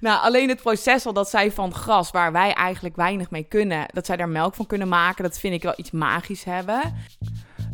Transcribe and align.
Nou, 0.00 0.22
alleen 0.22 0.48
het 0.48 0.62
proces 0.62 1.06
al 1.06 1.12
dat 1.12 1.30
zij 1.30 1.52
van 1.52 1.74
gras, 1.74 2.10
waar 2.10 2.32
wij 2.32 2.52
eigenlijk 2.52 2.96
weinig 2.96 3.30
mee 3.30 3.44
kunnen, 3.44 3.86
dat 3.92 4.06
zij 4.06 4.16
daar 4.16 4.28
melk 4.28 4.54
van 4.54 4.66
kunnen 4.66 4.88
maken, 4.88 5.24
dat 5.24 5.38
vind 5.38 5.54
ik 5.54 5.62
wel 5.62 5.74
iets 5.76 5.90
magisch 5.90 6.44
hebben. 6.44 6.80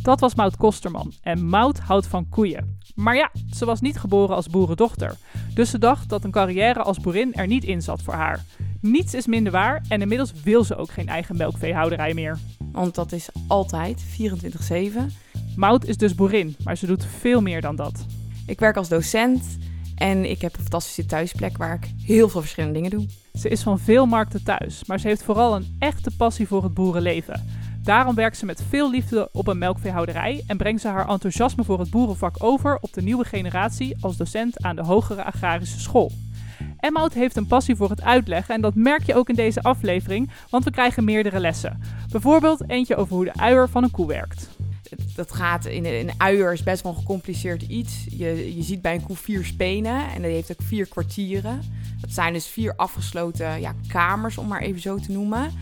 Dat 0.03 0.21
was 0.21 0.35
Maud 0.35 0.57
Kosterman. 0.57 1.13
En 1.23 1.47
Maud 1.47 1.79
houdt 1.79 2.07
van 2.07 2.29
koeien. 2.29 2.79
Maar 2.95 3.17
ja, 3.17 3.31
ze 3.55 3.65
was 3.65 3.81
niet 3.81 3.99
geboren 3.99 4.37
als 4.37 4.49
boerendochter. 4.49 5.17
Dus 5.55 5.71
ze 5.71 5.79
dacht 5.79 6.09
dat 6.09 6.25
een 6.25 6.31
carrière 6.31 6.83
als 6.83 7.01
boerin 7.01 7.35
er 7.35 7.47
niet 7.47 7.65
in 7.65 7.83
zat 7.83 8.03
voor 8.03 8.15
haar. 8.15 8.45
Niets 8.81 9.15
is 9.15 9.27
minder 9.27 9.53
waar 9.53 9.83
en 9.89 10.01
inmiddels 10.01 10.33
wil 10.45 10.65
ze 10.65 10.77
ook 10.77 10.91
geen 10.91 11.09
eigen 11.09 11.37
melkveehouderij 11.37 12.15
meer. 12.15 12.39
Want 12.73 12.95
dat 12.95 13.13
is 13.13 13.29
altijd 13.47 14.05
24-7. 14.73 14.85
Maud 15.57 15.85
is 15.85 15.97
dus 15.97 16.15
boerin, 16.15 16.57
maar 16.65 16.77
ze 16.77 16.87
doet 16.87 17.07
veel 17.19 17.41
meer 17.41 17.61
dan 17.61 17.77
dat. 17.77 18.07
Ik 18.47 18.61
werk 18.61 18.77
als 18.77 18.89
docent 18.89 19.59
en 19.97 20.31
ik 20.31 20.41
heb 20.41 20.55
een 20.55 20.61
fantastische 20.61 21.07
thuisplek 21.07 21.57
waar 21.57 21.75
ik 21.75 21.91
heel 22.05 22.29
veel 22.29 22.41
verschillende 22.41 22.75
dingen 22.75 22.91
doe. 22.91 23.07
Ze 23.33 23.49
is 23.49 23.63
van 23.63 23.79
veel 23.79 24.07
markten 24.07 24.45
thuis, 24.45 24.85
maar 24.85 25.01
ze 25.01 25.07
heeft 25.09 25.23
vooral 25.23 25.57
een 25.57 25.77
echte 25.79 26.11
passie 26.17 26.47
voor 26.47 26.63
het 26.63 26.75
boerenleven. 26.75 27.45
Daarom 27.83 28.15
werkt 28.15 28.37
ze 28.37 28.47
met 28.47 28.65
veel 28.69 28.91
liefde 28.91 29.29
op 29.33 29.47
een 29.47 29.59
melkveehouderij 29.59 30.45
en 30.47 30.57
brengt 30.57 30.81
ze 30.81 30.89
haar 30.89 31.09
enthousiasme 31.09 31.65
voor 31.65 31.79
het 31.79 31.91
boerenvak 31.91 32.37
over 32.39 32.79
op 32.81 32.93
de 32.93 33.03
nieuwe 33.03 33.25
generatie 33.25 33.97
als 34.01 34.17
docent 34.17 34.63
aan 34.63 34.77
de 34.77 34.83
Hogere 34.83 35.25
Agrarische 35.25 35.81
School. 35.81 36.13
Emmout 36.81 37.13
heeft 37.13 37.37
een 37.37 37.47
passie 37.47 37.77
voor 37.77 37.91
het 37.91 38.03
uitleggen 38.03 38.55
en 38.55 38.61
dat 38.61 38.75
merk 38.75 39.03
je 39.03 39.15
ook 39.15 39.29
in 39.29 39.35
deze 39.35 39.63
aflevering, 39.63 40.31
want 40.51 40.65
we 40.65 40.71
krijgen 40.71 41.05
meerdere 41.05 41.41
lessen. 41.41 41.81
Bijvoorbeeld 42.11 42.71
eentje 42.71 42.97
over 42.97 43.15
hoe 43.15 43.25
de 43.25 43.35
uier 43.35 43.69
van 43.69 43.83
een 43.83 43.91
koe 43.91 44.07
werkt. 44.07 44.56
Dat 45.15 45.33
gaat 45.33 45.65
in 45.65 45.85
een 45.85 46.11
uier 46.17 46.53
is 46.53 46.63
best 46.63 46.83
wel 46.83 46.93
een 46.93 46.99
gecompliceerd 46.99 47.63
iets. 47.63 48.05
Je, 48.11 48.57
je 48.57 48.63
ziet 48.63 48.83
bij 48.83 48.95
een 48.95 49.03
koe 49.03 49.17
vier 49.17 49.45
spenen 49.45 50.13
en 50.13 50.23
die 50.23 50.31
heeft 50.31 50.53
ook 50.53 50.67
vier 50.67 50.89
kwartieren. 50.89 51.61
Dat 52.01 52.13
zijn 52.13 52.33
dus 52.33 52.47
vier 52.47 52.77
afgesloten 52.77 53.61
ja, 53.61 53.75
kamers, 53.89 54.39
om 54.39 54.47
maar 54.47 54.61
even 54.61 54.81
zo 54.81 54.97
te 54.97 55.13
noemen. 55.13 55.53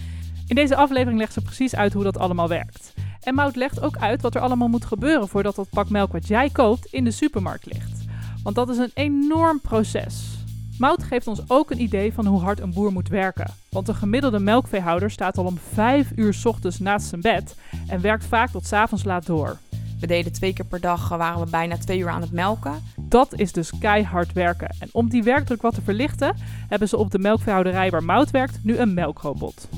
In 0.46 0.54
deze 0.54 0.76
aflevering 0.76 1.18
legt 1.18 1.32
ze 1.32 1.40
precies 1.40 1.74
uit 1.74 1.92
hoe 1.92 2.04
dat 2.04 2.18
allemaal 2.18 2.48
werkt. 2.48 2.94
En 3.20 3.34
Mout 3.34 3.56
legt 3.56 3.80
ook 3.80 3.96
uit 3.96 4.22
wat 4.22 4.34
er 4.34 4.40
allemaal 4.40 4.68
moet 4.68 4.84
gebeuren 4.84 5.28
voordat 5.28 5.54
dat 5.54 5.68
pak 5.70 5.88
melk 5.88 6.12
wat 6.12 6.28
jij 6.28 6.50
koopt 6.50 6.86
in 6.86 7.04
de 7.04 7.10
supermarkt 7.10 7.66
ligt. 7.66 8.04
Want 8.42 8.56
dat 8.56 8.68
is 8.68 8.76
een 8.76 8.90
enorm 8.94 9.60
proces. 9.60 10.33
Mout 10.78 11.02
geeft 11.02 11.26
ons 11.26 11.40
ook 11.48 11.70
een 11.70 11.80
idee 11.80 12.12
van 12.12 12.26
hoe 12.26 12.40
hard 12.40 12.60
een 12.60 12.72
boer 12.72 12.92
moet 12.92 13.08
werken. 13.08 13.54
Want 13.70 13.88
een 13.88 13.94
gemiddelde 13.94 14.38
melkveehouder 14.38 15.10
staat 15.10 15.38
al 15.38 15.44
om 15.44 15.58
5 15.72 16.12
uur 16.16 16.34
s 16.34 16.44
ochtends 16.44 16.78
naast 16.78 17.08
zijn 17.08 17.20
bed 17.20 17.56
en 17.86 18.00
werkt 18.00 18.24
vaak 18.24 18.50
tot 18.50 18.66
's 18.66 18.72
avonds 18.72 19.04
laat 19.04 19.26
door. 19.26 19.58
We 20.00 20.06
deden 20.06 20.32
twee 20.32 20.52
keer 20.52 20.64
per 20.64 20.80
dag, 20.80 21.10
eh, 21.10 21.18
waren 21.18 21.40
we 21.44 21.50
bijna 21.50 21.78
twee 21.78 21.98
uur 21.98 22.08
aan 22.08 22.20
het 22.20 22.32
melken. 22.32 22.82
Dat 22.96 23.34
is 23.38 23.52
dus 23.52 23.72
keihard 23.78 24.32
werken. 24.32 24.74
En 24.78 24.88
om 24.92 25.08
die 25.08 25.22
werkdruk 25.22 25.62
wat 25.62 25.74
te 25.74 25.82
verlichten, 25.82 26.36
hebben 26.68 26.88
ze 26.88 26.96
op 26.96 27.10
de 27.10 27.18
melkveehouderij 27.18 27.90
waar 27.90 28.04
Mout 28.04 28.30
werkt 28.30 28.58
nu 28.62 28.78
een 28.78 28.94
melkrobot. 28.94 29.68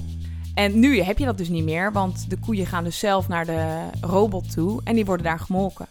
En 0.55 0.79
nu 0.79 1.01
heb 1.01 1.19
je 1.19 1.25
dat 1.25 1.39
dus 1.39 1.49
niet 1.49 1.65
meer, 1.65 1.93
want 1.93 2.31
de 2.31 2.39
koeien 2.39 2.67
gaan 2.67 2.85
dus 2.85 2.99
zelf 2.99 3.29
naar 3.29 3.47
de 3.47 3.89
robot 4.01 4.53
toe 4.53 4.81
en 4.85 4.95
die 4.95 5.05
worden 5.05 5.27
daar 5.27 5.41
gemolken. 5.41 5.87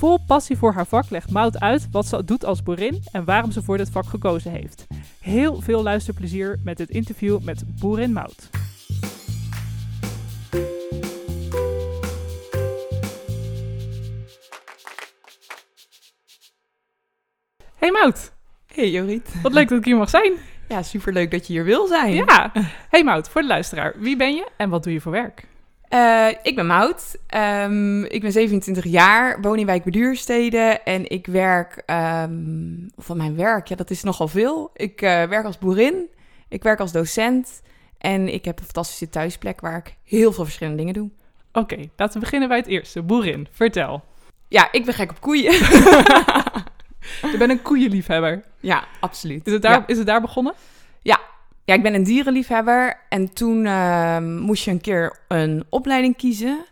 Vol 0.00 0.18
passie 0.26 0.56
voor 0.56 0.72
haar 0.72 0.86
vak 0.86 1.10
legt 1.10 1.30
Mout 1.30 1.60
uit 1.60 1.90
wat 1.90 2.06
ze 2.06 2.24
doet 2.24 2.44
als 2.44 2.62
boerin 2.62 3.02
en 3.12 3.24
waarom 3.24 3.52
ze 3.52 3.62
voor 3.62 3.76
dit 3.76 3.90
vak 3.90 4.06
gekozen 4.06 4.50
heeft. 4.50 4.86
Heel 5.20 5.60
veel 5.60 5.82
luisterplezier 5.82 6.58
met 6.64 6.76
dit 6.76 6.90
interview 6.90 7.40
met 7.42 7.62
boerin 7.80 8.12
Mout. 8.12 8.50
Hey 17.76 17.90
Mout, 17.90 18.32
Hey 18.74 18.90
Jorrit. 18.90 19.42
wat 19.42 19.52
leuk 19.52 19.68
dat 19.68 19.78
ik 19.78 19.84
hier 19.84 19.96
mag 19.96 20.10
zijn. 20.10 20.32
Ja, 20.68 20.82
superleuk 20.82 21.30
dat 21.30 21.46
je 21.46 21.52
hier 21.52 21.64
wil 21.64 21.86
zijn. 21.86 22.14
Ja. 22.14 22.52
Hey 22.88 23.04
Mout, 23.04 23.28
voor 23.28 23.40
de 23.40 23.46
luisteraar, 23.48 23.94
wie 23.98 24.16
ben 24.16 24.34
je 24.34 24.48
en 24.56 24.68
wat 24.70 24.82
doe 24.82 24.92
je 24.92 25.00
voor 25.00 25.12
werk? 25.12 25.49
Eh, 25.90 26.28
ik 26.42 26.54
ben 26.54 26.66
Maud. 26.66 27.16
Ehm, 27.26 28.02
ik 28.04 28.20
ben 28.20 28.32
27 28.32 28.84
jaar, 28.84 29.40
woon 29.40 29.58
in 29.58 29.66
Wijk 29.66 29.84
Beduurstede 29.84 30.80
en 30.84 31.10
ik 31.10 31.26
werk, 31.26 31.82
ehm, 31.86 32.32
van 32.96 33.16
mijn 33.16 33.36
werk, 33.36 33.66
ja 33.66 33.76
dat 33.76 33.90
is 33.90 34.02
nogal 34.02 34.28
veel. 34.28 34.70
Ik 34.74 35.02
eh, 35.02 35.22
werk 35.24 35.44
als 35.44 35.58
boerin, 35.58 36.08
ik 36.48 36.62
werk 36.62 36.80
als 36.80 36.92
docent 36.92 37.62
en 37.98 38.32
ik 38.34 38.44
heb 38.44 38.58
een 38.58 38.64
fantastische 38.64 39.08
thuisplek 39.08 39.60
waar 39.60 39.76
ik 39.76 39.94
heel 40.04 40.32
veel 40.32 40.44
verschillende 40.44 40.78
dingen 40.78 40.94
doe. 40.94 41.10
Oké, 41.52 41.76
laten 41.96 42.14
we 42.14 42.20
beginnen 42.20 42.48
bij 42.48 42.58
het 42.58 42.66
eerste. 42.66 43.02
Boerin, 43.02 43.48
vertel. 43.50 44.04
Ja, 44.48 44.68
ik 44.72 44.84
ben 44.84 44.94
gek 44.94 45.10
op 45.10 45.20
koeien. 45.20 45.52
Je 47.32 47.34
bent 47.38 47.50
een 47.50 47.62
koeienliefhebber. 47.62 48.42
ja, 48.60 48.84
absoluut. 49.00 49.46
Is 49.46 49.52
het 49.52 49.62
daar, 49.62 49.72
Ja. 49.78 49.86
is 49.86 49.96
het 49.98 50.06
daar 50.06 50.20
begonnen? 50.20 50.54
Ja, 51.02 51.20
ik 51.74 51.82
ben 51.82 51.94
een 51.94 52.02
dierenliefhebber 52.02 53.00
en 53.08 53.32
toen 53.32 53.66
ehm, 53.66 54.38
moest 54.38 54.64
je 54.64 54.70
een 54.70 54.80
keer 54.80 55.18
een 55.28 55.64
opleiding 55.68 56.16
kiezen. 56.16 56.64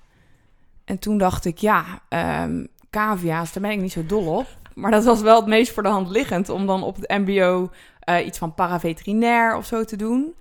En 0.84 0.98
toen 0.98 1.19
dacht 1.19 1.44
ik, 1.44 1.59
ja, 1.59 1.84
ehm 2.09 2.64
cavia's, 2.91 3.53
daar 3.53 3.62
ben 3.62 3.72
ik 3.72 3.81
niet 3.81 3.92
zo 3.92 4.06
dol 4.06 4.37
op. 4.37 4.47
Maar 4.75 4.91
dat 4.91 5.04
was 5.04 5.20
wel 5.20 5.37
het 5.37 5.47
meest 5.47 5.72
voor 5.72 5.82
de 5.82 5.88
hand 5.88 6.08
liggend 6.08 6.48
om 6.48 6.66
dan 6.66 6.82
op 6.82 6.97
het 6.97 7.08
mbo 7.08 7.70
eh, 8.00 8.26
iets 8.26 8.38
van 8.38 8.54
paraveterinair 8.54 9.56
of 9.56 9.66
zo 9.66 9.84
te 9.84 9.97
doen. 9.97 10.34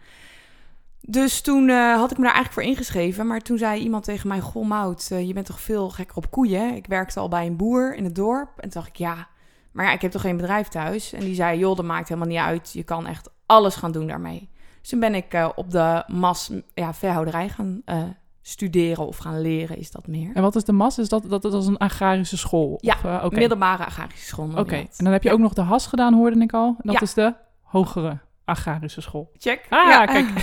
Dus 1.01 1.41
toen 1.41 1.69
eh, 1.69 1.95
had 1.95 2.11
ik 2.11 2.17
me 2.17 2.23
daar 2.23 2.33
eigenlijk 2.33 2.53
voor 2.53 2.63
ingeschreven. 2.63 3.27
Maar 3.27 3.41
toen 3.41 3.57
zei 3.57 3.81
iemand 3.81 4.03
tegen 4.03 4.27
mij, 4.27 4.39
goh 4.39 4.67
Mout, 4.67 5.07
eh, 5.11 5.27
je 5.27 5.33
bent 5.33 5.45
toch 5.45 5.61
veel 5.61 5.89
gekker 5.89 6.17
op 6.17 6.31
koeien? 6.31 6.75
Ik 6.75 6.85
werkte 6.87 7.19
al 7.19 7.27
bij 7.27 7.45
een 7.45 7.55
boer 7.55 7.95
in 7.95 8.03
het 8.03 8.15
dorp. 8.15 8.49
En 8.55 8.69
toen 8.69 8.81
dacht 8.81 8.87
ik, 8.87 8.95
ja, 8.95 9.27
maar 9.71 9.85
ja, 9.85 9.91
ik 9.91 10.01
heb 10.01 10.11
toch 10.11 10.21
geen 10.21 10.37
bedrijf 10.37 10.67
thuis? 10.67 11.13
En 11.13 11.19
die 11.19 11.35
zei, 11.35 11.59
joh, 11.59 11.75
dat 11.75 11.85
maakt 11.85 12.07
helemaal 12.07 12.29
niet 12.29 12.37
uit. 12.37 12.73
Je 12.73 12.83
kan 12.83 13.07
echt 13.07 13.29
alles 13.47 13.75
gaan 13.75 13.91
doen 13.91 14.07
daarmee. 14.07 14.49
Dus 14.81 14.89
toen 14.89 14.99
ben 14.99 15.15
ik 15.15 15.33
eh, 15.33 15.49
op 15.55 15.71
de 15.71 16.03
mas 16.07 16.51
ja, 16.73 16.93
verhouderij 16.93 17.49
gaan 17.49 17.81
eh, 17.85 18.03
studeren 18.41 19.07
of 19.07 19.17
gaan 19.17 19.41
leren, 19.41 19.77
is 19.77 19.91
dat 19.91 20.07
meer. 20.07 20.31
En 20.33 20.41
wat 20.41 20.55
is 20.55 20.63
de 20.63 20.71
MAS? 20.71 20.97
Is 20.97 21.09
dat, 21.09 21.29
dat, 21.29 21.41
dat 21.41 21.53
is 21.53 21.65
een 21.67 21.77
agrarische 21.77 22.37
school? 22.37 22.77
Ja, 22.81 22.95
Of, 23.03 23.23
oké. 23.23 23.35
Middelbare 23.39 23.85
agrarische 23.85 24.25
school. 24.25 24.49
Oké, 24.57 24.75
en 24.75 24.87
dan 25.03 25.11
heb 25.11 25.23
je 25.23 25.31
ook 25.31 25.39
nog 25.39 25.53
de 25.53 25.61
HAS 25.61 25.87
gedaan, 25.87 26.13
hoorde 26.13 26.39
ik 26.39 26.53
al. 26.53 26.67
En 26.67 26.75
dat 26.83 26.93
Ja. 26.93 27.01
is 27.01 27.13
de 27.13 27.33
hogere 27.61 28.17
agrarische 28.45 29.01
school. 29.01 29.31
Check. 29.37 29.65
Ah, 29.69 29.89
Ja. 29.89 30.05
kijk. 30.05 30.27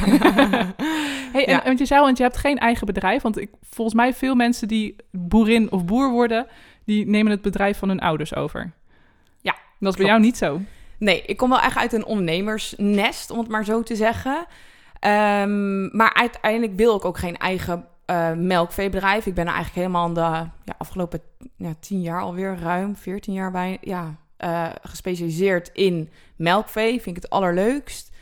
hey, 1.32 1.46
en, 1.46 1.60
want 1.64 1.78
je 1.78 1.86
zei 1.86 2.00
want 2.00 2.16
je 2.16 2.22
hebt 2.22 2.36
geen 2.36 2.58
eigen 2.58 2.86
bedrijf. 2.86 3.22
Want 3.22 3.38
ik, 3.38 3.50
volgens 3.62 3.96
mij 3.96 4.14
veel 4.14 4.34
mensen 4.34 4.68
die 4.68 4.96
boerin 5.10 5.70
of 5.72 5.84
boer 5.84 6.10
worden, 6.10 6.46
die 6.84 7.06
nemen 7.06 7.32
het 7.32 7.42
bedrijf 7.42 7.78
van 7.78 7.88
hun 7.88 8.00
ouders 8.00 8.34
over. 8.34 8.72
Ja, 9.40 9.54
Dat 9.80 9.92
is 9.92 9.98
bij 9.98 10.06
jou 10.08 10.20
niet 10.20 10.36
zo. 10.36 10.60
Nee, 10.98 11.22
ik 11.22 11.36
kom 11.36 11.48
wel 11.48 11.60
echt 11.60 11.76
uit 11.76 11.92
een 11.92 12.04
ondernemersnest, 12.04 13.30
om 13.30 13.38
het 13.38 13.48
maar 13.48 13.64
zo 13.64 13.82
te 13.82 13.96
zeggen. 13.96 14.46
Ehm, 14.98 15.96
maar 15.96 16.14
uiteindelijk 16.14 16.76
wil 16.76 16.96
ik 16.96 17.04
ook 17.04 17.18
geen 17.18 17.36
eigen 17.36 17.86
eh, 18.04 18.32
melkveebedrijf. 18.32 19.26
Ik 19.26 19.34
ben 19.34 19.46
eigenlijk 19.46 19.74
helemaal 19.74 20.12
de 20.12 20.20
ja, 20.64 20.74
afgelopen 20.78 21.20
ja, 21.56 21.74
tien 21.80 22.00
jaar 22.00 22.20
alweer, 22.20 22.58
ruim 22.58 22.96
14 22.96 23.32
jaar 23.32 23.50
bij, 23.50 23.78
ja, 23.80 24.14
eh, 24.36 24.68
gespecialiseerd 24.82 25.70
in 25.72 26.10
melkvee. 26.36 27.00
Vind 27.00 27.16
ik 27.16 27.22
het 27.22 27.30
allerleukst. 27.30 28.12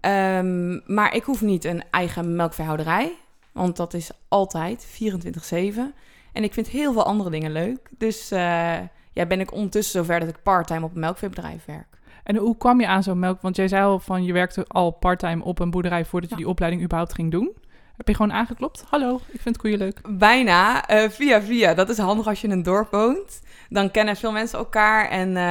Ehm, 0.00 0.94
maar 0.94 1.14
ik 1.14 1.24
hoef 1.24 1.42
niet 1.42 1.64
een 1.64 1.84
eigen 1.90 2.36
melkveehouderij, 2.36 3.12
want 3.52 3.76
dat 3.76 3.94
is 3.94 4.10
altijd 4.28 4.84
24-7. 4.84 5.94
En 6.32 6.44
ik 6.44 6.52
vind 6.52 6.68
heel 6.68 6.92
veel 6.92 7.04
andere 7.04 7.30
dingen 7.30 7.52
leuk. 7.52 7.88
Dus 7.98 8.30
eh, 8.30 8.78
ja, 9.12 9.26
ben 9.26 9.40
ik 9.40 9.52
ondertussen 9.52 10.00
zover 10.00 10.20
dat 10.20 10.28
ik 10.28 10.42
parttime 10.42 10.84
op 10.84 10.94
een 10.94 11.00
melkveebedrijf 11.00 11.64
werk. 11.64 11.95
En 12.26 12.36
hoe 12.36 12.56
kwam 12.56 12.80
je 12.80 12.86
aan 12.86 13.02
zo'n 13.02 13.18
melk? 13.18 13.40
Want 13.40 13.56
jij 13.56 13.68
zei 13.68 13.84
al 13.84 13.98
van 13.98 14.24
je 14.24 14.32
werkte 14.32 14.64
al 14.68 14.90
parttime 14.90 15.44
op 15.44 15.58
een 15.58 15.70
boerderij 15.70 16.04
voordat 16.04 16.30
je 16.30 16.36
die 16.36 16.48
opleiding 16.48 16.82
überhaupt 16.82 17.14
ging 17.14 17.30
doen. 17.30 17.52
Heb 17.96 18.08
je 18.08 18.14
gewoon 18.14 18.32
aangeklopt? 18.32 18.84
Hallo, 18.88 19.20
ik 19.30 19.40
vind 19.40 19.56
koeien 19.56 19.78
leuk. 19.78 20.00
Bijna, 20.08 20.86
eh, 20.86 21.10
via 21.10 21.42
via. 21.42 21.74
Dat 21.74 21.88
is 21.88 21.98
handig 21.98 22.26
als 22.26 22.40
je 22.40 22.46
in 22.46 22.52
een 22.52 22.62
dorp 22.62 22.90
woont. 22.90 23.40
Dan 23.68 23.90
kennen 23.90 24.16
veel 24.16 24.32
mensen 24.32 24.58
elkaar. 24.58 25.08
En 25.08 25.28
eh, 25.28 25.42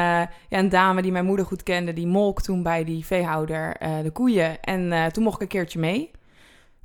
ja, 0.50 0.60
een 0.60 0.70
dame 0.70 1.02
die 1.02 1.12
mijn 1.12 1.26
moeder 1.26 1.46
goed 1.46 1.64
kende, 1.64 1.94
die 1.94 2.08
molk 2.08 2.42
toen 2.42 2.64
bij 2.64 2.84
die 2.84 3.06
veehouder 3.06 3.76
eh, 3.76 3.92
de 4.04 4.12
koeien. 4.12 4.62
En 4.62 5.12
toen 5.12 5.24
mocht 5.24 5.36
ik 5.36 5.42
een 5.42 5.48
keertje 5.48 5.80
mee. 5.80 6.12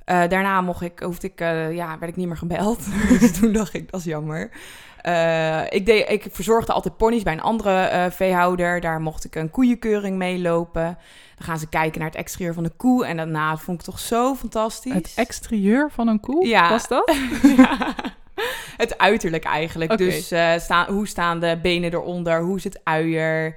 Daarna 0.05 0.61
mocht 0.61 0.81
ik, 0.81 0.99
hoefde 0.99 1.27
ik, 1.27 1.39
ja, 1.73 1.97
werd 1.99 2.11
ik 2.11 2.15
niet 2.15 2.27
meer 2.27 2.37
gebeld. 2.37 2.85
dus 3.19 3.39
toen 3.39 3.53
dacht 3.53 3.73
ik, 3.73 3.91
dat 3.91 3.99
is 3.99 4.05
jammer. 4.05 4.49
Eh, 5.01 5.61
ik, 5.69 5.85
deed, 5.85 6.09
ik 6.09 6.25
verzorgde 6.31 6.73
altijd 6.73 6.97
ponies 6.97 7.23
bij 7.23 7.33
een 7.33 7.41
andere 7.41 7.81
eh, 7.81 8.11
veehouder. 8.11 8.81
Daar 8.81 9.01
mocht 9.01 9.25
ik 9.25 9.35
een 9.35 9.49
koeienkeuring 9.51 10.17
meelopen. 10.17 10.83
Dan 11.35 11.45
gaan 11.47 11.59
ze 11.59 11.69
kijken 11.69 11.99
naar 11.99 12.09
het 12.09 12.17
exterieur 12.17 12.53
van 12.53 12.63
de 12.63 12.71
koe. 12.77 13.05
En 13.05 13.17
daarna 13.17 13.57
vond 13.57 13.79
ik 13.79 13.85
het 13.85 13.95
toch 13.95 13.99
zo 13.99 14.35
fantastisch. 14.35 14.93
Het 14.93 15.11
exterieur 15.15 15.91
van 15.91 16.07
een 16.07 16.19
koe, 16.19 16.47
Ja. 16.47 16.69
was 16.69 16.87
dat? 16.87 17.15
Ja. 17.57 17.95
Het 18.77 18.97
uiterlijk 18.97 19.43
eigenlijk. 19.43 19.97
Dus 19.97 20.31
eh, 20.31 20.81
hoe 20.87 21.07
staan 21.07 21.39
de 21.39 21.59
benen 21.61 21.93
eronder? 21.93 22.41
Hoe 22.41 22.57
is 22.57 22.63
het 22.63 22.79
uier? 22.83 23.55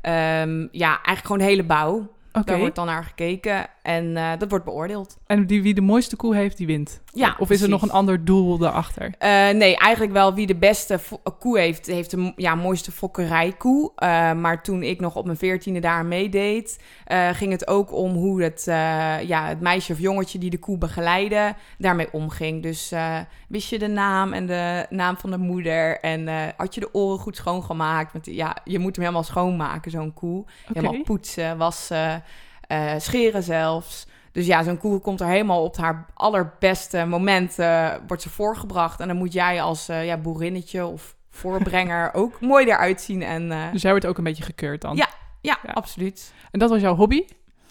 Ehm, 0.00 0.66
ja, 0.70 0.88
eigenlijk 0.88 1.22
gewoon 1.26 1.38
de 1.38 1.44
hele 1.44 1.64
bouw. 1.64 2.08
Daar 2.44 2.58
wordt 2.58 2.74
dan 2.74 2.86
naar 2.86 3.04
gekeken 3.04 3.66
en 3.82 4.16
eh, 4.16 4.30
dat 4.38 4.50
wordt 4.50 4.64
beoordeeld. 4.64 5.16
En 5.26 5.46
die, 5.46 5.62
wie 5.62 5.74
de 5.74 5.80
mooiste 5.80 6.16
koe 6.16 6.34
heeft, 6.34 6.56
die 6.56 6.66
wint. 6.66 7.00
Ja, 7.12 7.36
of 7.38 7.50
is 7.50 7.60
er 7.62 7.68
nog 7.68 7.82
een 7.82 7.90
ander 7.90 8.24
doel 8.24 8.58
daarachter? 8.58 9.14
Eh, 9.18 9.30
nee, 9.48 9.76
eigenlijk 9.76 10.12
wel 10.12 10.34
wie 10.34 10.46
de 10.46 10.54
beste 10.56 10.98
fo- 10.98 11.20
koe 11.38 11.58
heeft, 11.58 11.86
heeft 11.86 12.10
de 12.10 12.32
ja, 12.36 12.54
mooiste 12.54 12.92
fokkerijkoe. 12.92 13.92
Eh, 13.96 14.32
maar 14.32 14.62
toen 14.62 14.82
ik 14.82 15.00
nog 15.00 15.16
op 15.16 15.24
mijn 15.24 15.36
veertiende 15.36 15.80
daar 15.80 16.04
meedeed, 16.06 16.82
eh, 17.04 17.28
ging 17.28 17.52
het 17.52 17.68
ook 17.68 17.92
om 17.92 18.12
hoe 18.12 18.42
het, 18.42 18.66
eh, 18.68 18.74
ja, 19.22 19.46
het 19.46 19.60
meisje 19.60 19.92
of 19.92 19.98
jongetje 19.98 20.38
die 20.38 20.50
de 20.50 20.58
koe 20.58 20.78
begeleidde, 20.78 21.54
daarmee 21.78 22.12
omging. 22.12 22.62
Dus 22.62 22.92
eh, 22.92 23.18
wist 23.48 23.70
je 23.70 23.78
de 23.78 23.88
naam 23.88 24.32
en 24.32 24.46
de 24.46 24.86
naam 24.90 25.16
van 25.16 25.30
de 25.30 25.38
moeder 25.38 26.00
en 26.00 26.28
eh, 26.28 26.34
had 26.56 26.74
je 26.74 26.80
de 26.80 26.94
oren 26.94 27.18
goed 27.18 27.36
schoongemaakt? 27.36 28.12
Want 28.12 28.26
ja, 28.26 28.56
je 28.64 28.78
moet 28.78 28.94
hem 28.96 29.04
helemaal 29.04 29.24
schoonmaken, 29.24 29.90
zo'n 29.90 30.12
koe. 30.14 30.44
Helemaal 30.72 31.02
poetsen, 31.02 31.58
wassen, 31.58 32.22
eh, 32.66 32.92
scheren 32.98 33.42
zelfs. 33.42 34.06
Dus 34.32 34.46
ja, 34.46 34.62
zo'n 34.62 34.78
koe 34.78 35.00
komt 35.00 35.20
er 35.20 35.26
helemaal 35.26 35.64
op 35.64 35.76
haar 35.76 36.06
allerbeste 36.14 37.04
moment, 37.04 37.58
eh, 37.58 37.92
wordt 38.06 38.22
ze 38.22 38.30
voorgebracht. 38.30 39.00
En 39.00 39.08
dan 39.08 39.16
moet 39.16 39.32
jij 39.32 39.62
als 39.62 39.88
eh, 39.88 40.06
ja, 40.06 40.16
boerinnetje 40.16 40.86
of 40.86 41.14
voorbrenger 41.30 42.10
ook 42.14 42.40
mooi 42.40 42.66
eruit 42.66 43.00
zien. 43.00 43.22
En 43.22 43.52
eh, 43.52 43.72
Dus 43.72 43.82
jij 43.82 43.90
wordt 43.90 44.06
ook 44.06 44.18
een 44.18 44.24
beetje 44.24 44.42
gekeurd 44.44 44.80
dan? 44.80 44.96
Ja. 44.96 45.08
ja, 45.40 45.58
Ja. 45.66 45.72
absoluut. 45.72 46.32
En 46.50 46.58
dat 46.58 46.70
was 46.70 46.80
jouw 46.80 46.94
hobby? 46.94 47.24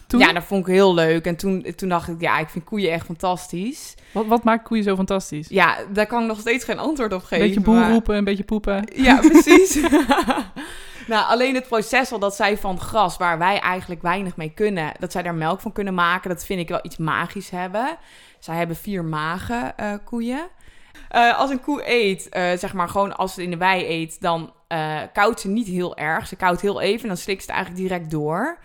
Toen? 0.06 0.20
Ja, 0.20 0.32
dat 0.32 0.44
vond 0.44 0.66
ik 0.66 0.72
heel 0.74 0.94
leuk. 0.94 1.26
En 1.26 1.36
toen, 1.36 1.66
toen 1.76 1.88
dacht 1.88 2.08
ik, 2.08 2.20
ja, 2.20 2.38
ik 2.38 2.48
vind 2.48 2.64
koeien 2.64 2.90
echt 2.92 3.06
fantastisch. 3.06 3.94
Wat, 4.12 4.26
wat 4.26 4.44
maakt 4.44 4.64
koeien 4.64 4.84
zo 4.84 4.96
fantastisch? 4.96 5.48
Ja, 5.48 5.76
daar 5.92 6.06
kan 6.06 6.22
ik 6.22 6.28
nog 6.28 6.40
steeds 6.40 6.64
geen 6.64 6.78
antwoord 6.78 7.12
op 7.12 7.20
Een 7.20 7.26
geven. 7.26 7.46
beetje 7.46 7.60
boel 7.60 7.74
maar- 7.74 7.90
roepen, 7.90 8.16
een 8.16 8.24
beetje 8.24 8.44
poepen. 8.44 8.84
Ja, 8.94 9.18
precies. 9.18 9.78
nou, 11.06 11.26
alleen 11.26 11.54
het 11.54 11.68
proces 11.68 12.12
al 12.12 12.18
dat 12.18 12.36
zij 12.36 12.58
van 12.58 12.80
gras, 12.80 13.16
waar 13.16 13.38
wij 13.38 13.58
eigenlijk 13.58 14.02
weinig 14.02 14.36
mee 14.36 14.52
kunnen, 14.54 14.92
dat 14.98 15.12
zij 15.12 15.22
daar 15.22 15.34
melk 15.34 15.60
van 15.60 15.72
kunnen 15.72 15.94
maken, 15.94 16.30
dat 16.30 16.44
vind 16.44 16.60
ik 16.60 16.68
wel 16.68 16.78
iets 16.82 16.96
magisch 16.96 17.50
hebben. 17.50 17.98
Zij 18.38 18.56
hebben 18.56 18.76
vier 18.76 19.04
magen, 19.04 19.76
eh, 19.76 19.94
koeien. 20.04 20.48
Eh, 21.08 21.38
als 21.38 21.50
een 21.50 21.60
koe 21.60 21.90
eet, 21.90 22.28
eh, 22.28 22.56
zeg 22.56 22.72
maar 22.72 22.88
gewoon 22.88 23.16
als 23.16 23.34
ze 23.34 23.42
in 23.42 23.50
de 23.50 23.56
wei 23.56 23.86
eet, 23.86 24.20
dan 24.20 24.54
koudt 25.12 25.40
ze 25.40 25.48
niet 25.48 25.66
heel 25.66 25.96
erg. 25.96 26.26
Ze 26.26 26.36
koudt 26.36 26.60
heel 26.60 26.80
even 26.80 27.02
en 27.02 27.08
dan 27.08 27.16
slikt 27.16 27.42
ze 27.42 27.46
het 27.46 27.56
eigenlijk 27.56 27.88
direct 27.88 28.10
door. 28.10 28.58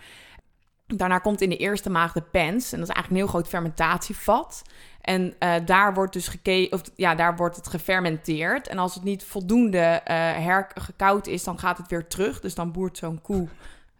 Daarna 0.86 1.18
komt 1.18 1.40
in 1.40 1.48
de 1.48 1.56
eerste 1.56 1.90
maag 1.90 2.12
de 2.12 2.22
pens. 2.22 2.72
En 2.72 2.78
dat 2.78 2.88
is 2.88 2.94
eigenlijk 2.94 3.10
een 3.10 3.16
heel 3.16 3.26
groot 3.26 3.48
fermentatievat. 3.48 4.62
En 5.02 5.34
eh, 5.38 5.54
daar 5.64 5.94
wordt 5.94 6.12
dus 6.12 6.28
geke 6.28 6.66
of 6.70 6.80
ja, 6.96 7.14
daar 7.14 7.36
wordt 7.36 7.56
het 7.56 7.68
gefermenteerd. 7.68 8.68
En 8.68 8.78
als 8.78 8.94
het 8.94 9.04
niet 9.04 9.24
voldoende 9.24 9.78
eh 9.78 10.16
her 10.16 10.66
gekoud 10.74 11.26
is, 11.26 11.44
dan 11.44 11.58
gaat 11.58 11.78
het 11.78 11.88
weer 11.88 12.06
terug. 12.06 12.40
Dus 12.40 12.54
dan 12.54 12.72
boert 12.72 12.98
zo'n 12.98 13.20
koe 13.22 13.48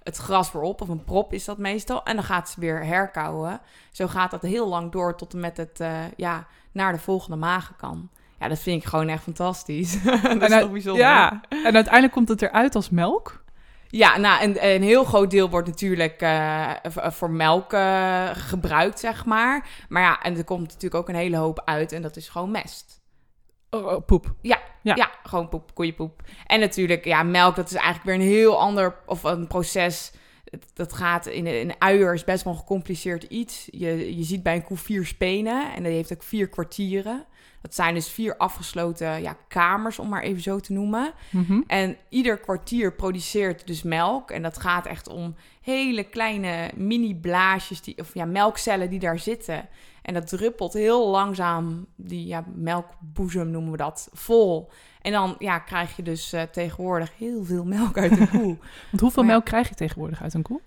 het 0.03 0.17
gras 0.17 0.53
weer 0.53 0.63
op, 0.63 0.81
of 0.81 0.89
een 0.89 1.05
prop 1.05 1.33
is 1.33 1.45
dat 1.45 1.59
meestal. 1.59 2.05
En 2.05 2.15
dan 2.15 2.25
gaat 2.25 2.51
ze 2.51 2.61
weer 2.61 2.85
herkauwen. 2.85 3.61
Zo 3.91 4.07
gaat 4.07 4.31
dat 4.31 4.43
heel 4.43 4.69
lang 4.69 4.93
door 4.93 5.17
tot 5.17 5.33
en 5.33 5.41
met 5.41 5.57
het 5.57 5.81
eh, 5.81 5.91
ja, 6.17 6.47
naar 6.73 6.93
de 6.93 6.99
volgende 6.99 7.37
magen 7.37 7.77
kan. 7.77 8.09
Ja, 8.39 8.49
dat 8.49 8.59
vind 8.59 8.83
ik 8.83 8.89
gewoon 8.89 9.09
echt 9.09 9.23
fantastisch. 9.23 10.03
dat 10.03 10.43
is 10.43 10.51
En 10.51 10.61
toch 10.61 10.71
bijzonder? 10.71 11.03
Ja, 11.03 11.41
en 11.49 11.75
uiteindelijk 11.75 12.13
komt 12.13 12.29
het 12.29 12.43
eruit 12.43 12.75
als 12.75 12.91
melk. 12.91 13.42
Ja, 13.95 14.17
nou, 14.19 14.41
en 14.43 14.67
een 14.75 14.83
heel 14.83 15.05
groot 15.05 15.31
deel 15.31 15.51
wordt 15.51 15.69
natuurlijk 15.69 16.21
eh, 16.21 16.71
v- 16.83 17.15
voor 17.15 17.31
melk 17.31 17.73
eh, 17.73 18.29
gebruikt, 18.33 18.99
zeg 19.01 19.25
maar. 19.25 19.69
Maar 19.89 20.03
ja, 20.03 20.23
en 20.23 20.37
er 20.37 20.45
komt 20.45 20.67
natuurlijk 20.67 20.95
ook 20.95 21.09
een 21.09 21.15
hele 21.15 21.37
hoop 21.37 21.63
uit 21.65 21.93
en 21.93 22.03
dat 22.03 22.17
is 22.17 22.29
gewoon 22.29 22.51
mest. 22.51 23.01
Oh, 23.71 23.87
oh, 23.87 24.05
poep. 24.07 24.35
Ja, 24.41 24.59
Ja. 24.83 24.95
ja. 24.95 25.11
gewoon 25.23 25.49
poep, 25.49 25.75
koeienpoep. 25.75 26.23
En 26.47 26.61
natuurlijk, 26.61 27.05
ja, 27.05 27.23
melk, 27.23 27.57
dat 27.57 27.67
is 27.71 27.75
eigenlijk 27.77 28.05
weer 28.05 28.15
een 28.15 28.33
heel 28.35 28.61
ander, 28.61 28.95
of 29.07 29.23
een 29.23 29.47
proces. 29.47 30.13
Dat 30.75 30.93
gaat 30.93 31.27
in 31.27 31.47
een 31.47 31.75
uier 31.79 32.15
is 32.15 32.25
best 32.25 32.45
wel 32.45 32.53
een 32.53 32.59
gecompliceerd 32.59 33.23
iets. 33.23 33.69
Je, 33.71 34.17
je 34.17 34.23
ziet 34.25 34.43
bij 34.43 34.55
een 34.55 34.65
koe 34.65 34.77
vier 34.77 35.07
spenen 35.07 35.75
en 35.75 35.83
die 35.83 35.93
heeft 35.93 36.13
ook 36.13 36.23
vier 36.23 36.49
kwartieren. 36.49 37.27
Dat 37.63 37.75
zijn 37.75 37.95
dus 37.95 38.09
vier 38.09 38.37
afgesloten 38.37 39.23
ja, 39.23 39.37
kamers, 39.49 39.99
om 39.99 40.09
maar 40.09 40.23
even 40.23 40.43
zo 40.43 40.59
te 40.59 40.73
noemen. 40.73 41.13
Mhm. 41.31 41.61
En 41.67 41.97
ieder 42.09 42.39
kwartier 42.39 42.95
produceert 42.95 43.67
dus 43.67 43.83
melk. 43.83 44.31
En 44.31 44.43
dat 44.43 44.59
gaat 44.59 44.87
echt 44.87 45.09
om 45.09 45.35
hele 45.61 46.05
kleine 46.05 46.71
mini-blaasjes, 46.77 47.83
die, 47.83 47.99
of 47.99 48.15
ja, 48.15 48.25
melkcellen 48.25 48.91
die 48.91 48.99
daar 48.99 49.19
zitten. 49.19 49.69
En 50.03 50.15
dat 50.15 50.27
druppelt 50.27 50.73
heel 50.73 51.09
langzaam, 51.09 51.87
die 51.97 52.27
ja, 52.27 52.45
melkboezem 52.55 53.51
noemen 53.51 53.71
we 53.71 53.77
dat, 53.77 54.09
vol. 54.13 54.71
En 55.03 55.13
dan 55.13 55.35
ja, 55.39 55.59
krijg 55.59 55.97
je 55.97 56.03
dus 56.03 56.33
eh, 56.33 56.43
tegenwoordig 56.43 57.13
heel 57.19 57.45
veel 57.45 57.65
melk 57.65 57.99
uit 57.99 58.17
de 58.17 58.29
koe. 58.39 58.57
Want 58.91 59.01
hoeveel 59.01 59.23
Maar 59.23 59.33
melk 59.33 59.45
krijg 59.45 59.69
je 59.69 59.75
tegenwoordig 59.75 60.23
uit 60.23 60.35
een 60.35 60.43
koe? 60.43 60.61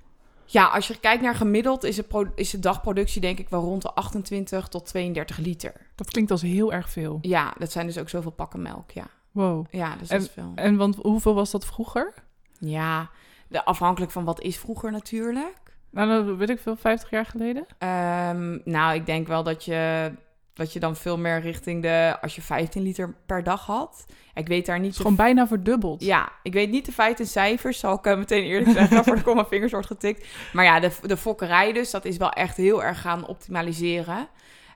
Ja, 0.46 0.66
als 0.68 0.88
je 0.88 1.00
kijkt 1.00 1.22
naar 1.22 1.36
gemiddeld, 1.36 1.84
is 1.84 1.96
de, 1.96 2.32
is 2.36 2.50
de 2.50 2.60
dagproductie 2.60 3.22
denk 3.22 3.40
ik 3.40 3.50
wel 3.50 3.62
rond 3.62 3.82
de 3.82 3.94
28 3.94 4.68
tot 4.68 4.86
32 4.86 5.38
liter. 5.38 5.74
Dat 5.96 6.12
klinkt 6.12 6.32
als 6.32 6.42
heel 6.42 6.74
erg 6.74 6.90
veel. 6.90 7.18
Ja, 7.22 7.54
dat 7.58 7.72
zijn 7.72 7.86
dus 7.86 7.98
ook 7.98 8.10
zoveel 8.10 8.32
pakken 8.32 8.62
melk, 8.62 8.92
ja. 8.92 9.08
Wow. 9.32 9.66
Ja, 9.70 9.96
dus 9.96 10.08
dat 10.08 10.22
is 10.22 10.30
veel. 10.30 10.52
En 10.56 10.76
want 10.78 10.96
hoeveel 10.96 11.34
was 11.34 11.52
dat 11.52 11.66
vroeger? 11.66 12.14
Ja, 12.60 13.10
de, 13.48 13.66
afhankelijk 13.66 14.12
van 14.12 14.24
wat 14.24 14.42
is 14.42 14.58
vroeger 14.58 14.92
natuurlijk. 14.92 15.78
Nou, 15.90 16.26
dat 16.26 16.38
weet 16.38 16.50
ik 16.50 16.60
veel, 16.60 16.76
50 16.76 17.10
jaar 17.10 17.26
geleden. 17.26 17.66
Ehm, 17.78 18.58
nou, 18.64 18.96
ik 18.96 19.06
denk 19.06 19.28
wel 19.28 19.44
dat 19.44 19.66
je, 19.66 20.12
dat 20.56 20.74
je 20.74 20.80
dan 20.80 20.96
veel 20.96 21.18
meer 21.18 21.40
richting 21.42 21.82
de... 21.82 22.18
Als 22.22 22.36
je 22.36 22.42
15 22.42 22.82
liter 22.84 23.16
per 23.26 23.44
dag 23.44 23.66
had. 23.66 24.06
Ik 24.34 24.48
weet 24.48 24.66
daar 24.66 24.80
niet... 24.80 24.92
Is 24.92 24.98
gewoon 24.98 25.16
bijna 25.16 25.48
verdubbeld. 25.48 26.04
Ja, 26.04 26.32
ik 26.44 26.54
weet 26.54 26.70
niet 26.70 26.86
de 26.86 26.92
feiten 26.92 27.26
en 27.26 27.32
cijfers, 27.32 27.80
zal 27.80 27.94
ik 27.94 28.06
eh, 28.06 28.18
meteen 28.18 28.44
eerlijk 28.44 28.72
zeggen. 28.72 29.04
voor 29.06 29.16
de 29.16 29.22
kom 29.22 29.36
mijn 29.36 29.48
vingers 29.48 29.72
wordt 29.72 29.88
getikt. 29.88 30.28
Maar 30.54 30.66
ja, 30.66 30.80
de, 30.80 30.92
de 31.02 31.18
fokkerij 31.18 31.74
dus, 31.74 31.92
dat 31.92 32.06
is 32.06 32.18
wel 32.18 32.32
echt 32.32 32.58
heel 32.58 32.84
erg 32.84 33.02
gaan 33.02 33.28
optimaliseren. 33.28 34.28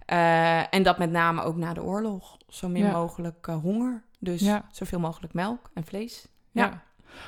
Eh, 0.06 0.74
en 0.74 0.84
dat 0.84 0.98
met 0.98 1.12
name 1.12 1.42
ook 1.42 1.56
na 1.56 1.74
de 1.74 1.84
oorlog. 1.84 2.38
Zo 2.48 2.68
min 2.68 2.84
Ja. 2.84 2.92
mogelijk 2.92 3.48
eh, 3.48 3.56
honger. 3.62 4.04
Dus 4.20 4.42
Ja. 4.42 4.66
zoveel 4.72 5.00
mogelijk 5.00 5.34
melk 5.34 5.70
en 5.74 5.86
vlees. 5.86 6.28
Ja. 6.52 6.64
Ja. 6.66 6.84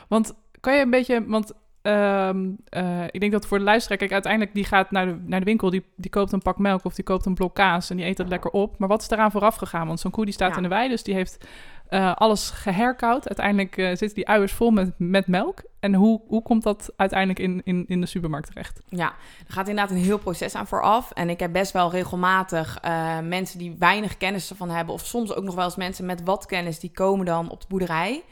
Want 0.07 0.33
kan 0.59 0.75
je 0.75 0.81
een 0.81 0.89
beetje, 0.89 1.25
want 1.27 1.51
ehm, 1.81 2.50
eh, 2.69 3.04
ik 3.12 3.19
denk 3.19 3.31
dat 3.31 3.45
voor 3.45 3.57
de 3.57 3.63
luisteraar, 3.63 3.98
kijk, 3.98 4.12
uiteindelijk 4.12 4.54
die 4.54 4.66
gaat 4.66 4.92
naar 4.92 5.06
de, 5.06 5.18
naar 5.25 5.39
de 5.39 5.45
winkel, 5.45 5.69
die, 5.69 5.86
die 5.95 6.10
koopt 6.10 6.31
een 6.31 6.42
pak 6.42 6.57
melk 6.57 6.86
of 6.86 6.95
die 6.95 7.04
koopt 7.04 7.25
een 7.25 7.33
blok 7.33 7.56
kaas 7.56 7.89
en 7.89 7.98
die 7.98 8.06
eet 8.06 8.18
dat 8.18 8.28
lekker 8.28 8.51
op. 8.51 8.78
Maar 8.78 8.88
wat 8.88 9.01
is 9.01 9.07
daaraan 9.07 9.31
vooraf 9.31 9.56
gegaan? 9.56 9.88
Want 9.88 10.00
zo'n 10.00 10.12
koe 10.12 10.25
die 10.25 10.33
staat 10.33 10.50
Ja. 10.50 10.56
in 10.56 10.63
de 10.63 10.69
wei, 10.69 10.89
dus 10.89 11.04
die 11.04 11.13
heeft 11.13 11.45
eh, 11.89 12.16
alles 12.16 12.50
geherkoud. 12.50 13.28
Uiteindelijk 13.28 13.78
eh, 13.78 13.88
zitten 13.88 14.13
die 14.13 14.28
uiers 14.28 14.51
vol 14.51 14.72
met, 14.72 14.92
met 14.98 15.28
melk. 15.28 15.63
En 15.80 15.94
hoe, 15.94 16.22
hoe 16.28 16.42
komt 16.42 16.63
dat 16.63 16.94
uiteindelijk 16.95 17.39
in, 17.39 17.62
in, 17.63 17.86
in 17.88 18.01
de 18.01 18.07
supermarkt 18.07 18.48
terecht? 18.48 18.81
Ja, 18.89 19.13
er 19.48 19.54
gaat 19.54 19.68
inderdaad 19.68 19.95
een 19.95 20.04
heel 20.04 20.19
proces 20.19 20.56
aan 20.56 20.68
vooraf. 20.68 21.12
En 21.12 21.30
ik 21.30 21.39
heb 21.39 21.51
best 21.51 21.72
wel 21.72 21.92
regelmatig 21.92 22.80
mensen 23.24 23.60
die 23.60 23.75
weinig 23.80 24.18
kennis 24.18 24.50
ervan 24.50 24.69
hebben... 24.69 24.94
of 24.94 25.06
soms 25.06 25.33
ook 25.36 25.44
nog 25.44 25.56
wel 25.56 25.63
eens 25.63 25.75
mensen 25.75 26.06
met 26.06 26.24
wat 26.24 26.45
kennis... 26.45 26.80
die 26.80 26.92
komen 26.92 27.25
dan 27.25 27.50
op 27.50 27.62
de 27.62 27.68
boerderij. 27.69 28.24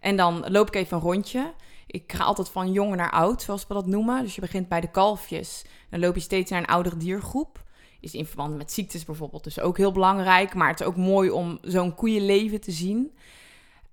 En 0.00 0.16
dan 0.16 0.44
loop 0.48 0.66
ik 0.66 0.74
even 0.74 0.96
een 0.96 1.02
rondje. 1.02 1.52
Ik 1.86 2.12
ga 2.12 2.24
altijd 2.24 2.48
van 2.48 2.72
jong 2.72 2.96
naar 2.96 3.10
oud, 3.10 3.42
zoals 3.42 3.66
we 3.66 3.74
dat 3.74 3.86
noemen. 3.86 4.22
Dus 4.22 4.34
je 4.34 4.40
begint 4.40 4.68
bij 4.68 4.80
de 4.80 4.90
kalfjes. 4.90 5.64
Dan 5.90 6.00
loop 6.00 6.14
je 6.14 6.20
steeds 6.20 6.50
naar 6.50 6.60
een 6.60 6.66
oudere 6.66 6.96
diergroep. 6.96 7.64
Is 8.00 8.14
in 8.14 8.26
verband 8.26 8.56
met 8.56 8.72
ziektes 8.72 9.04
bijvoorbeeld 9.04 9.44
dus 9.44 9.60
ook 9.60 9.76
heel 9.76 9.92
belangrijk. 9.92 10.54
Maar 10.54 10.68
het 10.68 10.80
is 10.80 10.86
ook 10.86 10.96
mooi 10.96 11.30
om 11.30 11.58
zo'n 11.62 11.94
koeienleven 11.94 12.60
te 12.60 12.70
zien. 12.70 13.16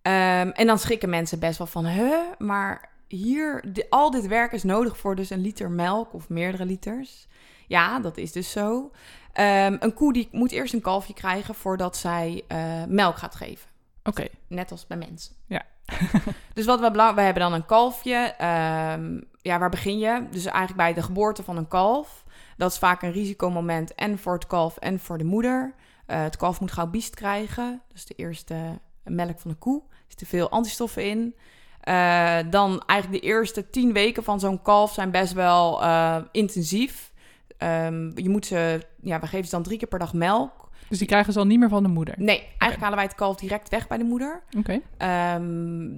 Ehm, 0.02 0.50
en 0.50 0.68
dan 0.68 0.80
schrikken 0.80 1.10
mensen 1.10 1.40
best 1.40 1.58
wel 1.58 1.68
van... 1.68 1.86
Huh, 1.86 2.20
maar 2.38 2.92
hier, 3.08 3.64
al 3.90 4.12
dit 4.12 4.28
werk 4.28 4.52
is 4.52 4.64
nodig 4.64 4.98
voor 4.98 5.16
dus 5.16 5.30
een 5.30 5.42
liter 5.42 5.72
melk 5.72 6.14
of 6.14 6.30
meerdere 6.30 6.66
liters. 6.66 7.28
Ja, 7.68 8.00
dat 8.00 8.18
is 8.18 8.32
dus 8.32 8.52
zo. 8.52 8.92
Ehm, 9.34 9.78
een 9.80 9.94
koe 9.94 10.14
die 10.14 10.30
moet 10.32 10.52
eerst 10.52 10.74
een 10.74 10.82
kalfje 10.82 11.14
krijgen 11.14 11.56
voordat 11.56 11.98
zij 11.98 12.44
eh, 12.48 12.84
melk 12.88 13.18
gaat 13.18 13.36
geven. 13.36 13.70
Oké, 14.04 14.28
Net 14.48 14.72
als 14.72 14.88
bij 14.88 14.98
mensen. 14.98 15.36
Ja. 15.48 15.66
dus 16.54 16.66
wat 16.66 16.80
we 16.80 16.92
belang, 16.92 17.16
we 17.16 17.22
hebben 17.22 17.44
dan 17.44 17.54
een 17.54 17.66
kalfje. 17.66 18.34
ehm, 18.38 19.20
ja, 19.42 19.60
waar 19.60 19.70
begin 19.70 19.98
je? 19.98 20.28
Dus 20.32 20.46
eigenlijk 20.46 20.78
bij 20.78 20.94
de 20.94 21.02
geboorte 21.02 21.44
van 21.44 21.58
een 21.58 21.68
kalf. 21.68 22.24
Dat 22.58 22.72
is 22.72 22.78
vaak 22.78 23.02
een 23.02 23.12
risicomoment 23.12 23.96
en 23.96 24.20
voor 24.20 24.34
het 24.34 24.48
kalf 24.48 24.78
en 24.78 25.00
voor 25.00 25.18
de 25.18 25.24
moeder. 25.24 25.74
Eh, 26.06 26.22
het 26.22 26.38
kalf 26.38 26.60
moet 26.60 26.72
gauw 26.72 26.88
biest 26.88 27.16
krijgen. 27.16 27.82
Dus 27.92 28.06
de 28.06 28.14
eerste 28.14 28.80
melk 29.04 29.40
van 29.40 29.52
de 29.52 29.58
koe. 29.58 29.82
Er 29.90 30.06
zitten 30.08 30.28
veel 30.28 30.50
antistoffen 30.50 31.06
in. 31.06 31.36
Eh, 31.80 32.40
dan 32.50 32.84
eigenlijk 32.86 33.22
de 33.22 33.30
eerste 33.30 33.70
tien 33.70 33.94
weken 33.94 34.24
van 34.24 34.40
zo'n 34.40 34.62
kalf 34.62 34.94
zijn 34.94 35.12
best 35.12 35.34
wel 35.34 35.84
eh, 35.84 36.18
intensief. 36.32 37.12
Ehm, 37.58 38.12
je 38.16 38.30
moet 38.30 38.46
ze, 38.46 38.82
ja, 39.02 39.20
we 39.20 39.28
geven 39.28 39.46
ze 39.46 39.52
dan 39.52 39.64
drie 39.64 39.78
keer 39.78 39.88
per 39.88 40.00
dag 40.00 40.14
melk. 40.14 40.63
Dus 40.94 41.02
die 41.02 41.12
krijgen 41.12 41.34
ze 41.34 41.40
al 41.40 41.46
niet 41.46 41.60
meer 41.60 41.70
van 41.70 41.84
de 41.84 41.90
moeder. 41.90 42.14
Nee, 42.18 42.40
eigenlijk 42.40 42.82
halen 42.82 42.96
wij 42.96 43.06
het 43.06 43.16
kalf 43.16 43.36
direct 43.36 43.70
weg 43.70 43.88
bij 43.88 43.98
de 43.98 44.04
moeder. 44.04 44.44
Oké, 44.58 44.82
Ehm, 44.98 45.94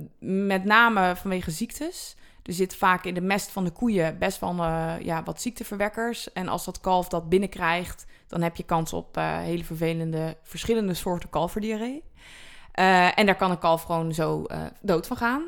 met 0.47 0.63
name 0.63 1.15
vanwege 1.15 1.51
ziektes. 1.51 2.15
Er 2.43 2.53
zit 2.53 2.75
vaak 2.75 3.05
in 3.05 3.13
de 3.13 3.21
mest 3.21 3.51
van 3.51 3.63
de 3.63 3.71
koeien 3.71 4.17
best 4.17 4.39
wel 4.39 4.51
eh, 4.51 4.93
ja, 4.99 5.23
wat 5.23 5.41
ziekteverwekkers. 5.41 6.33
En 6.33 6.47
als 6.47 6.65
dat 6.65 6.79
kalf 6.79 7.07
dat 7.07 7.29
binnenkrijgt, 7.29 8.05
dan 8.27 8.41
heb 8.41 8.55
je 8.55 8.63
kans 8.63 8.93
op 8.93 9.17
eh, 9.17 9.39
hele 9.39 9.63
vervelende, 9.63 10.37
verschillende 10.43 10.93
soorten 10.93 11.29
kalverdiarree. 11.29 12.03
Eh, 12.71 13.19
en 13.19 13.25
daar 13.25 13.35
kan 13.35 13.51
een 13.51 13.59
kalf 13.59 13.83
gewoon 13.83 14.13
zo 14.13 14.45
dood 14.81 15.07
van 15.07 15.17
gaan. 15.17 15.43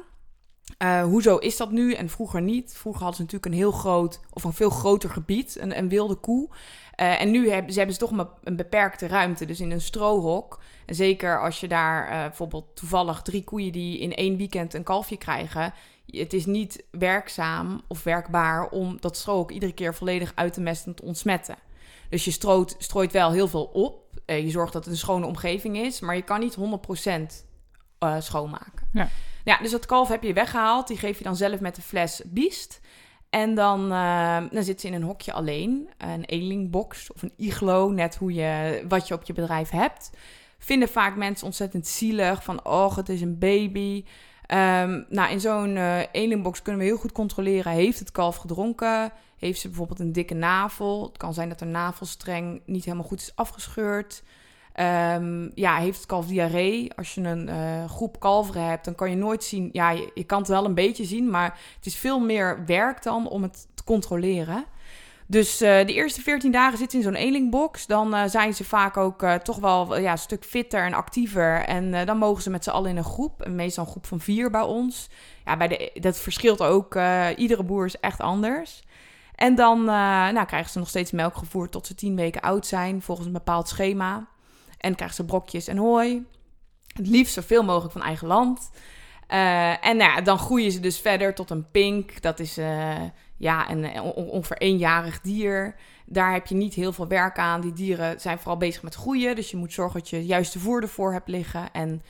Hoezo 1.04 1.38
is 1.38 1.58
dat 1.58 1.72
nu 1.72 1.94
en 1.94 2.10
vroeger 2.10 2.42
niet? 2.42 2.74
Vroeger 2.78 3.02
hadden 3.02 3.18
ze 3.18 3.24
natuurlijk 3.24 3.54
een 3.54 3.60
heel 3.60 3.72
groot 3.72 4.20
of 4.30 4.44
een 4.44 4.54
veel 4.54 4.70
groter 4.70 5.10
gebied, 5.10 5.58
een, 5.60 5.78
een 5.78 5.90
wilde 5.90 6.16
koe. 6.16 6.50
Eh, 6.98 7.22
en 7.22 7.32
nu 7.32 7.50
hebben 7.50 7.72
ze, 7.72 7.78
hebben 7.78 7.96
ze 7.96 8.02
toch 8.02 8.12
maar 8.12 8.26
een 8.44 8.56
beperkte 8.56 9.08
ruimte, 9.08 9.46
dus 9.46 9.60
in 9.60 9.72
een 9.72 9.82
strohok. 9.82 10.60
En 10.86 10.96
zeker 10.96 11.42
als 11.42 11.60
je 11.60 11.68
daar 11.68 12.08
eh, 12.08 12.20
bijvoorbeeld 12.20 12.76
toevallig 12.76 13.22
drie 13.22 13.44
koeien 13.44 13.72
die 13.72 14.00
in 14.00 14.14
één 14.14 14.38
weekend 14.38 14.74
een 14.74 14.84
kalfje 14.84 15.18
krijgen. 15.18 15.74
Het 16.06 16.34
is 16.34 16.46
niet 16.46 16.84
werkzaam 16.92 17.82
of 17.88 18.04
werkbaar 18.04 18.70
om 18.70 18.98
dat 19.00 19.18
strohok 19.18 19.52
iedere 19.52 19.74
keer 19.74 19.94
volledig 19.94 20.32
uit 20.36 20.54
te 20.54 20.62
mesten 20.62 20.88
en 20.88 20.96
te 20.96 21.04
ontsmetten. 21.04 21.56
Dus 22.10 22.26
je 22.26 22.32
strooit, 22.32 22.76
strooit 22.78 23.12
wel 23.12 23.32
heel 23.32 23.48
veel 23.48 23.66
op. 23.66 24.06
je 24.26 24.50
zorgt 24.50 24.74
dat 24.74 24.84
het 24.84 24.94
een 24.94 25.00
schone 25.00 25.26
omgeving 25.26 25.78
is, 25.78 26.00
maar 26.00 26.16
je 26.16 26.22
kan 26.22 26.40
niet 26.40 26.58
100% 26.58 26.62
schoonmaken. 28.20 28.88
Ja. 28.94 29.10
Ja, 29.44 29.58
dus 29.58 29.72
dat 29.72 29.86
kalf 29.86 30.08
heb 30.08 30.24
je 30.24 30.34
weggehaald. 30.34 30.88
Die 30.88 30.98
geef 30.98 31.18
je 31.18 31.24
dan 31.24 31.36
zelf 31.36 31.60
met 31.60 31.76
de 31.76 31.82
fles 31.82 32.22
biest. 32.26 32.80
En 33.38 33.56
dan, 33.56 33.92
uh, 33.92 34.38
dan 34.52 34.64
zit 34.64 34.82
ze 34.82 34.88
in 34.88 34.94
een 34.94 35.04
hokje 35.04 35.34
alleen. 35.34 35.90
Een 35.98 36.26
eenlingbox 36.26 37.12
of 37.14 37.22
een 37.22 37.34
iglo, 37.38 37.90
net 37.90 38.16
hoe 38.16 38.34
je, 38.34 38.84
wat 38.88 39.08
je 39.08 39.14
op 39.14 39.24
je 39.24 39.34
bedrijf 39.34 39.70
hebt. 39.70 40.10
Vinden 40.60 40.90
vaak 40.90 41.16
mensen 41.16 41.46
ontzettend 41.46 41.88
zielig. 41.88 42.44
Van, 42.44 42.66
oh, 42.66 42.96
het 42.96 43.10
is 43.10 43.22
een 43.22 43.38
baby. 43.38 44.06
Um, 44.52 45.06
nou, 45.10 45.32
in 45.32 45.40
zo'n 45.40 45.76
uh, 45.76 46.00
kunnen 46.64 46.82
we 46.82 46.84
heel 46.84 46.98
goed 46.98 47.12
controleren. 47.12 47.72
Heeft 47.72 48.00
het 48.00 48.12
kalf 48.12 48.36
gedronken? 48.36 49.12
Heeft 49.38 49.60
ze 49.60 49.68
bijvoorbeeld 49.68 50.00
een 50.00 50.12
dikke 50.12 50.34
navel? 50.34 51.04
Het 51.04 51.18
kan 51.18 51.34
zijn 51.34 51.50
dat 51.50 51.60
de 51.60 51.66
navelstreng 51.66 52.62
niet 52.66 52.86
helemaal 52.86 53.08
goed 53.08 53.22
is 53.22 53.32
afgescheurd. 53.36 54.24
Um, 54.80 55.52
ja, 55.56 55.78
heeft 55.78 56.06
kalf 56.06 56.28
diarree? 56.28 56.94
Als 56.96 57.16
je 57.16 57.22
een 57.22 57.50
uh, 57.50 57.90
groep 57.90 58.20
kalveren 58.20 58.64
hebt, 58.64 58.86
dan 58.86 58.96
kan 58.96 59.10
je 59.10 59.16
nooit 59.16 59.44
zien. 59.44 59.70
Ja, 59.72 59.90
je, 59.90 60.24
kan 60.24 60.40
het 60.40 60.48
wel 60.48 60.66
een 60.66 60.74
beetje 60.74 61.06
zien, 61.06 61.30
maar 61.30 61.60
het 61.76 61.86
is 61.86 61.96
veel 61.96 62.20
meer 62.20 62.66
werk 62.66 63.04
dan 63.04 63.30
om 63.30 63.44
het 63.44 63.68
te 63.74 63.84
controleren. 63.84 64.66
Dus 65.28 65.62
uh, 65.62 65.86
de 65.86 65.94
eerste 65.94 66.22
14 66.22 66.52
dagen 66.52 66.78
zitten 66.78 66.98
in 66.98 67.04
zo'n 67.04 67.16
eenlingbox. 67.16 67.86
Dan 67.86 68.16
uh, 68.16 68.24
zijn 68.26 68.54
ze 68.54 68.64
vaak 68.64 68.98
ook 68.98 69.26
toch 69.44 69.58
wel 69.58 70.00
ja, 70.00 70.12
een 70.12 70.18
stuk 70.18 70.44
fitter 70.44 70.86
en 70.86 70.94
actiever. 70.94 71.64
En 71.64 72.06
dan 72.06 72.18
mogen 72.18 72.44
ze 72.44 72.50
met 72.50 72.64
z'n 72.64 72.70
allen 72.70 72.90
in 72.90 72.98
een 72.98 73.04
groep. 73.04 73.42
En 73.42 73.56
meestal 73.56 73.84
een 73.84 73.92
groep 73.92 74.06
van 74.06 74.20
vier 74.20 74.52
bij 74.52 74.62
ons. 74.62 75.10
Ja, 75.46 75.58
bij 75.58 75.68
de, 75.68 76.00
dat 76.00 76.20
verschilt 76.20 76.62
ook. 76.62 77.00
iedere 77.36 77.64
boer 77.64 77.86
is 77.86 78.00
echt 78.00 78.20
anders. 78.20 78.84
En 79.36 79.56
dan 79.56 79.84
nou, 79.84 80.46
krijgen 80.46 80.72
ze 80.72 80.80
nog 80.80 80.90
steeds 80.90 81.12
melk 81.12 81.36
gevoerd 81.36 81.72
tot 81.72 81.88
ze 81.88 81.96
10 81.96 82.16
weken 82.16 82.42
oud 82.42 82.66
zijn, 82.66 83.02
volgens 83.02 83.28
een 83.28 83.34
bepaald 83.34 83.68
schema. 83.68 84.28
En 84.78 84.96
krijgen 84.96 85.16
ze 85.16 85.26
brokjes 85.26 85.68
en 85.68 85.78
hooi. 85.78 86.26
Het 86.88 87.08
liefst 87.08 87.34
zoveel 87.34 87.64
mogelijk 87.64 87.94
van 87.94 88.02
eigen 88.02 88.28
land. 88.28 88.70
Uh, 89.32 89.86
en 89.86 89.98
nou 89.98 90.12
ja, 90.12 90.22
dan 90.22 90.40
groeien 90.40 90.72
ze 90.72 90.80
dus 90.80 91.00
verder 91.00 91.36
tot 91.36 91.50
een 91.50 91.72
pink. 91.72 92.22
Dat 92.22 92.40
is 92.40 92.58
uh, 92.58 92.96
ja, 93.38 93.72
een, 93.72 94.02
ongeveer 94.02 94.58
eenjarig 94.58 95.22
dier. 95.22 95.76
Daar 96.06 96.34
heb 96.34 96.48
je 96.48 96.56
niet 96.56 96.74
heel 96.74 96.94
veel 96.94 97.08
werk 97.08 97.38
aan. 97.38 97.62
Die 97.62 97.74
dieren 97.74 98.20
zijn 98.20 98.38
vooral 98.38 98.58
bezig 98.58 98.84
met 98.84 98.96
groeien. 98.96 99.36
Dus 99.36 99.52
je 99.52 99.58
moet 99.58 99.74
zorgen 99.74 100.00
dat 100.00 100.10
je 100.10 100.26
juiste 100.26 100.60
voer 100.60 100.82
ervoor 100.82 101.14
hebt 101.14 101.28
liggen. 101.28 101.72
En 101.72 102.02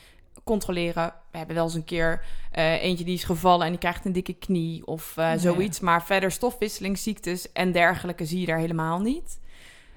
controleren. 0.44 1.14
We 1.32 1.38
hebben 1.38 1.56
wel 1.56 1.66
eens 1.66 1.74
een 1.74 1.84
keer 1.84 2.24
uh, 2.58 2.84
eentje 2.84 3.06
die 3.06 3.14
is 3.14 3.24
gevallen 3.24 3.66
en 3.66 3.72
die 3.72 3.80
krijgt 3.80 4.06
een 4.06 4.12
dikke 4.12 4.34
knie 4.34 4.88
of 4.88 5.16
zoiets. 5.38 5.80
Maar 5.80 6.04
verder 6.04 6.32
stofwisselingsziektes 6.32 7.52
en 7.52 7.72
dergelijke 7.72 8.26
zie 8.26 8.40
je 8.40 8.46
daar 8.46 8.58
helemaal 8.58 9.00
niet. 9.00 9.40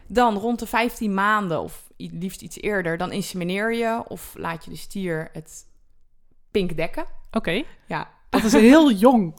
Dan 0.07 0.37
rond 0.37 0.59
de 0.59 0.67
15 0.67 1.15
maanden 1.15 1.61
of 1.61 1.90
liefst 2.13 2.43
iets 2.43 2.61
eerder, 2.61 2.97
dan 2.97 3.13
insemineer 3.13 3.75
je 3.75 4.03
of 4.09 4.35
laat 4.37 4.65
je 4.65 4.71
de 4.71 4.77
stier 4.77 5.29
het 5.33 5.67
pink 6.51 6.77
dekken. 6.77 7.05
Oké. 7.31 7.63
Ja. 7.87 8.09
Dat 8.31 8.45
is 8.45 8.53
heel 8.53 8.93
jong, 9.07 9.35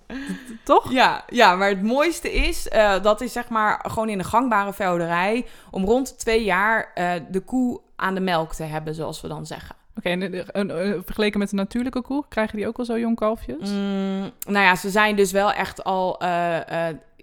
toch? 0.63 0.91
Ja, 0.91 1.23
ja, 1.29 1.55
maar 1.55 1.69
het 1.69 1.81
mooiste 1.81 2.33
is, 2.33 2.67
uh, 2.67 3.01
dat 3.01 3.21
is 3.21 3.31
zeg 3.31 3.49
maar 3.49 3.85
gewoon 3.87 4.09
in 4.09 4.17
de 4.17 4.23
gangbare 4.23 4.73
veehouderij, 4.73 5.45
om 5.69 5.85
rond 5.85 6.19
twee 6.19 6.43
jaar 6.43 6.91
uh, 6.95 7.11
de 7.29 7.39
koe 7.39 7.81
aan 7.95 8.13
de 8.13 8.19
melk 8.19 8.53
te 8.53 8.63
hebben, 8.63 8.95
zoals 8.95 9.21
we 9.21 9.27
dan 9.27 9.45
zeggen. 9.45 9.75
Oké, 9.97 10.11
okay, 10.11 10.43
en 10.43 10.69
uh, 10.69 10.99
vergeleken 11.05 11.39
met 11.39 11.49
de 11.49 11.55
natuurlijke 11.55 12.01
koe, 12.01 12.23
krijgen 12.29 12.57
die 12.57 12.67
ook 12.67 12.77
al 12.77 12.85
zo 12.85 12.99
jong 12.99 13.15
kalfjes? 13.15 13.69
Mm, 13.69 14.31
nou 14.47 14.65
ja, 14.65 14.75
ze 14.75 14.89
zijn 14.89 15.15
dus 15.15 15.31
wel 15.31 15.51
echt 15.51 15.83
al 15.83 16.17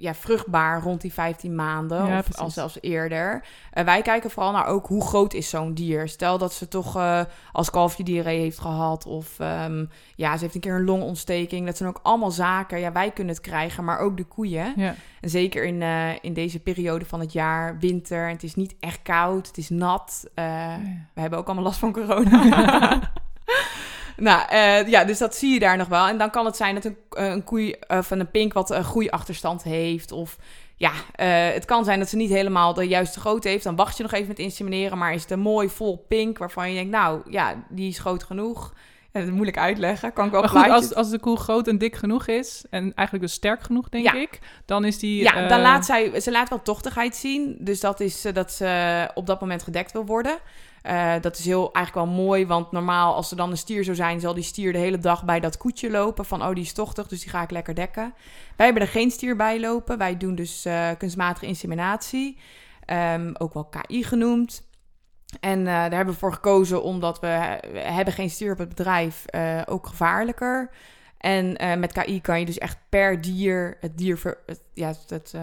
ja, 0.01 0.15
vruchtbaar 0.15 0.83
rond 0.83 1.01
die 1.01 1.13
15 1.13 1.55
maanden 1.55 2.07
ja, 2.07 2.19
of 2.19 2.37
al 2.37 2.51
zelfs 2.51 2.79
eerder. 2.81 3.45
Uh, 3.75 3.85
wij 3.85 4.03
kijken 4.03 4.31
vooral 4.31 4.53
naar 4.53 4.67
ook 4.67 4.87
hoe 4.87 5.07
groot 5.07 5.35
is 5.35 5.49
zo'n 5.49 5.75
dier. 5.75 6.09
Stel 6.09 6.39
dat 6.39 6.53
ze 6.53 6.69
toch 6.69 6.97
uh, 6.97 7.21
als 7.53 7.71
kalfje 7.71 8.05
diarree 8.05 8.41
heeft 8.41 8.59
gehad 8.59 9.07
of 9.07 9.39
um, 9.39 9.91
ja, 10.15 10.37
ze 10.37 10.43
heeft 10.43 10.55
een 10.55 10.61
keer 10.61 10.75
een 10.75 10.85
longontsteking. 10.85 11.67
Dat 11.67 11.77
zijn 11.77 11.89
ook 11.89 12.01
allemaal 12.03 12.31
zaken. 12.31 12.81
Ja, 12.81 12.93
wij 12.93 13.11
kunnen 13.11 13.35
het 13.35 13.43
krijgen, 13.43 13.85
maar 13.85 13.99
ook 13.99 14.17
de 14.17 14.25
koeien. 14.25 14.73
Ja. 14.77 14.95
En 15.21 15.31
zeker 15.31 15.65
in, 15.65 15.81
uh, 15.81 16.11
in 16.21 16.33
deze 16.33 16.59
periode 16.59 17.05
van 17.05 17.21
het 17.21 17.33
jaar, 17.33 17.79
winter. 17.79 18.29
Het 18.29 18.43
is 18.43 18.55
niet 18.55 18.75
echt 18.81 19.03
koud, 19.03 19.47
het 19.47 19.57
is 19.57 19.69
nat. 19.69 20.27
Ja. 20.35 20.81
We 21.15 21.21
hebben 21.21 21.39
ook 21.39 21.47
allemaal 21.47 21.65
last 21.65 21.79
van 21.79 21.93
corona. 21.93 23.01
Nou, 24.21 24.43
uh, 24.53 24.89
ja, 24.89 25.05
dus 25.05 25.19
dat 25.19 25.35
zie 25.35 25.53
je 25.53 25.59
daar 25.59 25.77
nog 25.77 25.89
wel. 25.89 26.07
En 26.07 26.19
dan 26.19 26.31
kan 26.31 26.45
het 26.45 26.57
zijn 26.57 26.75
dat 26.75 26.85
een, 26.85 26.97
eh, 27.11 27.31
een 27.31 27.45
koei 27.45 27.75
of 27.89 28.11
een 28.11 28.31
pink 28.31 28.53
wat 28.53 28.71
een 28.71 28.85
groeiachterstand 28.85 29.63
heeft. 29.63 30.13
Of 30.13 30.37
ja, 30.77 30.91
uh, 30.91 31.55
het 31.55 31.65
kan 31.65 31.85
zijn 31.85 31.99
dat 31.99 32.09
ze 32.09 32.17
niet 32.17 32.31
helemaal 32.31 32.75
de 32.75 32.89
juiste 32.89 33.21
grootte 33.21 33.49
heeft. 33.49 33.65
Dan 33.65 33.77
wacht 33.77 33.97
je 33.97 34.03
nog 34.03 34.13
even 34.13 34.29
met 34.29 34.39
insemineren. 34.39 34.99
Maar 34.99 35.15
is 35.15 35.23
het 35.23 35.31
een 35.31 35.41
mooi 35.41 35.69
vol 35.69 36.05
pink 36.09 36.39
waarvan 36.39 36.69
je 36.69 36.75
denkt, 36.75 36.91
nou 36.91 37.21
ja, 37.31 37.65
die 37.69 37.89
is 37.89 37.99
groot 37.99 38.25
genoeg. 38.25 38.73
Ja, 39.13 39.21
dat 39.21 39.31
moeilijk 39.31 39.59
uitleggen. 39.59 40.13
Kan 40.13 40.27
ik 40.27 40.31
wel 40.31 40.41
maar 40.41 40.51
goed, 40.51 40.71
als, 40.71 40.95
als 40.95 41.11
de 41.11 41.19
koe 41.19 41.37
groot 41.37 41.69
en 41.69 41.79
dik 41.79 41.97
genoeg 41.97 42.27
is, 42.27 42.65
en 42.71 42.83
eigenlijk 42.83 43.27
dus 43.27 43.33
sterk 43.33 43.63
genoeg, 43.63 43.89
denk 43.89 44.05
ja. 44.05 44.15
ik, 44.15 44.39
dan 44.65 44.85
is 44.85 44.99
die... 44.99 45.23
Ja, 45.23 45.43
uh... 45.43 45.49
dan 45.49 45.61
laat 45.61 45.85
zij... 45.85 46.21
Ze 46.21 46.31
laat 46.31 46.49
wel 46.49 46.63
tochtigheid 46.63 47.17
zien. 47.17 47.57
Dus 47.61 47.81
dat 47.81 48.01
is 48.01 48.27
uh, 48.27 48.33
dat 48.33 48.53
ze 48.53 49.11
op 49.15 49.27
dat 49.27 49.41
moment 49.41 49.63
gedekt 49.63 49.93
wil 49.93 50.07
worden. 50.07 50.39
Uh, 50.83 51.15
dat 51.21 51.39
is 51.39 51.45
heel 51.45 51.73
eigenlijk 51.73 52.07
wel 52.07 52.17
mooi, 52.25 52.47
want 52.47 52.73
normaal 52.73 53.15
als 53.15 53.31
er 53.31 53.37
dan 53.37 53.51
een 53.51 53.57
stier 53.57 53.85
zou 53.85 53.97
zijn, 53.97 54.21
zal 54.21 54.35
die 54.35 54.43
stier 54.43 54.73
de 54.73 54.79
hele 54.79 54.99
dag 54.99 55.25
bij 55.25 55.41
dat 55.41 55.57
koetje 55.57 55.91
lopen. 55.91 56.25
Van 56.25 56.43
oh, 56.43 56.55
die 56.55 56.65
is 56.65 56.73
tochtig, 56.73 57.09
dus 57.09 57.21
die 57.21 57.31
ga 57.31 57.43
ik 57.43 57.51
lekker 57.51 57.75
dekken. 57.75 58.15
Wij 58.57 58.67
hebben 58.67 58.83
er 58.83 58.89
geen 58.89 59.11
stier 59.11 59.37
bij 59.37 59.61
lopen. 59.61 59.99
Wij 59.99 60.17
doen 60.17 60.35
dus 60.35 60.67
uh, 60.67 60.91
kunstmatige 60.99 61.47
inseminatie, 61.47 62.39
um, 62.87 63.35
ook 63.39 63.55
wel 63.55 63.65
KI 63.65 64.05
genoemd. 64.05 64.67
En 65.41 65.59
uh, 65.59 65.65
daar 65.67 65.95
hebben 65.95 66.15
we 66.15 66.21
voor 66.21 66.33
gekozen 66.33 66.83
omdat 66.83 67.21
we, 67.21 67.59
hebben 67.75 68.15
geen 68.15 68.31
stier 68.31 68.53
op 68.53 68.59
het 68.59 68.69
bedrijf, 68.69 69.25
ook 69.65 69.87
gevaarlijker. 69.87 70.71
En 71.19 71.57
met 71.81 71.93
KI 71.93 72.21
kan 72.21 72.41
je 72.41 72.47
dus 72.47 72.59
echt 72.59 72.79
per 72.89 73.21
dier 73.21 73.77
het 73.81 73.99
dier, 73.99 74.19
ver, 74.19 74.39
ja, 74.75 74.93
het 75.07 75.35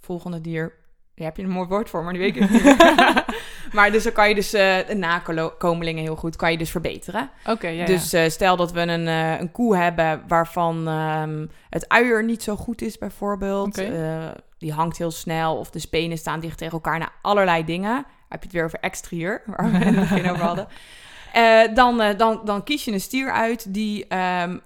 volgende 0.00 0.40
dier 0.40 0.72
daar 1.18 1.26
heb 1.26 1.36
je 1.36 1.42
een 1.42 1.48
mooi 1.48 1.68
woord 1.68 1.90
voor, 1.90 2.04
maar 2.04 2.12
die 2.12 2.22
weet 2.22 2.36
ik 2.36 2.50
niet. 2.50 2.76
maar 3.76 3.92
dus 3.92 4.02
dan 4.02 4.12
kan 4.12 4.28
je 4.28 4.34
dus 4.34 4.54
uh, 4.54 4.76
de 4.86 4.94
nakomelingen 4.94 6.02
heel 6.02 6.16
goed 6.16 6.36
kan 6.36 6.50
je 6.50 6.58
dus 6.58 6.70
verbeteren. 6.70 7.30
Oké, 7.46 7.68
ja, 7.68 7.84
Dus 7.84 8.14
uh, 8.14 8.28
stel 8.28 8.56
dat 8.56 8.72
we 8.72 8.80
een, 8.80 9.06
uh, 9.06 9.40
een 9.40 9.52
koe 9.52 9.76
hebben 9.76 10.22
waarvan 10.28 10.88
um, 10.88 11.50
het 11.70 11.88
uier 11.88 12.24
niet 12.24 12.42
zo 12.42 12.56
goed 12.56 12.82
is 12.82 12.98
bijvoorbeeld. 12.98 13.78
Okay. 13.78 14.34
die 14.58 14.72
hangt 14.72 14.98
heel 14.98 15.10
snel 15.10 15.56
of 15.56 15.70
de 15.70 15.78
spenen 15.78 16.18
staan 16.18 16.40
dicht 16.40 16.58
tegen 16.58 16.72
elkaar. 16.72 16.98
naar 16.98 17.12
allerlei 17.22 17.64
dingen. 17.64 17.94
Heb 18.28 18.40
je 18.40 18.46
het 18.46 18.52
weer 18.52 18.64
over 18.64 18.78
exterieur, 18.80 19.42
waar 19.56 19.70
we 19.70 19.78
het 19.78 19.94
begin 19.94 20.30
over 20.30 20.44
hadden. 20.44 20.68
dan, 21.74 22.16
dan, 22.16 22.40
dan 22.44 22.64
kies 22.64 22.84
je 22.84 22.92
een 22.92 23.00
stier 23.00 23.32
uit 23.32 23.74
die 23.74 24.16
um, 24.16 24.60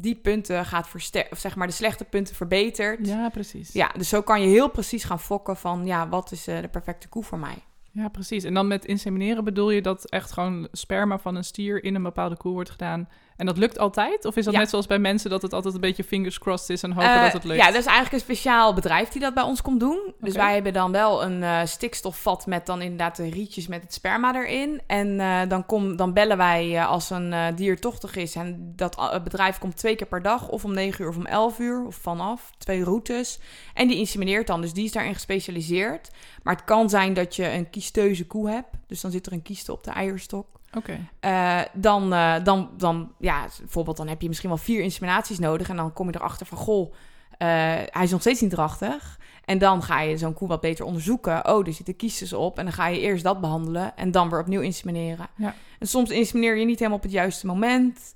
die 0.00 0.14
punten 0.14 0.64
gaat 0.64 0.88
versterken, 0.88 1.32
of 1.32 1.38
zeg 1.38 1.56
maar 1.56 1.66
de 1.66 1.72
slechte 1.72 2.04
punten 2.04 2.34
verbetert. 2.34 3.06
Ja, 3.06 3.28
precies. 3.28 3.72
Ja, 3.72 3.92
dus 3.96 4.08
zo 4.08 4.22
kan 4.22 4.40
je 4.42 4.48
heel 4.48 4.70
precies 4.70 5.04
gaan 5.04 5.20
fokken 5.20 5.56
van, 5.56 5.86
ja, 5.86 6.08
wat 6.08 6.32
is 6.32 6.48
uh, 6.48 6.60
de 6.60 6.68
perfecte 6.68 7.08
koe 7.08 7.24
voor 7.24 7.38
mij? 7.38 7.64
Ja, 7.92 8.08
precies. 8.08 8.44
En 8.44 8.54
dan 8.54 8.66
met 8.66 8.84
insemineren 8.84 9.44
bedoel 9.44 9.70
je 9.70 9.82
dat 9.82 10.04
echt 10.04 10.32
gewoon 10.32 10.68
sperma 10.72 11.18
van 11.18 11.34
een 11.34 11.44
stier 11.44 11.84
in 11.84 11.94
een 11.94 12.02
bepaalde 12.02 12.36
koe 12.36 12.52
wordt 12.52 12.70
gedaan 12.70 13.08
en 13.38 13.46
dat 13.46 13.58
lukt 13.58 13.78
altijd? 13.78 14.24
Of 14.24 14.36
is 14.36 14.44
dat 14.44 14.54
net 14.54 14.70
zoals 14.70 14.86
bij 14.86 14.98
mensen 14.98 15.30
dat 15.30 15.42
het 15.42 15.52
altijd 15.52 15.74
een 15.74 15.80
beetje 15.80 16.04
fingers 16.04 16.38
crossed 16.38 16.70
is 16.70 16.82
en 16.82 16.92
hopen 16.92 17.10
uh, 17.10 17.22
dat 17.22 17.32
het 17.32 17.44
lukt? 17.44 17.60
Ja, 17.60 17.66
dat 17.66 17.80
is 17.80 17.86
eigenlijk 17.86 18.12
een 18.12 18.34
speciaal 18.34 18.74
bedrijf 18.74 19.08
die 19.08 19.20
dat 19.20 19.34
bij 19.34 19.42
ons 19.42 19.62
komt 19.62 19.80
doen. 19.80 20.14
Dus 20.20 20.34
wij 20.34 20.54
hebben 20.54 20.72
dan 20.72 20.92
wel 20.92 21.24
een 21.24 21.42
uh, 21.42 21.60
stikstofvat 21.64 22.46
met 22.46 22.66
dan 22.66 22.82
inderdaad 22.82 23.16
de 23.16 23.30
rietjes 23.30 23.66
met 23.66 23.82
het 23.82 23.92
sperma 23.92 24.34
erin. 24.34 24.80
En 24.86 25.08
uh, 25.08 25.40
dan, 25.48 25.66
kom, 25.66 25.96
dan 25.96 26.12
bellen 26.12 26.36
wij 26.36 26.84
als 26.84 27.10
een 27.10 27.54
dier 27.54 27.80
tochtig 27.80 28.16
is. 28.16 28.34
En 28.34 28.72
dat 28.76 29.20
bedrijf 29.24 29.58
komt 29.58 29.76
twee 29.76 29.96
keer 29.96 30.06
per 30.06 30.22
dag, 30.22 30.48
of 30.48 30.64
om 30.64 30.74
9 30.74 31.04
uur 31.04 31.10
of 31.10 31.16
om 31.16 31.26
11 31.26 31.58
uur, 31.58 31.84
of 31.84 31.94
vanaf. 31.94 32.50
Twee 32.58 32.84
routes. 32.84 33.38
En 33.74 33.88
die 33.88 33.96
insemineert 33.96 34.46
dan, 34.46 34.60
dus 34.60 34.72
die 34.72 34.84
is 34.84 34.92
daarin 34.92 35.14
gespecialiseerd. 35.14 36.10
Maar 36.42 36.54
het 36.54 36.64
kan 36.64 36.90
zijn 36.90 37.14
dat 37.14 37.36
je 37.36 37.52
een 37.52 37.70
kiesteuze 37.70 38.26
koe 38.26 38.50
hebt. 38.50 38.68
Dus 38.86 39.00
dan 39.00 39.10
zit 39.10 39.26
er 39.26 39.32
een 39.32 39.42
kieste 39.42 39.72
op 39.72 39.84
de 39.84 39.90
eierstok. 39.90 40.57
Oké. 40.74 40.98
Okay. 41.20 41.60
Uh, 41.60 41.66
dan, 41.72 42.12
uh, 42.12 42.34
dan, 42.44 42.70
dan, 42.76 43.12
ja, 43.18 43.46
bijvoorbeeld, 43.58 43.96
dan 43.96 44.08
heb 44.08 44.22
je 44.22 44.28
misschien 44.28 44.48
wel 44.48 44.58
vier 44.58 44.80
inseminaties 44.80 45.38
nodig. 45.38 45.68
En 45.68 45.76
dan 45.76 45.92
kom 45.92 46.06
je 46.06 46.16
erachter 46.16 46.46
van, 46.46 46.58
goh, 46.58 46.92
uh, 46.92 47.48
hij 47.86 48.02
is 48.02 48.10
nog 48.10 48.20
steeds 48.20 48.40
niet 48.40 48.50
drachtig. 48.50 49.18
En 49.44 49.58
dan 49.58 49.82
ga 49.82 50.00
je 50.00 50.16
zo'n 50.16 50.34
koe 50.34 50.48
wat 50.48 50.60
beter 50.60 50.84
onderzoeken. 50.84 51.48
Oh, 51.48 51.66
er 51.66 51.72
zitten 51.72 51.96
kiestes 51.96 52.32
op. 52.32 52.58
En 52.58 52.64
dan 52.64 52.72
ga 52.72 52.86
je 52.86 53.00
eerst 53.00 53.24
dat 53.24 53.40
behandelen. 53.40 53.96
En 53.96 54.10
dan 54.10 54.30
weer 54.30 54.40
opnieuw 54.40 54.60
insemineren. 54.60 55.26
Ja. 55.36 55.54
En 55.78 55.86
soms 55.86 56.10
insemineer 56.10 56.56
je 56.56 56.64
niet 56.64 56.78
helemaal 56.78 56.98
op 56.98 57.04
het 57.04 57.12
juiste 57.12 57.46
moment. 57.46 58.14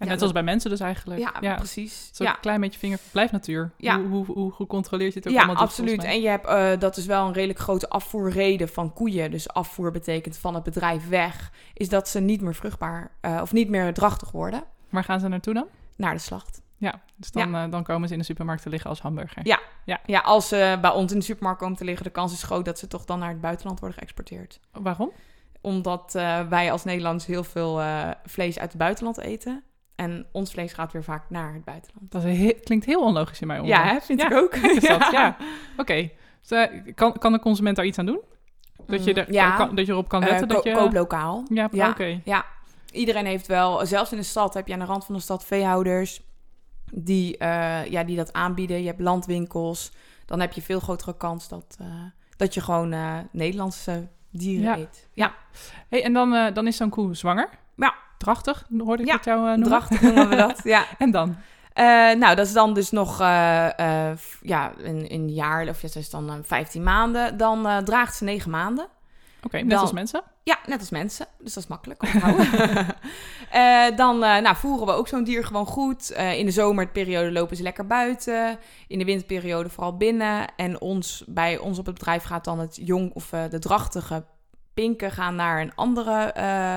Ja, 0.00 0.06
net 0.06 0.14
dat- 0.14 0.22
als 0.22 0.32
bij 0.32 0.42
mensen 0.42 0.70
dus 0.70 0.80
eigenlijk. 0.80 1.20
Ja, 1.20 1.34
ja. 1.40 1.54
precies. 1.54 2.10
Zo 2.12 2.24
Ja, 2.24 2.30
een 2.30 2.40
klein 2.40 2.60
beetje 2.60 2.78
vinger 2.78 2.98
blijft 3.12 3.32
natuur. 3.32 3.70
Ja. 3.76 3.98
Hoe, 4.00 4.06
hoe, 4.08 4.26
hoe 4.26 4.52
gecontroleerd 4.52 5.12
je 5.12 5.18
het 5.18 5.28
ook 5.28 5.34
ja 5.34 5.38
allemaal 5.38 5.56
doet, 5.56 5.64
absoluut. 5.64 6.04
En 6.04 6.20
je 6.20 6.28
hebt, 6.28 6.46
eh, 6.46 6.70
dat 6.78 6.96
is 6.96 7.06
wel 7.06 7.26
een 7.26 7.32
redelijk 7.32 7.58
grote 7.58 7.88
afvoerreden 7.88 8.68
van 8.68 8.92
koeien. 8.92 9.30
Dus 9.30 9.48
afvoer 9.48 9.90
betekent 9.90 10.36
van 10.38 10.54
het 10.54 10.62
bedrijf 10.62 11.08
weg. 11.08 11.52
Is 11.74 11.88
dat 11.88 12.08
ze 12.08 12.20
niet 12.20 12.40
meer 12.40 12.54
vruchtbaar 12.54 13.10
eh, 13.20 13.38
of 13.42 13.52
niet 13.52 13.68
meer 13.68 13.94
drachtig 13.94 14.30
worden 14.30 14.64
Waar 14.88 15.04
gaan 15.04 15.20
ze 15.20 15.28
naartoe 15.28 15.54
dan? 15.54 15.66
naar 15.96 16.14
de 16.14 16.20
slacht. 16.20 16.62
Ja, 16.76 17.00
dus 17.16 17.30
dan, 17.30 17.54
eh, 17.54 17.70
dan 17.70 17.82
komen 17.82 18.08
ze 18.08 18.14
in 18.14 18.20
de 18.20 18.26
supermarkt 18.26 18.62
te 18.62 18.68
liggen 18.68 18.90
als 18.90 19.00
hamburger. 19.00 19.46
Ja. 19.46 19.60
Ja, 20.06 20.18
als 20.18 20.48
ze 20.48 20.78
bij 20.80 20.90
ons 20.90 21.12
in 21.12 21.18
de 21.18 21.24
supermarkt 21.24 21.60
komen 21.60 21.76
te 21.76 21.84
liggen, 21.84 22.04
de 22.04 22.10
kans 22.10 22.32
is 22.32 22.42
groot 22.42 22.64
dat 22.64 22.78
ze 22.78 22.86
toch 22.86 23.04
dan 23.04 23.18
naar 23.18 23.28
het 23.28 23.40
buitenland 23.40 23.80
worden 23.80 23.98
geëxporteerd. 23.98 24.60
Waarom? 24.72 25.10
Omdat 25.60 26.12
wij 26.48 26.72
als 26.72 26.84
Nederlanders 26.84 27.26
heel 27.26 27.44
veel 27.44 27.82
vlees 28.24 28.58
uit 28.58 28.68
het 28.68 28.78
buitenland 28.78 29.18
eten. 29.18 29.62
En 30.00 30.26
ons 30.32 30.50
vlees 30.50 30.72
gaat 30.72 30.92
weer 30.92 31.04
vaak 31.04 31.24
naar 31.30 31.54
het 31.54 31.64
buitenland. 31.64 32.12
Dat 32.12 32.22
he- 32.22 32.56
klinkt 32.64 32.84
heel 32.86 33.02
onlogisch 33.02 33.40
in 33.40 33.46
mijn 33.46 33.60
oren. 33.60 33.70
Ja, 33.70 34.00
vind 34.00 34.20
Ja, 34.20 34.26
ik 34.30 34.36
ook. 34.36 34.52
Dat? 34.88 35.10
Ja. 35.10 35.36
Oké. 35.76 36.10
Dus, 36.48 36.68
kan, 36.94 37.12
kan 37.12 37.32
de 37.32 37.40
consument 37.40 37.76
daar 37.76 37.84
iets 37.84 37.98
aan 37.98 38.06
doen? 38.06 38.20
Dat 38.86 39.04
je, 39.04 39.14
er, 39.14 39.26
Mm, 39.28 39.32
ja. 39.34 39.56
kan, 39.56 39.74
dat 39.74 39.86
je 39.86 39.92
erop 39.92 40.08
kan 40.08 40.22
Eh, 40.22 40.28
letten 40.28 40.48
dat 40.48 40.64
je... 40.64 40.72
Koop 40.72 40.92
lokaal. 40.92 41.44
Ja, 41.48 41.68
Ja. 41.72 41.88
oké. 41.90 42.20
Ja, 42.24 42.44
iedereen 42.92 43.26
heeft 43.26 43.46
wel, 43.46 43.86
zelfs 43.86 44.12
in 44.12 44.18
de 44.18 44.24
stad 44.24 44.54
heb 44.54 44.66
je 44.66 44.72
aan 44.72 44.78
de 44.78 44.84
rand 44.84 45.04
van 45.04 45.14
de 45.14 45.20
stad 45.20 45.44
veehouders 45.44 46.20
die, 46.92 47.38
eh, 47.38 47.84
ja, 47.86 48.04
die 48.04 48.16
dat 48.16 48.32
aanbieden. 48.32 48.80
Je 48.80 48.86
hebt 48.86 49.00
landwinkels. 49.00 49.92
Dan 50.26 50.40
heb 50.40 50.52
je 50.52 50.62
veel 50.62 50.80
grotere 50.80 51.16
kans 51.16 51.48
dat, 51.48 51.76
eh, 51.80 51.86
dat 52.36 52.54
je 52.54 52.60
gewoon 52.60 52.94
Nederlandse 53.32 54.08
dieren 54.30 54.64
Ja. 54.64 54.76
eet. 54.78 55.08
Ja, 55.12 55.34
Hey, 55.88 56.04
en 56.04 56.12
dan, 56.12 56.52
dan 56.54 56.66
is 56.66 56.76
zo'n 56.76 56.90
koe 56.90 57.14
zwanger? 57.14 57.48
Ja. 57.76 57.94
Drachtig, 58.24 58.64
hoorde 58.78 59.02
ik 59.02 59.08
Ja, 59.08 59.14
het 59.14 59.24
jou 59.24 59.38
eh, 59.40 59.46
noemen? 59.46 59.68
drachtig 59.68 60.00
noemen 60.00 60.28
we 60.28 60.36
dat. 60.36 60.60
Ja. 60.64 60.84
En 60.98 61.10
dan? 61.10 61.36
Eh, 61.72 61.84
nou, 62.12 62.34
dat 62.36 62.46
is 62.46 62.52
dan 62.52 62.74
dus 62.74 62.90
nog 62.90 63.20
eh, 63.20 63.26
ja, 64.42 64.72
een, 64.78 65.12
een 65.12 65.28
jaar, 65.32 65.68
of 65.68 65.80
ja, 65.82 65.86
dat 65.88 65.96
is 65.96 66.10
dan 66.10 66.30
eh, 66.30 66.34
15 66.42 66.82
maanden. 66.82 67.36
Dan 67.36 67.84
draagt 67.84 68.16
ze 68.16 68.24
9 68.24 68.50
maanden. 68.50 68.86
Oké, 69.42 69.56
net 69.56 69.70
Dan- 69.70 69.78
als 69.78 69.92
mensen? 69.92 70.22
Ja, 70.42 70.58
net 70.66 70.78
als 70.80 70.90
mensen. 70.90 71.26
Dus 71.38 71.54
dat 71.54 71.62
is 71.62 71.68
makkelijk 71.68 72.02
dan 73.96 74.18
nou, 74.18 74.56
voeren 74.56 74.86
we 74.86 74.92
ook 74.92 75.08
zo'n 75.08 75.24
dier 75.24 75.44
gewoon 75.44 75.66
goed. 75.66 76.10
In 76.10 76.46
de 76.46 76.50
zomerperiode 76.52 77.32
lopen 77.32 77.56
ze 77.56 77.62
lekker 77.62 77.86
buiten. 77.86 78.58
In 78.88 78.98
de 78.98 79.04
winterperiode 79.04 79.68
vooral 79.68 79.96
binnen. 79.96 80.46
En 80.56 80.80
ons, 80.80 81.24
bij 81.26 81.58
ons 81.58 81.78
op 81.78 81.86
het 81.86 81.94
bedrijf 81.94 82.22
gaat 82.22 82.44
dan 82.44 82.58
het 82.58 82.78
jong 82.82 83.10
of 83.14 83.28
de 83.50 83.58
drachtige 83.58 84.24
pinken 84.74 85.10
gaan 85.10 85.34
naar 85.34 85.60
een 85.60 85.74
andere 85.74 86.32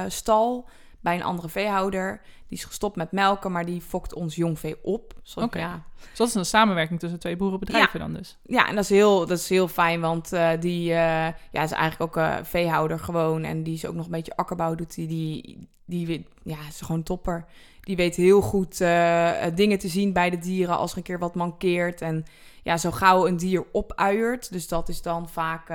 stal. 0.07 0.67
Bij 1.03 1.15
een 1.15 1.23
andere 1.23 1.49
veehouder. 1.49 2.21
Die 2.47 2.57
is 2.57 2.65
gestopt 2.65 2.95
met 2.95 3.11
melken, 3.11 3.51
maar 3.51 3.65
die 3.65 3.81
fokt 3.81 4.13
ons 4.13 4.35
jongvee 4.35 4.75
op. 4.83 5.13
Oké. 5.35 5.59
ja, 5.59 5.83
Dus 6.09 6.17
dat 6.17 6.27
is 6.27 6.33
een 6.33 6.45
samenwerking 6.45 6.99
tussen 6.99 7.19
twee 7.19 7.35
boerenbedrijven 7.35 7.99
dan 7.99 8.13
dus. 8.13 8.37
ja, 8.45 8.67
en 8.67 8.75
dat 8.75 8.83
is 8.83 8.89
heel, 8.89 9.19
dat 9.19 9.37
is 9.37 9.49
heel 9.49 9.67
fijn, 9.67 10.01
want 10.01 10.33
eh, 10.33 10.49
die 10.59 10.89
eh, 10.89 11.33
ja, 11.51 11.63
is 11.63 11.71
eigenlijk 11.71 12.01
ook 12.01 12.17
eh 12.17 12.35
veehouder 12.43 12.99
gewoon. 12.99 13.43
En 13.43 13.63
die 13.63 13.73
is 13.73 13.85
ook 13.85 13.95
nog 13.95 14.05
een 14.05 14.11
beetje 14.11 14.35
akkerbouw, 14.35 14.75
doet 14.75 14.95
die, 14.95 15.07
die, 15.07 15.67
die 15.85 16.27
ja, 16.43 16.57
is 16.69 16.81
gewoon 16.81 17.03
topper. 17.03 17.45
Die 17.81 17.95
weet 17.95 18.15
heel 18.15 18.41
goed 18.41 18.81
eh, 18.81 19.31
dingen 19.55 19.79
te 19.79 19.87
zien 19.87 20.13
bij 20.13 20.29
de 20.29 20.37
dieren 20.37 20.77
als 20.77 20.91
er 20.91 20.97
een 20.97 21.03
keer 21.03 21.19
wat 21.19 21.35
mankeert. 21.35 22.01
En 22.01 22.25
ja, 22.63 22.77
zo 22.77 22.91
gauw 22.91 23.27
een 23.27 23.37
dier 23.37 23.65
opuiert, 23.71 24.51
dus 24.51 24.67
dat 24.67 24.89
is 24.89 25.01
dan 25.01 25.29
vaak 25.29 25.69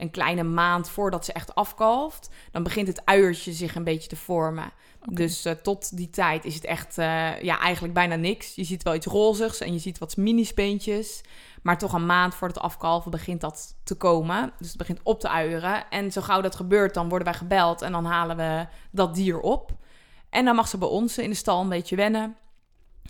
een 0.00 0.10
kleine 0.10 0.42
maand 0.42 0.88
voordat 0.88 1.24
ze 1.24 1.32
echt 1.32 1.54
afkalft. 1.54 2.30
Dan 2.50 2.62
begint 2.62 2.86
het 2.86 3.02
uiertje 3.04 3.52
zich 3.52 3.74
een 3.74 3.84
beetje 3.84 4.08
te 4.08 4.16
vormen. 4.16 4.72
Dus 5.08 5.44
eh, 5.44 5.52
tot 5.52 5.96
die 5.96 6.10
tijd 6.10 6.44
is 6.44 6.54
het 6.54 6.64
echt 6.64 6.98
eh, 6.98 7.42
ja, 7.42 7.60
eigenlijk 7.60 7.94
bijna 7.94 8.14
niks. 8.14 8.54
Je 8.54 8.64
ziet 8.64 8.82
wel 8.82 8.94
iets 8.94 9.06
rozigs 9.06 9.60
en 9.60 9.72
je 9.72 9.78
ziet 9.78 9.98
wat 9.98 10.16
mini-speentjes. 10.16 11.20
Maar 11.62 11.78
toch 11.78 11.92
een 11.92 12.06
maand 12.06 12.34
voor 12.34 12.48
het 12.48 12.58
afkalven 12.58 13.10
begint 13.10 13.40
dat 13.40 13.76
te 13.84 13.94
komen. 13.94 14.52
Dus 14.58 14.68
het 14.68 14.76
begint 14.76 15.00
op 15.02 15.20
te 15.20 15.28
uieren. 15.28 15.90
En 15.90 16.12
zo 16.12 16.20
gauw 16.20 16.40
dat 16.40 16.56
gebeurt, 16.56 16.94
dan 16.94 17.08
worden 17.08 17.28
wij 17.28 17.36
gebeld 17.36 17.82
en 17.82 17.92
dan 17.92 18.04
halen 18.04 18.36
we 18.36 18.66
dat 18.90 19.14
dier 19.14 19.40
op. 19.40 19.70
En 20.30 20.44
dan 20.44 20.54
mag 20.54 20.68
ze 20.68 20.78
bij 20.78 20.88
ons 20.88 21.18
in 21.18 21.30
de 21.30 21.36
stal 21.36 21.60
een 21.60 21.68
beetje 21.68 21.96
wennen. 21.96 22.36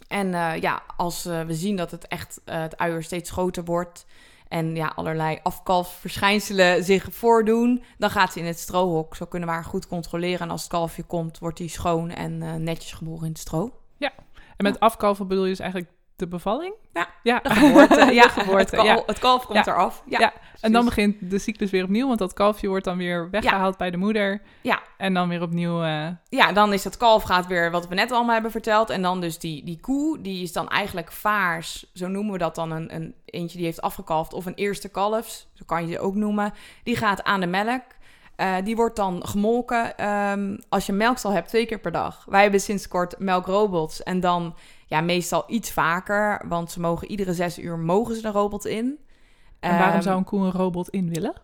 En 0.08 0.34
eh, 0.34 0.60
ja, 0.60 0.82
als 0.96 1.22
we 1.22 1.54
zien 1.54 1.76
dat 1.76 1.90
het 1.90 2.08
echt 2.08 2.40
het 2.44 2.78
uier 2.78 3.02
steeds 3.02 3.30
groter 3.30 3.64
wordt 3.64 4.06
en 4.50 4.76
ja, 4.76 4.92
allerlei 4.96 5.38
afkalfverschijnselen 5.42 6.84
zich 6.84 7.06
voordoen, 7.10 7.82
dan 7.98 8.10
gaat 8.10 8.32
ze 8.32 8.38
in 8.38 8.44
het 8.46 8.58
strohok. 8.58 9.16
Zo 9.16 9.26
kunnen 9.26 9.48
we 9.48 9.54
haar 9.54 9.64
goed 9.64 9.86
controleren. 9.86 10.40
En 10.40 10.50
als 10.50 10.62
het 10.62 10.70
kalfje 10.70 11.02
komt, 11.02 11.38
wordt 11.38 11.56
die 11.56 11.68
schoon 11.68 12.10
en 12.10 12.42
eh, 12.42 12.54
netjes 12.54 12.92
geboren 12.92 13.24
in 13.24 13.30
het 13.30 13.40
stro. 13.40 13.72
En 14.56 14.64
met 14.64 14.80
afkalven 14.80 15.26
bedoel 15.26 15.44
je 15.44 15.50
dus 15.50 15.58
eigenlijk 15.58 15.90
de 16.20 16.26
bevalling? 16.28 16.74
Ja, 16.92 17.06
Ja, 17.22 17.38
De 17.42 17.50
geboorte, 17.50 18.04
ja, 18.14 18.22
De 18.22 18.28
geboorte, 18.28 18.58
het, 18.60 18.70
kal- 18.70 18.84
ja. 18.84 19.02
het 19.06 19.18
kalf 19.18 19.46
komt 19.46 19.64
Ja. 19.64 19.72
eraf. 19.72 20.02
Ja, 20.06 20.18
Ja, 20.20 20.32
En 20.60 20.72
dan 20.72 20.84
begint 20.84 21.30
de 21.30 21.38
cyclus 21.38 21.70
weer 21.70 21.84
opnieuw, 21.84 22.06
want 22.06 22.18
dat 22.18 22.32
kalfje 22.32 22.68
wordt 22.68 22.84
dan 22.84 22.96
weer 22.96 23.30
weggehaald 23.30 23.76
bij 23.76 23.90
de 23.90 23.96
moeder. 23.96 24.42
Ja. 24.60 24.80
En 24.96 25.14
dan 25.14 25.28
weer 25.28 25.42
opnieuw... 25.42 25.82
eh, 25.82 26.06
Ja, 26.28 26.52
dan 26.52 26.72
is 26.72 26.82
dat 26.82 26.96
kalf 26.96 27.22
gaat 27.22 27.46
weer 27.46 27.70
wat 27.70 27.88
we 27.88 27.94
net 27.94 28.12
allemaal 28.12 28.32
hebben 28.32 28.50
verteld. 28.50 28.90
En 28.90 29.02
dan 29.02 29.20
dus 29.20 29.38
die, 29.38 29.64
die 29.64 29.80
koe, 29.80 30.20
die 30.20 30.42
is 30.42 30.52
dan 30.52 30.68
eigenlijk 30.68 31.12
vaars. 31.12 31.86
Zo 31.94 32.08
noemen 32.08 32.32
we 32.32 32.38
dat 32.38 32.54
dan. 32.54 32.70
Een, 32.70 32.94
een 32.94 33.14
eentje 33.24 33.56
die 33.56 33.66
heeft 33.66 33.80
afgekalfd. 33.82 34.32
Of 34.32 34.46
een 34.46 34.54
eerste 34.54 34.88
kalfs, 34.88 35.48
zo 35.54 35.62
kan 35.66 35.86
je 35.86 35.92
ze 35.92 36.00
ook 36.00 36.14
noemen. 36.14 36.52
Die 36.82 36.96
gaat 36.96 37.22
aan 37.24 37.40
de 37.40 37.46
melk. 37.46 37.82
Eh, 38.36 38.54
die 38.64 38.76
wordt 38.76 38.96
dan 38.96 39.26
gemolken 39.26 39.96
ehm, 39.98 40.56
als 40.68 40.86
je 40.86 40.92
melkstal 40.92 41.32
hebt 41.32 41.48
twee 41.48 41.66
keer 41.66 41.78
per 41.80 41.92
dag. 41.92 42.24
Wij 42.28 42.42
hebben 42.42 42.60
sinds 42.60 42.88
kort 42.88 43.18
melkrobots. 43.18 44.02
En 44.02 44.20
dan 44.20 44.54
ja, 44.90 45.00
meestal 45.00 45.44
iets 45.46 45.72
vaker. 45.72 46.44
Want 46.48 46.70
ze 46.70 46.80
mogen 46.80 47.10
iedere 47.10 47.34
zes 47.34 47.58
uur 47.58 47.78
mogen 47.78 48.14
ze 48.14 48.22
de 48.22 48.30
robot 48.30 48.66
in. 48.66 48.98
en 49.60 49.70
waarom 49.70 49.94
Ehm, 49.94 50.02
zou 50.02 50.16
een 50.18 50.24
koe 50.24 50.44
een 50.44 50.50
robot 50.50 50.88
in 50.88 51.08
willen? 51.08 51.34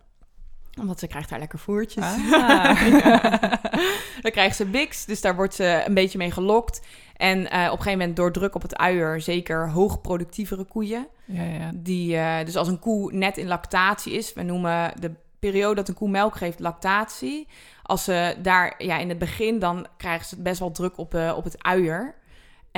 Omdat 0.80 0.98
ze 0.98 1.06
krijgt 1.06 1.28
daar 1.28 1.38
lekker 1.38 1.58
voertjes. 1.58 2.04
Ah. 2.04 2.80
dan 4.22 4.30
krijgt 4.30 4.56
ze 4.56 4.64
biks, 4.64 5.04
dus 5.04 5.20
daar 5.20 5.36
wordt 5.36 5.54
ze 5.54 5.82
een 5.86 5.94
beetje 5.94 6.18
mee 6.18 6.30
gelokt. 6.30 6.86
En 7.16 7.50
eh, 7.50 7.58
op 7.64 7.64
een 7.64 7.70
gegeven 7.70 7.98
moment 7.98 8.16
door 8.16 8.32
druk 8.32 8.54
op 8.54 8.62
het 8.62 8.76
uier, 8.76 9.20
zeker 9.20 9.70
hoogproductievere 9.70 10.64
koeien. 10.64 11.06
ja, 11.24 11.42
ja. 11.42 11.70
Die, 11.74 12.16
eh, 12.16 12.44
dus 12.44 12.56
als 12.56 12.68
een 12.68 12.78
koe 12.78 13.12
net 13.12 13.36
in 13.36 13.46
lactatie 13.46 14.12
is, 14.12 14.32
we 14.32 14.42
noemen 14.42 14.92
de 15.00 15.14
periode 15.38 15.74
dat 15.74 15.88
een 15.88 15.94
koe 15.94 16.08
melk 16.08 16.36
geeft 16.36 16.58
lactatie. 16.58 17.48
Als 17.82 18.04
ze 18.04 18.36
daar 18.42 18.74
ja, 18.78 18.98
in 18.98 19.08
het 19.08 19.18
begin, 19.18 19.58
dan 19.58 19.86
krijgen 19.96 20.26
ze 20.26 20.42
best 20.42 20.58
wel 20.58 20.70
druk 20.70 20.98
op, 20.98 21.14
eh, 21.14 21.32
op 21.36 21.44
het 21.44 21.62
uier. 21.62 22.14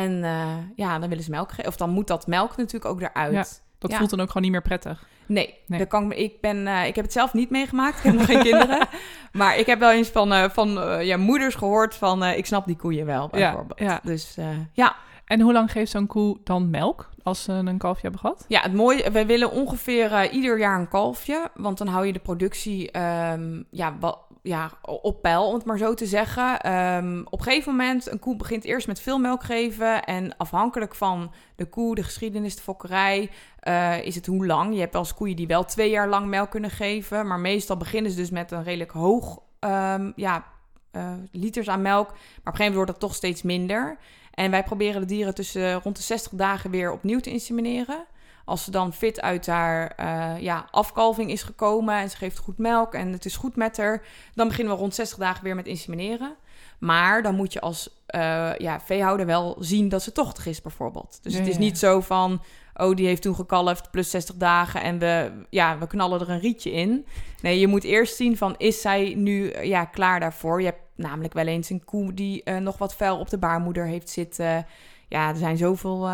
En 0.02 0.24
eh, 0.24 0.46
ja, 0.76 0.98
dan 0.98 1.08
willen 1.08 1.24
ze 1.24 1.30
melk 1.30 1.50
geven. 1.50 1.66
Of 1.66 1.76
dan 1.76 1.90
moet 1.90 2.06
dat 2.06 2.26
melk 2.26 2.56
natuurlijk 2.56 2.84
ook 2.84 3.00
eruit. 3.00 3.32
Ja. 3.32 3.44
Dat 3.78 3.90
Ja. 3.90 3.96
voelt 3.96 4.11
dan 4.11 4.20
ook 4.20 4.26
gewoon 4.26 4.42
niet 4.42 4.52
meer 4.52 4.62
prettig. 4.62 5.06
Nee, 5.26 5.54
Nee. 5.66 5.78
Dat 5.78 5.88
kan 5.88 6.12
ik, 6.12 6.40
ben, 6.40 6.66
eh, 6.66 6.87
ik 6.87 6.94
heb 6.94 7.04
het 7.04 7.12
zelf 7.12 7.32
niet 7.34 7.50
meegemaakt. 7.50 7.96
Ik 7.98 8.02
heb 8.04 8.14
nog 8.14 8.24
geen 8.26 8.42
kinderen. 8.42 8.87
Maar 9.32 9.56
ik 9.58 9.66
heb 9.66 9.78
wel 9.78 9.90
eens 9.90 10.08
van, 10.08 10.32
eh, 10.32 10.48
van 10.50 10.68
ja, 11.06 11.16
moeders 11.16 11.54
gehoord 11.54 11.94
van... 11.94 12.24
ik 12.24 12.46
snap 12.46 12.66
die 12.66 12.76
koeien 12.76 13.06
wel, 13.06 13.28
bijvoorbeeld. 13.28 13.78
ja. 13.80 14.00
Dus 14.02 14.37
ja. 14.72 14.96
En 15.24 15.40
hoe 15.40 15.52
lang 15.52 15.72
geeft 15.72 15.90
zo'n 15.90 16.06
koe 16.06 16.38
dan 16.44 16.70
melk 16.70 17.08
als 17.22 17.42
ze 17.42 17.52
een 17.52 17.78
kalfje 17.78 18.02
hebben 18.02 18.20
gehad? 18.20 18.44
ja, 18.48 18.61
het 18.61 18.74
mooie... 18.74 19.11
We 19.11 19.26
willen 19.26 19.50
ongeveer 19.50 20.30
ieder 20.30 20.58
jaar 20.58 20.78
een 20.80 20.88
kalfje. 20.88 21.50
Want 21.54 21.78
dan 21.78 21.87
hou 21.87 22.06
je 22.06 22.12
de 22.12 22.18
productie 22.18 22.90
ehm, 22.90 23.62
ja, 23.70 23.96
wa- 24.00 24.18
ja, 24.42 24.70
op 24.83 25.22
peil, 25.22 25.46
om 25.46 25.55
het 25.55 25.64
maar 25.64 25.79
zo 25.79 25.94
te 25.94 26.07
zeggen. 26.07 26.61
Ehm, 26.61 27.20
op 27.24 27.38
een 27.38 27.44
gegeven 27.44 27.77
moment, 27.77 28.11
een 28.11 28.18
koe 28.18 28.37
begint 28.37 28.64
eerst 28.64 28.87
met 28.87 29.01
veel 29.01 29.18
melk 29.18 29.42
geven. 29.42 30.05
En 30.05 30.37
afhankelijk 30.37 30.94
van 30.94 31.33
de 31.57 31.64
koe, 31.64 31.94
de 31.94 32.03
geschiedenis, 32.03 32.57
de 32.57 32.62
fokkerij... 32.62 33.31
eh, 33.61 34.03
is 34.03 34.14
het 34.14 34.27
hoe 34.27 34.46
lang. 34.46 34.74
Je 34.74 34.81
hebt 34.81 34.94
als 34.94 35.14
koeien 35.14 35.37
die 35.37 35.46
wel 35.46 35.64
twee 35.64 35.90
jaar 35.90 36.09
lang 36.09 36.27
melk 36.27 36.51
kunnen 36.51 36.70
geven. 36.70 37.27
Maar 37.27 37.40
meestal 37.40 37.77
beginnen 37.77 38.11
ze 38.11 38.16
dus 38.16 38.31
met 38.31 38.51
een 38.51 38.64
redelijk 38.64 38.90
hoog 38.90 39.42
ehm, 39.59 40.12
ja, 40.16 40.44
eh, 40.90 41.12
liters 41.33 41.68
aan 41.68 41.83
melk. 41.83 42.07
Maar 42.09 42.16
op 42.16 42.18
een 42.24 42.33
gegeven 42.37 42.59
moment 42.59 42.74
wordt 42.74 42.90
dat 42.90 43.01
toch 43.01 43.14
steeds 43.14 43.42
minder. 43.42 43.98
En 44.35 44.51
wij 44.51 44.62
proberen 44.62 45.01
de 45.01 45.07
dieren 45.07 45.35
tussen 45.35 45.81
rond 45.83 45.96
de 45.96 46.03
60 46.03 46.33
dagen 46.33 46.70
weer 46.70 46.92
opnieuw 46.92 47.20
te 47.20 47.31
insemineren. 47.31 48.07
Als 48.48 48.64
ze 48.64 48.70
dan 48.70 48.92
fit 48.92 49.20
uit 49.20 49.46
haar 49.46 49.92
eh, 49.96 50.42
ja, 50.42 50.66
afkalving 50.70 51.30
is 51.30 51.42
gekomen 51.42 51.94
en 51.94 52.11
ze 52.11 52.16
geeft 52.16 52.38
goed 52.38 52.58
melk 52.58 52.94
en 52.94 53.12
het 53.12 53.24
is 53.24 53.37
goed 53.37 53.56
met 53.56 53.76
haar, 53.76 54.02
dan 54.34 54.48
beginnen 54.48 54.74
we 54.74 54.80
rond 54.80 54.94
60 54.94 55.18
dagen 55.18 55.44
weer 55.44 55.54
met 55.54 55.66
insemineren. 55.66 56.34
Maar 56.78 57.22
dan 57.22 57.34
moet 57.34 57.52
je 57.52 57.61
als 57.61 58.02
eh, 58.06 58.50
ja, 58.58 58.80
veehouder 58.80 59.26
wel 59.26 59.56
zien 59.61 59.88
dat 59.88 60.02
ze 60.02 60.12
tochtig 60.12 60.46
is, 60.46 60.62
bijvoorbeeld. 60.62 61.18
Dus 61.22 61.32
Ja, 61.32 61.38
het 61.38 61.48
is 61.48 61.58
niet 61.58 61.78
zo 61.78 62.00
van, 62.00 62.42
oh, 62.74 62.96
die 62.96 63.06
heeft 63.06 63.22
toen 63.22 63.34
gekalfd 63.34 63.90
plus 63.90 64.11
60 64.11 64.34
dagen 64.34 64.82
en 64.82 64.98
we, 64.98 65.32
ja, 65.50 65.78
we 65.78 65.87
knallen 65.87 66.20
er 66.20 66.30
een 66.30 66.40
rietje 66.40 66.70
in. 66.70 67.06
Nee, 67.42 67.58
je 67.58 67.66
moet 67.66 67.84
eerst 67.84 68.16
zien 68.16 68.37
van, 68.37 68.54
is 68.56 68.80
zij 68.80 69.14
nu 69.16 69.48
eh, 69.48 69.64
ja, 69.64 69.84
klaar 69.84 70.20
daarvoor? 70.20 70.61
Je 70.61 70.66
hebt 70.66 70.82
namelijk 70.94 71.34
wel 71.34 71.46
eens 71.46 71.70
een 71.70 71.84
koe 71.84 72.14
die 72.14 72.50
nog 72.50 72.78
wat 72.78 72.94
vuil 72.94 73.18
op 73.18 73.30
de 73.30 73.38
baarmoeder 73.38 73.87
heeft 73.87 74.11
zitten. 74.11 74.66
Ja, 75.08 75.28
er 75.28 75.37
zijn 75.37 75.56
zoveel... 75.56 76.08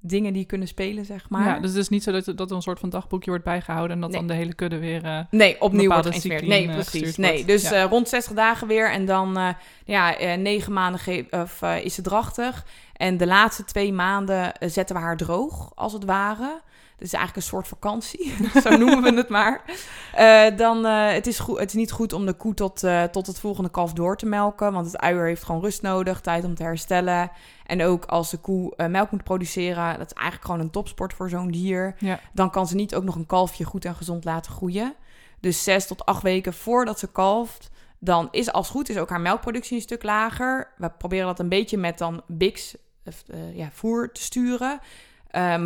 dingen 0.00 0.32
die 0.32 0.44
kunnen 0.44 0.68
spelen, 0.68 1.04
zeg 1.04 1.28
maar. 1.28 1.46
Ja, 1.46 1.58
dus 1.60 1.70
het 1.70 1.78
is 1.78 1.88
niet 1.88 2.02
zo 2.02 2.12
dat, 2.12 2.24
dat 2.36 2.50
er 2.50 2.56
een 2.56 2.62
soort 2.62 2.78
van 2.78 2.88
dagboekje 2.90 3.30
wordt 3.30 3.44
bijgehouden 3.44 3.94
en 3.96 4.00
dat 4.00 4.10
Nee. 4.10 4.18
dan 4.18 4.28
de 4.28 4.34
hele 4.34 4.54
kudde 4.54 4.78
weer... 4.78 5.04
eh, 5.04 5.18
Nee, 5.30 5.60
opnieuw 5.60 5.90
wordt 5.90 6.24
Nee, 6.24 6.68
eh, 6.68 6.74
precies. 6.74 7.16
Nee, 7.16 7.44
dus 7.44 7.62
Ja. 7.68 7.72
eh, 7.82 7.90
rond 7.90 8.08
60 8.08 8.34
dagen 8.34 8.66
weer. 8.66 8.90
En 8.90 9.04
dan 9.04 9.54
ja, 9.84 10.14
negen 10.36 10.72
maanden 10.72 11.26
of, 11.30 11.62
is 11.82 11.94
ze 11.94 12.02
drachtig. 12.02 12.64
En 12.96 13.16
de 13.16 13.26
laatste 13.26 13.64
twee 13.64 13.92
maanden 13.92 14.52
zetten 14.60 14.96
we 14.96 15.02
haar 15.02 15.16
droog, 15.16 15.72
als 15.74 15.92
het 15.92 16.04
ware. 16.04 16.60
Dus 17.00 17.12
eigenlijk 17.12 17.36
een 17.36 17.52
soort 17.52 17.68
vakantie, 17.68 18.34
zo 18.64 18.76
noemen 18.76 19.02
we 19.02 19.16
het 19.16 19.28
maar. 19.28 19.64
Eh, 20.12 20.56
dan, 20.56 20.86
eh, 20.86 21.12
het, 21.12 21.26
is 21.26 21.38
goed, 21.38 21.58
het 21.58 21.68
is 21.68 21.74
niet 21.74 21.92
goed 21.92 22.12
om 22.12 22.26
de 22.26 22.32
koe 22.32 22.54
tot, 22.54 22.82
eh, 22.82 23.02
tot 23.02 23.26
het 23.26 23.38
volgende 23.38 23.70
kalf 23.70 23.92
door 23.92 24.16
te 24.16 24.26
melken. 24.26 24.72
Want 24.72 24.86
het 24.86 24.98
uier 24.98 25.26
heeft 25.26 25.42
gewoon 25.42 25.60
rust 25.60 25.82
nodig, 25.82 26.20
tijd 26.20 26.44
om 26.44 26.54
te 26.54 26.62
herstellen. 26.62 27.30
En 27.66 27.82
ook 27.84 28.04
als 28.04 28.30
de 28.30 28.36
koe 28.36 28.88
melk 28.88 29.10
moet 29.10 29.24
produceren, 29.24 29.98
dat 29.98 30.06
is 30.06 30.12
eigenlijk 30.12 30.44
gewoon 30.44 30.60
een 30.60 30.70
topsport 30.70 31.14
voor 31.14 31.28
zo'n 31.28 31.50
dier. 31.50 31.94
Ja. 31.98 32.20
Dan 32.32 32.50
kan 32.50 32.66
ze 32.66 32.74
niet 32.74 32.94
ook 32.94 33.04
nog 33.04 33.14
een 33.14 33.26
kalfje 33.26 33.64
goed 33.64 33.84
en 33.84 33.94
gezond 33.94 34.24
laten 34.24 34.52
groeien. 34.52 34.94
Dus 35.40 35.62
zes 35.62 35.86
tot 35.86 36.04
acht 36.06 36.22
weken 36.22 36.54
voordat 36.54 36.98
ze 36.98 37.12
kalft, 37.12 37.70
dan 37.98 38.28
is 38.30 38.52
als 38.52 38.66
het 38.66 38.76
goed 38.76 38.88
is 38.88 38.98
ook 38.98 39.10
haar 39.10 39.20
melkproductie 39.20 39.76
een 39.76 39.82
stuk 39.82 40.02
lager. 40.02 40.72
We 40.76 40.90
proberen 40.90 41.26
dat 41.26 41.38
een 41.38 41.48
beetje 41.48 41.76
met 41.76 41.98
dan 41.98 42.22
Bix, 42.26 42.74
of, 43.04 43.22
ja, 43.54 43.68
voer 43.72 44.12
te 44.12 44.22
sturen. 44.22 44.80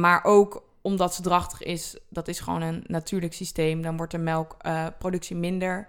Maar 0.00 0.24
ook 0.24 0.62
omdat 0.84 1.14
ze 1.14 1.22
drachtig 1.22 1.62
is, 1.62 1.98
dat 2.08 2.28
is 2.28 2.40
gewoon 2.40 2.62
een 2.62 2.84
natuurlijk 2.86 3.32
systeem. 3.32 3.82
Dan 3.82 3.96
wordt 3.96 4.12
de 4.12 4.18
melkproductie 4.18 5.36
minder. 5.36 5.88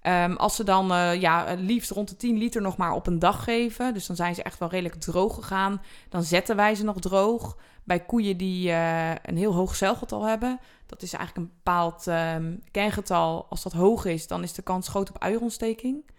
Ehm, 0.00 0.32
als 0.32 0.56
ze 0.56 0.64
dan 0.64 0.92
eh, 0.92 1.20
ja, 1.20 1.54
liefst 1.58 1.90
rond 1.90 2.08
de 2.08 2.16
10 2.16 2.38
liter 2.38 2.62
nog 2.62 2.76
maar 2.76 2.92
op 2.92 3.06
een 3.06 3.18
dag 3.18 3.44
geven, 3.44 3.94
dus 3.94 4.06
dan 4.06 4.16
zijn 4.16 4.34
ze 4.34 4.42
echt 4.42 4.58
wel 4.58 4.68
redelijk 4.68 4.94
droog 4.94 5.34
gegaan, 5.34 5.82
dan 6.08 6.22
zetten 6.22 6.56
wij 6.56 6.74
ze 6.74 6.84
nog 6.84 7.00
droog. 7.00 7.56
Bij 7.84 8.00
koeien 8.00 8.36
die 8.36 8.70
eh, 8.70 9.10
een 9.22 9.36
heel 9.36 9.54
hoog 9.54 9.76
celgetal 9.76 10.24
hebben, 10.24 10.60
dat 10.86 11.02
is 11.02 11.12
eigenlijk 11.12 11.46
een 11.46 11.54
bepaald 11.56 12.06
ehm 12.06 12.56
kengetal. 12.70 13.46
Als 13.48 13.62
dat 13.62 13.72
hoog 13.72 14.04
is, 14.04 14.26
dan 14.26 14.42
is 14.42 14.52
de 14.52 14.62
kans 14.62 14.88
groot 14.88 15.08
op 15.08 15.18
uierontsteking. 15.18 16.10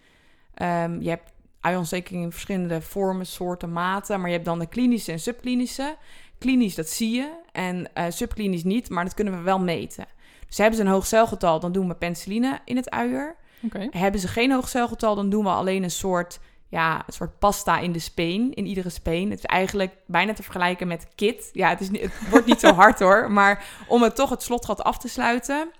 Ehm, 0.54 1.00
je 1.00 1.08
hebt 1.08 1.32
uierontsteking 1.60 2.22
in 2.22 2.32
verschillende 2.32 2.80
vormen, 2.80 3.26
soorten, 3.26 3.72
maten, 3.72 4.18
maar 4.18 4.28
je 4.28 4.34
hebt 4.34 4.46
dan 4.46 4.58
de 4.58 4.66
klinische 4.66 5.12
en 5.12 5.20
subklinische. 5.20 5.96
Klinisch, 6.38 6.74
dat 6.74 6.88
zie 6.88 7.14
je, 7.14 7.30
en 7.52 7.94
eh, 7.94 8.04
subklinisch 8.08 8.64
niet, 8.64 8.90
maar 8.90 9.04
dat 9.04 9.14
kunnen 9.14 9.36
we 9.36 9.40
wel 9.40 9.58
meten. 9.58 10.06
Dus 10.46 10.58
hebben 10.58 10.76
ze 10.76 10.82
een 10.82 10.90
hoog 10.90 11.06
celgetal, 11.06 11.60
dan 11.60 11.72
doen 11.72 11.88
we 11.88 11.94
penicilline 11.94 12.58
in 12.64 12.76
het 12.76 12.90
uier. 12.90 13.36
Oké. 13.62 13.88
Hebben 13.90 14.20
ze 14.20 14.28
geen 14.28 14.52
hoog 14.52 14.68
celgetal, 14.68 15.14
dan 15.14 15.30
doen 15.30 15.44
we 15.44 15.50
alleen 15.50 15.82
een 15.82 15.90
soort, 15.90 16.40
ja, 16.68 17.02
een 17.06 17.12
soort 17.12 17.38
pasta 17.38 17.78
in 17.78 17.92
de 17.92 17.98
speen, 17.98 18.54
in 18.54 18.66
iedere 18.66 18.90
speen. 18.90 19.30
Het 19.30 19.38
is 19.38 19.44
eigenlijk 19.44 19.96
bijna 20.06 20.32
te 20.32 20.42
vergelijken 20.42 20.88
met 20.88 21.08
kit. 21.14 21.50
Ja, 21.52 21.68
het, 21.68 21.80
is 21.80 21.90
niet, 21.90 22.00
het 22.00 22.28
wordt 22.30 22.46
niet 22.46 22.60
zo 22.60 22.72
hard 22.82 22.98
hoor, 22.98 23.30
maar 23.32 23.66
om 23.86 24.02
het 24.02 24.14
toch 24.14 24.30
het 24.30 24.42
slotgat 24.42 24.82
af 24.82 24.98
te 24.98 25.08
sluiten, 25.08 25.70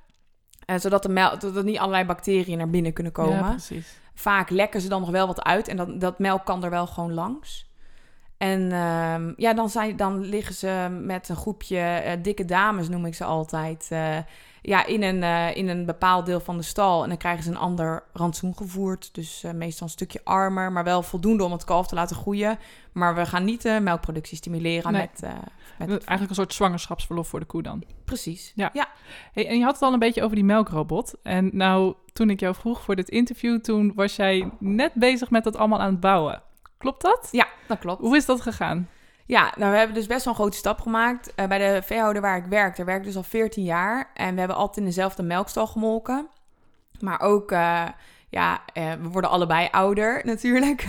eh, 0.64 0.78
zodat 0.78 1.02
de 1.02 1.08
melk, 1.08 1.40
dat 1.40 1.56
er 1.56 1.64
niet 1.64 1.78
allerlei 1.78 2.04
bacteriën 2.04 2.58
naar 2.58 2.70
binnen 2.70 2.92
kunnen 2.92 3.12
komen. 3.12 3.38
Ja, 3.38 3.50
precies. 3.50 3.96
Vaak 4.14 4.50
lekken 4.50 4.80
ze 4.80 4.88
dan 4.88 5.00
nog 5.00 5.10
wel 5.10 5.26
wat 5.26 5.42
uit 5.42 5.68
en 5.68 5.76
dat, 5.76 6.00
dat 6.00 6.18
melk 6.18 6.44
kan 6.44 6.64
er 6.64 6.70
wel 6.70 6.86
gewoon 6.86 7.14
langs. 7.14 7.67
En 8.38 8.72
ehm, 8.72 9.32
ja, 9.36 9.54
dan, 9.54 9.70
zijn, 9.70 9.96
dan 9.96 10.20
liggen 10.20 10.54
ze 10.54 10.98
met 11.02 11.28
een 11.28 11.36
groepje 11.36 11.78
eh, 11.78 12.22
dikke 12.22 12.44
dames, 12.44 12.88
noem 12.88 13.06
ik 13.06 13.14
ze 13.14 13.24
altijd, 13.24 13.86
eh, 13.90 14.16
ja, 14.62 14.86
in, 14.86 15.02
een, 15.02 15.22
eh, 15.22 15.56
in 15.56 15.68
een 15.68 15.86
bepaald 15.86 16.26
deel 16.26 16.40
van 16.40 16.56
de 16.56 16.62
stal. 16.62 17.02
En 17.02 17.08
dan 17.08 17.18
krijgen 17.18 17.44
ze 17.44 17.50
een 17.50 17.56
ander 17.56 18.04
rantsoen 18.12 18.56
gevoerd. 18.56 19.14
Dus 19.14 19.44
meestal 19.54 19.86
een 19.86 19.92
stukje 19.92 20.20
armer, 20.24 20.72
maar 20.72 20.84
wel 20.84 21.02
voldoende 21.02 21.44
om 21.44 21.52
het 21.52 21.64
kalf 21.64 21.86
te 21.86 21.94
laten 21.94 22.16
groeien. 22.16 22.58
Maar 22.92 23.14
we 23.14 23.26
gaan 23.26 23.44
niet 23.44 23.62
de 23.62 23.78
melkproductie 23.82 24.36
stimuleren 24.36 24.92
Nee. 24.92 25.00
met, 25.00 25.20
met 25.78 25.88
Eigenlijk 25.88 26.28
een 26.28 26.34
soort 26.34 26.54
zwangerschapsverlof 26.54 27.28
voor 27.28 27.40
de 27.40 27.46
koe 27.46 27.62
dan. 27.62 27.84
Precies. 28.04 28.52
Ja. 28.54 28.70
ja. 28.72 28.88
Hey, 29.32 29.48
en 29.48 29.58
je 29.58 29.64
had 29.64 29.74
het 29.74 29.82
al 29.82 29.92
een 29.92 29.98
beetje 29.98 30.22
over 30.22 30.36
die 30.36 30.44
melkrobot. 30.44 31.14
En 31.22 31.50
nou, 31.52 31.94
toen 32.12 32.30
ik 32.30 32.40
jou 32.40 32.54
vroeg 32.54 32.82
voor 32.82 32.96
dit 32.96 33.08
interview, 33.08 33.60
toen 33.60 33.92
was 33.94 34.16
jij 34.16 34.50
net 34.58 34.92
bezig 34.94 35.30
met 35.30 35.44
dat 35.44 35.56
allemaal 35.56 35.80
aan 35.80 35.90
het 35.90 36.00
bouwen. 36.00 36.42
Klopt 36.78 37.02
dat? 37.02 37.28
Ja, 37.30 37.46
dat 37.66 37.78
klopt. 37.78 38.00
Hoe 38.00 38.16
is 38.16 38.26
dat 38.26 38.40
gegaan? 38.40 38.88
Ja, 39.28 39.52
nou, 39.56 39.70
we 39.72 39.76
hebben 39.78 39.94
dus 39.94 40.06
best 40.06 40.24
wel 40.24 40.34
een 40.34 40.40
grote 40.40 40.56
stap 40.56 40.80
gemaakt. 40.80 41.34
Eh, 41.34 41.46
bij 41.46 41.58
de 41.58 41.82
veehouder 41.82 42.22
waar 42.22 42.36
ik 42.36 42.44
werk, 42.44 42.76
daar 42.76 42.86
werk 42.86 42.98
ik 42.98 43.04
dus 43.04 43.16
al 43.16 43.22
14 43.22 43.64
jaar. 43.64 44.10
En 44.14 44.32
we 44.32 44.38
hebben 44.38 44.56
altijd 44.56 44.76
in 44.76 44.84
dezelfde 44.84 45.22
melkstal 45.22 45.66
gemolken. 45.66 46.28
Maar 47.00 47.20
ook, 47.20 47.52
eh, 47.52 47.84
ja, 48.28 48.60
eh, 48.72 48.92
we 48.92 49.08
worden 49.08 49.30
allebei 49.30 49.68
ouder 49.70 50.20
natuurlijk. 50.24 50.86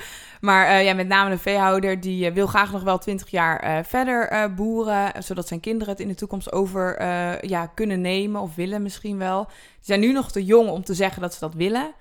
maar 0.40 0.82
ja, 0.82 0.94
met 0.94 1.08
name 1.08 1.30
de 1.30 1.38
veehouder, 1.38 2.00
die 2.00 2.32
wil 2.32 2.46
graag 2.46 2.72
nog 2.72 2.82
wel 2.82 2.98
20 2.98 3.28
jaar 3.28 3.84
verder 3.84 4.54
boeren. 4.54 5.22
Zodat 5.22 5.48
zijn 5.48 5.60
kinderen 5.60 5.92
het 5.92 6.02
in 6.02 6.08
de 6.08 6.14
toekomst 6.14 6.52
over 6.52 7.04
ja, 7.46 7.66
kunnen 7.66 8.00
nemen 8.00 8.40
of 8.40 8.54
willen 8.54 8.82
misschien 8.82 9.18
wel. 9.18 9.46
Ze 9.50 9.86
zijn 9.86 10.00
nu 10.00 10.12
nog 10.12 10.32
te 10.32 10.44
jong 10.44 10.68
om 10.70 10.84
te 10.84 10.94
zeggen 10.94 11.22
dat 11.22 11.34
ze 11.34 11.40
dat 11.40 11.54
willen. 11.54 11.94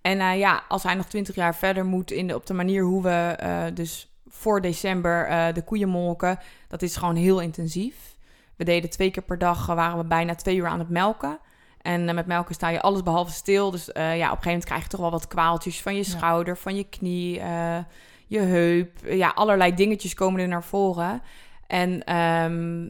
En 0.00 0.20
eh, 0.20 0.38
ja, 0.38 0.62
als 0.68 0.82
hij 0.82 0.94
nog 0.94 1.06
20 1.06 1.34
jaar 1.34 1.54
verder 1.54 1.84
moet 1.84 2.10
in 2.10 2.26
de, 2.26 2.34
op 2.34 2.46
de 2.46 2.54
manier 2.54 2.82
hoe 2.82 3.02
we 3.02 3.34
eh, 3.38 3.64
dus 3.74 4.12
voor 4.26 4.60
december 4.60 5.26
eh, 5.26 5.54
de 5.54 5.62
koeien 5.62 5.88
molken, 5.88 6.38
dat 6.68 6.82
is 6.82 6.96
gewoon 6.96 7.16
heel 7.16 7.40
intensief. 7.40 8.16
We 8.56 8.64
deden 8.64 8.90
twee 8.90 9.10
keer 9.10 9.22
per 9.22 9.38
dag, 9.38 9.66
waren 9.66 9.98
we 9.98 10.04
bijna 10.04 10.34
twee 10.34 10.56
uur 10.56 10.66
aan 10.66 10.78
het 10.78 10.88
melken. 10.88 11.38
En 11.82 12.14
met 12.14 12.26
melken 12.26 12.54
sta 12.54 12.68
je 12.68 12.80
alles 12.80 13.02
behalve 13.02 13.32
stil. 13.32 13.70
Dus 13.70 13.84
ja, 13.84 14.02
op 14.02 14.12
een 14.12 14.18
gegeven 14.18 14.42
moment 14.44 14.64
krijg 14.64 14.82
je 14.82 14.88
toch 14.88 15.00
wel 15.00 15.10
wat 15.10 15.28
kwaaltjes 15.28 15.82
van 15.82 15.92
je 15.92 15.98
Ja. 15.98 16.04
schouder, 16.04 16.56
van 16.56 16.76
je 16.76 16.84
knie, 16.84 17.32
je 18.26 18.38
heup. 18.38 18.90
Ja, 19.04 19.32
allerlei 19.34 19.74
dingetjes 19.74 20.14
komen 20.14 20.40
er 20.40 20.48
naar 20.48 20.64
voren. 20.64 21.22
En 21.66 22.04
ehm, 22.04 22.88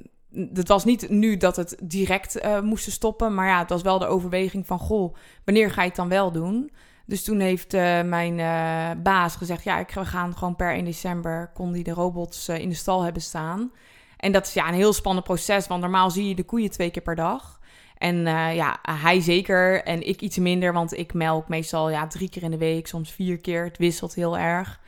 het 0.55 0.69
was 0.69 0.85
niet 0.85 1.09
nu 1.09 1.37
dat 1.37 1.57
het 1.57 1.77
direct 1.83 2.39
eh 2.39 2.61
moesten 2.61 2.93
stoppen. 2.93 3.35
Maar 3.35 3.47
ja, 3.47 3.59
het 3.59 3.71
was 3.71 3.83
wel 3.83 3.99
de 3.99 4.07
overweging 4.07 4.67
van... 4.67 4.79
Goh, 4.79 5.15
wanneer 5.45 5.71
ga 5.71 5.83
je 5.83 5.89
het 5.89 5.97
dan 5.97 6.09
wel 6.09 6.33
doen? 6.33 6.71
Dus 7.09 7.25
toen 7.25 7.41
heeft 7.41 7.75
eh, 7.75 8.03
mijn 8.03 8.41
eh, 8.41 9.03
baas 9.03 9.37
gezegd... 9.37 9.65
Ja, 9.65 9.79
ik, 9.79 9.91
we 9.91 10.05
gaan 10.05 10.37
gewoon 10.37 10.57
per 10.57 10.73
1 10.73 10.85
december... 10.85 11.51
kon 11.55 11.73
die 11.73 11.85
de 11.85 11.91
robots 11.91 12.49
eh, 12.49 12.59
in 12.59 12.69
de 12.69 12.75
stal 12.75 13.03
hebben 13.03 13.23
staan. 13.23 13.73
En 14.17 14.33
dat 14.33 14.47
is 14.47 14.53
ja, 14.53 14.69
een 14.69 14.75
heel 14.75 14.93
spannend 14.93 15.27
proces. 15.27 15.67
Want 15.67 15.81
normaal 15.81 16.11
zie 16.11 16.29
je 16.29 16.35
de 16.35 16.43
koeien 16.45 16.71
twee 16.71 16.91
keer 16.91 17.03
per 17.03 17.15
dag. 17.15 17.61
En 17.99 18.17
ja, 18.55 18.79
hij 18.83 19.21
zeker 19.21 19.83
en 19.85 20.07
ik 20.07 20.21
iets 20.21 20.39
minder. 20.39 20.73
Want 20.73 20.99
ik 20.99 21.15
melk 21.15 21.49
meestal 21.49 21.91
ja, 21.91 22.07
drie 22.07 22.29
keer 22.29 22.43
in 22.43 22.51
de 22.51 22.59
week. 22.59 22.87
Soms 22.87 23.13
vier 23.13 23.39
keer. 23.39 23.65
Het 23.65 23.79
wisselt 23.79 24.15
heel 24.15 24.39
erg. 24.39 24.81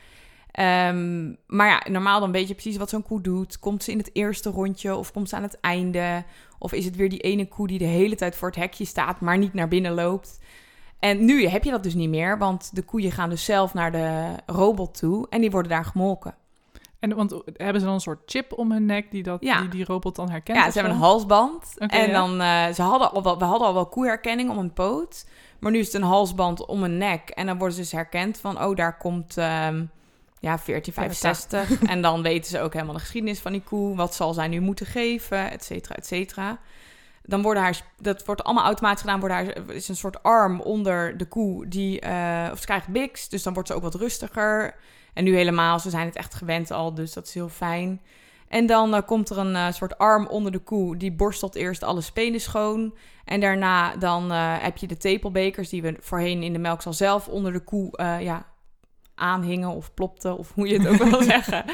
Ehm, 0.50 1.32
maar 1.46 1.68
ja, 1.68 1.82
normaal 1.90 2.20
dan 2.20 2.32
weet 2.32 2.48
je 2.48 2.54
precies 2.54 2.76
wat 2.76 2.88
zo'n 2.88 3.02
koe 3.02 3.20
doet. 3.20 3.58
Komt 3.58 3.82
ze 3.82 3.90
in 3.90 3.98
het 3.98 4.10
eerste 4.12 4.50
rondje 4.50 4.96
of 4.96 5.12
komt 5.12 5.28
ze 5.28 5.36
aan 5.36 5.42
het 5.42 5.60
einde? 5.60 6.24
Of 6.58 6.72
is 6.72 6.84
het 6.84 6.96
weer 6.96 7.08
die 7.08 7.20
ene 7.20 7.48
koe 7.48 7.66
die 7.66 7.78
de 7.78 7.84
hele 7.84 8.14
tijd 8.16 8.36
voor 8.36 8.48
het 8.48 8.56
hekje 8.56 8.84
staat, 8.84 9.20
maar 9.20 9.38
niet 9.38 9.54
naar 9.54 9.68
binnen 9.68 9.92
loopt? 9.92 10.38
En 11.00 11.24
nu 11.24 11.46
heb 11.46 11.64
je 11.64 11.70
dat 11.70 11.82
dus 11.82 11.94
niet 11.94 12.08
meer, 12.08 12.38
want 12.38 12.70
de 12.74 12.82
koeien 12.82 13.12
gaan 13.12 13.30
dus 13.30 13.44
zelf 13.44 13.74
naar 13.74 13.92
de 13.92 14.34
robot 14.46 14.98
toe 14.98 15.26
en 15.30 15.40
die 15.40 15.50
worden 15.50 15.70
daar 15.70 15.84
gemolken. 15.84 16.34
En 16.98 17.14
want 17.14 17.30
hebben 17.56 17.80
ze 17.80 17.86
dan 17.86 17.94
een 17.94 18.00
soort 18.00 18.22
chip 18.26 18.52
om 18.52 18.72
hun 18.72 18.86
nek 18.86 19.10
die 19.10 19.22
dat, 19.22 19.42
Ja. 19.42 19.60
die, 19.60 19.68
die 19.68 19.84
robot 19.84 20.16
dan 20.16 20.30
herkent? 20.30 20.58
ja, 20.58 20.70
ze 20.70 20.78
hebben 20.78 20.92
een 20.92 21.02
halsband. 21.02 21.74
En 21.76 22.06
ja. 22.06 22.12
dan, 22.12 22.40
eh, 22.40 22.74
ze 22.74 22.82
hadden 22.82 23.12
al 23.12 23.22
wel, 23.22 23.38
we 23.38 23.44
hadden 23.44 23.66
al 23.66 23.74
wel 23.74 23.86
koeherkenning 23.86 24.50
om 24.50 24.58
een 24.58 24.72
poot. 24.72 25.26
Maar 25.58 25.72
nu 25.72 25.78
is 25.78 25.86
het 25.86 25.94
een 25.94 26.08
halsband 26.08 26.66
om 26.66 26.82
een 26.82 26.98
nek. 26.98 27.28
En 27.28 27.46
dan 27.46 27.58
worden 27.58 27.74
ze 27.76 27.80
dus 27.80 27.92
herkend 27.92 28.38
van, 28.38 28.62
oh, 28.64 28.76
daar 28.76 28.96
komt 28.96 29.36
ehm, 29.36 29.84
ja, 30.38 30.58
1465. 30.64 31.82
en 31.92 32.02
dan 32.02 32.22
weten 32.22 32.50
ze 32.50 32.60
ook 32.60 32.72
helemaal 32.72 32.94
de 32.94 33.00
geschiedenis 33.00 33.38
van 33.38 33.52
die 33.52 33.62
koe. 33.62 33.96
Wat 33.96 34.14
zal 34.14 34.32
zij 34.32 34.48
nu 34.48 34.60
moeten 34.60 34.86
geven, 34.86 35.50
et 35.50 35.64
cetera, 35.64 35.94
et 35.94 36.06
cetera. 36.06 36.58
Dan 37.22 37.42
worden 37.42 37.62
haar, 37.62 37.82
dat 37.98 38.24
wordt 38.24 38.44
allemaal 38.44 38.64
automatisch 38.64 39.00
gedaan. 39.00 39.20
Wordt 39.20 39.34
haar, 39.34 39.68
is 39.68 39.88
een 39.88 39.96
soort 39.96 40.22
arm 40.22 40.60
onder 40.60 41.16
de 41.16 41.24
koe 41.24 41.68
die, 41.68 42.00
eh, 42.00 42.48
of 42.52 42.58
ze 42.58 42.64
krijgt 42.64 42.88
biks. 42.88 43.28
Dus 43.28 43.42
dan 43.42 43.52
wordt 43.52 43.68
ze 43.68 43.74
ook 43.74 43.82
wat 43.82 43.94
rustiger. 43.94 44.74
En 45.14 45.24
nu 45.24 45.34
helemaal, 45.34 45.78
ze 45.78 45.90
zijn 45.90 46.06
het 46.06 46.16
echt 46.16 46.34
gewend 46.34 46.70
al, 46.70 46.94
dus 46.94 47.12
dat 47.12 47.26
is 47.26 47.34
heel 47.34 47.48
fijn. 47.48 48.00
En 48.48 48.66
dan 48.66 48.94
eh, 48.94 49.02
komt 49.06 49.30
er 49.30 49.38
een 49.38 49.56
eh, 49.56 49.72
soort 49.72 49.98
arm 49.98 50.26
onder 50.26 50.52
de 50.52 50.58
koe. 50.58 50.96
Die 50.96 51.12
borstelt 51.12 51.54
eerst 51.54 51.82
alle 51.82 52.00
spenen 52.00 52.40
schoon. 52.40 52.94
En 53.24 53.40
daarna 53.40 53.96
dan 53.96 54.30
heb 54.32 54.76
je 54.76 54.86
de 54.86 54.96
tepelbekers 54.96 55.68
die 55.68 55.82
we 55.82 55.96
voorheen 56.00 56.42
in 56.42 56.52
de 56.52 56.58
melkstal 56.58 56.92
zelf 56.92 57.28
onder 57.28 57.52
de 57.52 57.64
koe 57.64 57.90
ja, 58.20 58.46
aanhingen 59.14 59.68
of 59.68 59.94
plopten. 59.94 60.38
Of 60.38 60.52
hoe 60.54 60.68
je 60.68 60.78
het 60.78 60.88
ook 60.88 61.08
wil 61.10 61.22
zeggen. 61.22 61.64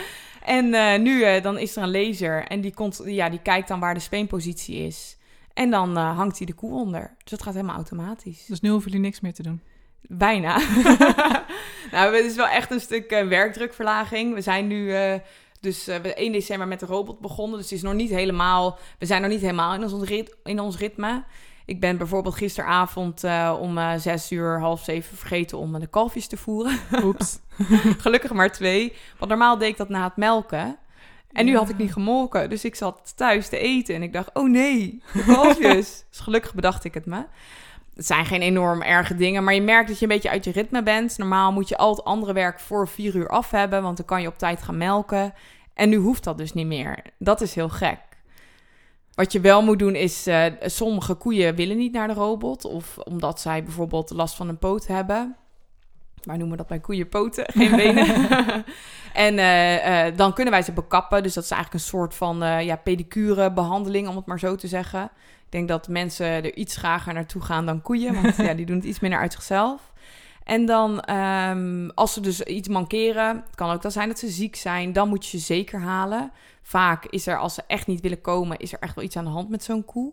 En 0.42 1.02
nu 1.02 1.40
dan 1.40 1.59
is 1.59 1.76
er 1.76 1.82
een 1.82 1.90
laser 1.90 2.44
en 2.44 2.61
die, 2.61 2.74
komt, 2.74 3.02
ja, 3.04 3.28
die 3.28 3.42
kijkt 3.42 3.68
dan 3.68 3.80
waar 3.80 3.94
de 3.94 4.00
speenpositie 4.00 4.76
is. 4.87 5.16
En 5.56 5.70
dan 5.70 5.96
eh, 5.96 6.16
hangt 6.16 6.36
hij 6.36 6.46
de 6.46 6.54
koe 6.54 6.72
onder. 6.72 7.14
Dus 7.18 7.30
dat 7.30 7.42
gaat 7.42 7.54
helemaal 7.54 7.76
automatisch. 7.76 8.46
Dus 8.46 8.60
nu 8.60 8.70
hoeven 8.70 8.90
jullie 8.90 9.06
niks 9.06 9.20
meer 9.20 9.34
te 9.34 9.42
doen. 9.42 9.60
Bijna. 10.08 10.60
nou, 11.92 12.16
het 12.16 12.24
is 12.24 12.36
wel 12.36 12.48
echt 12.48 12.70
een 12.70 12.80
stuk 12.80 13.10
eh, 13.10 13.28
werkdrukverlaging. 13.28 14.34
We 14.34 14.40
zijn 14.40 14.66
nu 14.66 14.92
eh, 14.92 15.14
dus 15.60 15.88
eh, 15.88 16.00
we 16.00 16.14
1 16.14 16.32
december 16.32 16.68
met 16.68 16.80
de 16.80 16.86
robot 16.86 17.20
begonnen. 17.20 17.58
Dus 17.58 17.70
het 17.70 17.78
is 17.78 17.84
nog 17.84 17.94
niet 17.94 18.10
helemaal. 18.10 18.78
We 18.98 19.06
zijn 19.06 19.22
nog 19.22 19.30
niet 19.30 19.40
helemaal 19.40 19.74
in 19.74 19.82
ons, 19.82 20.08
rit, 20.08 20.36
in 20.44 20.60
ons 20.60 20.78
ritme. 20.78 21.24
Ik 21.64 21.80
ben 21.80 21.96
bijvoorbeeld 21.96 22.34
gisteravond 22.34 23.24
om 23.60 23.98
zes 23.98 24.32
uur, 24.32 24.60
half 24.60 24.82
zeven 24.82 25.16
vergeten 25.16 25.58
om 25.58 25.80
de 25.80 25.86
kalfjes 25.86 26.26
te 26.26 26.36
voeren. 26.36 26.78
Oeps. 27.02 27.38
Gelukkig 28.04 28.32
maar 28.32 28.52
twee. 28.52 28.92
Want 29.18 29.30
normaal 29.30 29.58
deed 29.58 29.68
ik 29.68 29.76
dat 29.76 29.88
na 29.88 30.04
het 30.04 30.16
melken. 30.16 30.78
En 31.37 31.44
nu 31.44 31.57
had 31.57 31.68
ik 31.68 31.79
niet 31.79 31.92
gemolken, 31.92 32.51
dus 32.51 32.64
ik 32.64 32.75
zat 32.75 33.12
thuis 33.16 33.49
te 33.49 33.59
eten 33.59 33.94
en 33.94 34.03
ik 34.03 34.12
dacht, 34.12 34.31
oh 34.33 34.49
nee, 34.49 35.03
de 35.12 35.25
kalfjes. 35.25 36.05
dus 36.11 36.20
gelukkig 36.20 36.55
bedacht 36.55 36.85
ik 36.85 36.94
het 36.94 37.07
me. 37.07 37.25
Het 37.94 38.07
zijn 38.07 38.27
geen 38.27 38.42
enorm 38.42 38.83
erge 38.83 39.16
dingen, 39.16 39.44
maar 39.44 39.55
je 39.55 39.62
merkt 39.62 39.88
dat 39.88 39.99
je 39.99 40.07
een 40.07 40.12
beetje 40.12 40.31
uit 40.31 40.44
je 40.44 40.53
ritme 40.53 40.83
bent. 40.83 41.18
Normaal 41.18 41.53
moet 41.53 41.68
je 41.68 41.77
al 41.77 41.90
het 41.90 42.05
andere 42.05 42.33
werk 42.33 42.61
voor 42.61 42.88
vier 42.88 43.14
uur 43.14 43.29
af 43.29 43.51
hebben, 43.51 43.83
want 43.83 43.96
dan 43.96 44.07
kan 44.07 44.22
je 44.22 44.29
op 44.29 44.38
tijd 44.38 44.62
gaan 44.62 44.77
melken. 44.77 45.35
En 45.75 45.88
nu 45.88 45.96
hoeft 45.96 46.25
dat 46.25 46.38
dus 46.38 46.53
niet 46.53 46.66
meer. 46.66 47.03
Dat 47.18 47.40
is 47.40 47.55
heel 47.55 47.68
gek. 47.68 48.01
Wat 49.14 49.33
je 49.33 49.40
wel 49.40 49.62
moet 49.62 49.79
doen 49.79 49.94
is, 49.94 50.27
eh, 50.27 50.44
sommige 50.61 51.14
koeien 51.14 51.55
willen 51.55 51.77
niet 51.77 51.92
naar 51.92 52.09
de 52.09 52.14
robot. 52.14 52.64
Of 52.64 52.99
omdat 52.99 53.40
zij 53.40 53.62
bijvoorbeeld 53.62 54.11
last 54.11 54.35
van 54.35 54.49
een 54.49 54.59
poot 54.59 54.87
hebben. 54.87 55.37
Wij 56.26 56.36
noemen 56.36 56.56
dat 56.56 56.66
bij 56.66 56.78
koeien 56.78 57.08
poten, 57.08 57.44
geen 57.52 57.76
benen. 57.76 58.06
en 59.26 59.38
eh, 59.38 60.06
eh, 60.06 60.16
dan 60.16 60.32
kunnen 60.32 60.52
wij 60.52 60.62
ze 60.62 60.72
bekappen. 60.72 61.22
Dus 61.22 61.34
dat 61.34 61.44
is 61.44 61.50
eigenlijk 61.50 61.82
een 61.82 61.88
soort 61.88 62.14
van 62.14 62.42
eh, 62.42 62.62
ja, 62.62 62.76
pedicure 62.76 63.52
behandeling, 63.52 64.08
om 64.08 64.16
het 64.16 64.26
maar 64.26 64.38
zo 64.38 64.54
te 64.54 64.68
zeggen. 64.68 65.02
Ik 65.44 65.52
denk 65.52 65.68
dat 65.68 65.88
mensen 65.88 66.26
er 66.26 66.54
iets 66.54 66.76
grager 66.76 67.14
naartoe 67.14 67.42
gaan 67.42 67.66
dan 67.66 67.82
koeien. 67.82 68.22
Want 68.22 68.36
ja, 68.48 68.54
die 68.54 68.66
doen 68.66 68.76
het 68.76 68.84
iets 68.84 69.00
minder 69.00 69.20
uit 69.20 69.32
zichzelf. 69.32 69.92
En 70.44 70.66
dan, 70.66 71.00
ehm, 71.00 71.88
als 71.94 72.12
ze 72.12 72.20
dus 72.20 72.42
iets 72.42 72.68
mankeren, 72.68 73.42
het 73.46 73.54
kan 73.54 73.70
ook 73.70 73.82
dan 73.82 73.90
zijn 73.90 74.08
dat 74.08 74.18
ze 74.18 74.28
ziek 74.28 74.56
zijn, 74.56 74.92
dan 74.92 75.08
moet 75.08 75.26
je 75.26 75.38
ze 75.38 75.44
zeker 75.44 75.80
halen. 75.80 76.32
Vaak 76.62 77.04
is 77.04 77.26
er, 77.26 77.38
als 77.38 77.54
ze 77.54 77.62
echt 77.66 77.86
niet 77.86 78.00
willen 78.00 78.20
komen, 78.20 78.58
is 78.58 78.72
er 78.72 78.78
echt 78.80 78.94
wel 78.94 79.04
iets 79.04 79.16
aan 79.16 79.24
de 79.24 79.30
hand 79.30 79.48
met 79.48 79.64
zo'n 79.64 79.84
koe. 79.84 80.12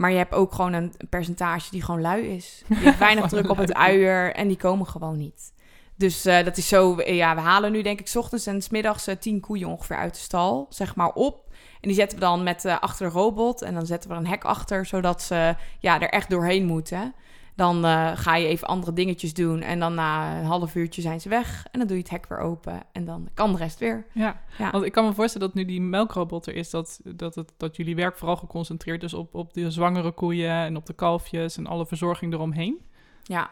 Maar 0.00 0.10
je 0.10 0.16
hebt 0.16 0.34
ook 0.34 0.52
gewoon 0.52 0.72
een, 0.72 0.92
percentage 1.08 1.70
die 1.70 1.82
gewoon 1.82 2.00
lui 2.00 2.26
is. 2.26 2.62
Die 2.66 2.78
heeft 2.78 2.98
weinig 3.08 3.28
druk 3.28 3.50
op 3.50 3.56
het 3.56 3.74
uier 3.74 4.34
en 4.34 4.48
die 4.48 4.56
komen 4.56 4.86
gewoon 4.86 5.16
niet. 5.16 5.52
Dus 5.96 6.24
eh, 6.24 6.44
dat 6.44 6.56
is 6.56 6.68
zo, 6.68 6.96
eh, 6.96 7.16
ja, 7.16 7.34
we 7.34 7.40
halen 7.40 7.72
nu 7.72 7.82
denk 7.82 8.00
ik 8.00 8.08
's 8.08 8.16
ochtends 8.16 8.46
en 8.46 8.62
's 8.62 8.68
middags 8.68 9.06
eh, 9.06 9.16
tien 9.16 9.40
koeien 9.40 9.68
ongeveer 9.68 9.96
uit 9.96 10.14
de 10.14 10.20
stal, 10.20 10.66
zeg 10.68 10.94
maar 10.94 11.12
op. 11.12 11.48
En 11.80 11.88
die 11.88 11.94
zetten 11.94 12.18
we 12.18 12.24
dan 12.24 12.42
met 12.42 12.64
achter 12.64 13.06
de 13.06 13.12
robot 13.12 13.62
en 13.62 13.74
dan 13.74 13.86
zetten 13.86 14.10
we 14.10 14.16
er 14.16 14.20
een 14.20 14.26
hek 14.26 14.44
achter, 14.44 14.86
zodat 14.86 15.22
ze 15.22 15.54
ja, 15.78 16.00
er 16.00 16.10
echt 16.10 16.30
doorheen 16.30 16.66
moeten. 16.66 17.14
Dan 17.60 17.84
eh, 17.84 18.10
ga 18.14 18.36
je 18.36 18.46
even 18.46 18.68
andere 18.68 18.92
dingetjes 18.92 19.34
doen 19.34 19.60
en 19.60 19.78
dan 19.78 19.94
na 19.94 20.38
een 20.38 20.44
half 20.44 20.74
uurtje 20.74 21.02
zijn 21.02 21.20
ze 21.20 21.28
weg. 21.28 21.66
En 21.70 21.78
dan 21.78 21.88
doe 21.88 21.96
je 21.96 22.02
het 22.02 22.12
hek 22.12 22.26
weer 22.28 22.38
open 22.38 22.82
en 22.92 23.04
dan 23.04 23.28
kan 23.34 23.52
de 23.52 23.58
rest 23.58 23.78
weer. 23.78 24.06
Ja. 24.12 24.42
Ja. 24.58 24.70
want 24.70 24.84
ik 24.84 24.92
kan 24.92 25.04
me 25.04 25.12
voorstellen 25.12 25.46
dat 25.46 25.56
nu 25.56 25.64
die 25.64 25.80
melkrobot 25.80 26.46
er 26.46 26.54
is, 26.54 26.70
dat, 26.70 27.00
dat, 27.04 27.34
het, 27.34 27.52
dat 27.56 27.76
jullie 27.76 27.96
werk 27.96 28.18
vooral 28.18 28.36
geconcentreerd 28.36 29.02
is 29.02 29.14
op, 29.14 29.34
op 29.34 29.52
de 29.54 29.70
zwangere 29.70 30.12
koeien 30.12 30.50
en 30.50 30.76
op 30.76 30.86
de 30.86 30.92
kalfjes 30.92 31.56
en 31.56 31.66
alle 31.66 31.86
verzorging 31.86 32.32
eromheen. 32.32 32.78
Ja. 33.22 33.50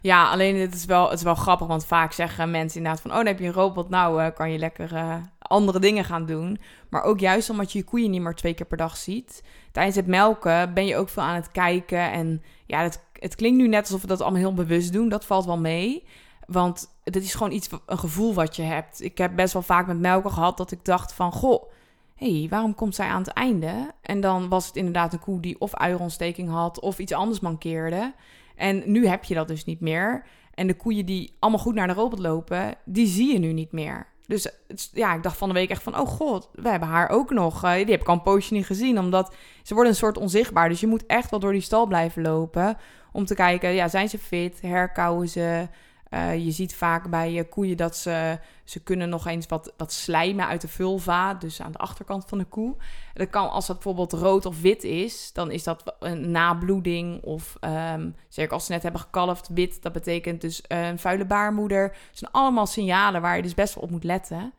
ja, 0.00 0.30
alleen 0.30 0.56
het 0.56 0.74
is, 0.74 0.84
wel, 0.84 1.08
het 1.10 1.18
is 1.18 1.24
wel 1.24 1.34
grappig, 1.34 1.66
want 1.66 1.86
vaak 1.86 2.12
zeggen 2.12 2.50
mensen 2.50 2.76
inderdaad 2.76 3.02
van... 3.02 3.10
oh, 3.10 3.16
dan 3.16 3.26
heb 3.26 3.38
je 3.38 3.46
een 3.46 3.52
robot, 3.52 3.88
nou 3.88 4.22
eh, 4.22 4.34
kan 4.34 4.50
je 4.50 4.58
lekker 4.58 4.94
eh, 4.94 5.14
andere 5.38 5.78
dingen 5.78 6.04
gaan 6.04 6.26
doen. 6.26 6.60
Maar 6.88 7.02
ook 7.02 7.20
juist 7.20 7.50
omdat 7.50 7.72
je 7.72 7.78
je 7.78 7.84
koeien 7.84 8.10
niet 8.10 8.22
meer 8.22 8.34
twee 8.34 8.54
keer 8.54 8.66
per 8.66 8.76
dag 8.76 8.96
ziet... 8.96 9.44
tijdens 9.72 9.96
het 9.96 10.06
melken 10.06 10.74
ben 10.74 10.86
je 10.86 10.96
ook 10.96 11.08
veel 11.08 11.22
aan 11.22 11.34
het 11.34 11.50
kijken. 11.50 12.10
En 12.12 12.42
ja, 12.66 12.82
het, 12.82 13.08
het 13.20 13.34
klinkt 13.34 13.58
nu 13.58 13.68
net 13.68 13.82
alsof 13.82 14.00
we 14.00 14.06
dat 14.06 14.20
allemaal 14.20 14.40
heel 14.40 14.54
bewust 14.54 14.92
doen. 14.92 15.08
Dat 15.08 15.24
valt 15.24 15.44
wel 15.44 15.58
mee. 15.58 16.04
Want 16.46 16.94
het 17.04 17.16
is 17.16 17.34
gewoon 17.34 17.52
iets, 17.52 17.68
een 17.86 17.98
gevoel 17.98 18.34
wat 18.34 18.56
je 18.56 18.62
hebt. 18.62 19.02
Ik 19.02 19.18
heb 19.18 19.36
best 19.36 19.52
wel 19.52 19.62
vaak 19.62 19.86
met 19.86 19.98
melken 19.98 20.30
gehad 20.30 20.56
dat 20.56 20.70
ik 20.70 20.84
dacht 20.84 21.12
van... 21.12 21.32
goh, 21.32 21.70
hey, 22.14 22.46
waarom 22.50 22.74
komt 22.74 22.94
zij 22.94 23.06
aan 23.06 23.22
het 23.22 23.32
einde? 23.32 23.90
En 24.02 24.20
dan 24.20 24.48
was 24.48 24.66
het 24.66 24.76
inderdaad 24.76 25.12
een 25.12 25.18
koe 25.18 25.40
die 25.40 25.60
of 25.60 25.74
uierontsteking 25.74 26.48
had... 26.48 26.80
of 26.80 26.98
iets 26.98 27.12
anders 27.12 27.40
mankeerde... 27.40 28.12
En 28.60 28.82
nu 28.86 29.06
heb 29.06 29.24
je 29.24 29.34
dat 29.34 29.48
dus 29.48 29.64
niet 29.64 29.80
meer. 29.80 30.24
En 30.54 30.66
de 30.66 30.74
koeien 30.74 31.06
die 31.06 31.36
allemaal 31.38 31.60
goed 31.60 31.74
naar 31.74 31.86
de 31.86 31.92
robot 31.92 32.18
lopen, 32.18 32.74
die 32.84 33.06
zie 33.06 33.32
je 33.32 33.38
nu 33.38 33.52
niet 33.52 33.72
meer. 33.72 34.06
Dus 34.30 34.48
ja, 34.92 35.14
ik 35.14 35.22
dacht 35.22 35.36
van 35.36 35.48
de 35.48 35.54
week 35.54 35.70
echt 35.70 35.82
van, 35.82 35.98
oh 35.98 36.08
god, 36.08 36.48
we 36.52 36.68
hebben 36.68 36.88
haar 36.88 37.08
ook 37.08 37.30
nog. 37.30 37.64
Eh, 37.64 37.72
die 37.72 37.90
heb 37.90 38.00
ik 38.00 38.08
al 38.08 38.14
een 38.14 38.22
poosje 38.22 38.54
niet 38.54 38.66
gezien, 38.66 38.98
omdat 38.98 39.34
ze 39.62 39.74
worden 39.74 39.92
een 39.92 39.98
soort 39.98 40.18
onzichtbaar. 40.18 40.68
Dus 40.68 40.80
je 40.80 40.86
moet 40.86 41.06
echt 41.06 41.30
wel 41.30 41.40
door 41.40 41.52
die 41.52 41.60
stal 41.60 41.86
blijven 41.86 42.22
lopen 42.22 42.78
om 43.12 43.24
te 43.24 43.34
kijken, 43.34 43.70
ja, 43.70 43.88
zijn 43.88 44.08
ze 44.08 44.18
fit? 44.18 44.60
Herkauwen 44.60 45.28
ze? 45.28 45.68
Eh, 46.10 46.44
je 46.44 46.50
ziet 46.50 46.74
vaak 46.74 47.10
bij 47.10 47.44
koeien 47.44 47.76
dat 47.76 47.96
ze, 47.96 48.38
ze 48.64 48.82
kunnen 48.82 49.08
nog 49.08 49.26
eens 49.26 49.46
wat, 49.46 49.72
wat 49.76 49.92
slijmen 49.92 50.46
uit 50.46 50.60
de 50.60 50.68
vulva, 50.68 51.34
dus 51.34 51.62
aan 51.62 51.72
de 51.72 51.78
achterkant 51.78 52.24
van 52.26 52.38
de 52.38 52.44
koe. 52.44 52.76
Dat 53.14 53.30
kan, 53.30 53.50
als 53.50 53.66
dat 53.66 53.76
bijvoorbeeld 53.76 54.12
rood 54.12 54.46
of 54.46 54.60
wit 54.60 54.84
is, 54.84 55.32
dan 55.32 55.50
is 55.50 55.64
dat 55.64 55.96
een 55.98 56.30
nabloeding. 56.30 57.22
Of 57.22 57.56
ehm, 57.60 58.10
zeker 58.28 58.52
als 58.52 58.66
ze 58.66 58.72
net 58.72 58.82
hebben 58.82 59.00
gekalfd, 59.00 59.48
wit, 59.48 59.82
dat 59.82 59.92
betekent 59.92 60.40
dus 60.40 60.62
een 60.68 60.98
vuile 60.98 61.26
baarmoeder. 61.26 61.82
Het 61.82 62.18
zijn 62.18 62.32
allemaal 62.32 62.66
signalen 62.66 63.20
waar 63.20 63.36
je 63.36 63.42
dus 63.42 63.54
best 63.54 63.74
wel 63.74 63.84
op 63.84 63.90
moet 63.90 64.04
letten. 64.04 64.52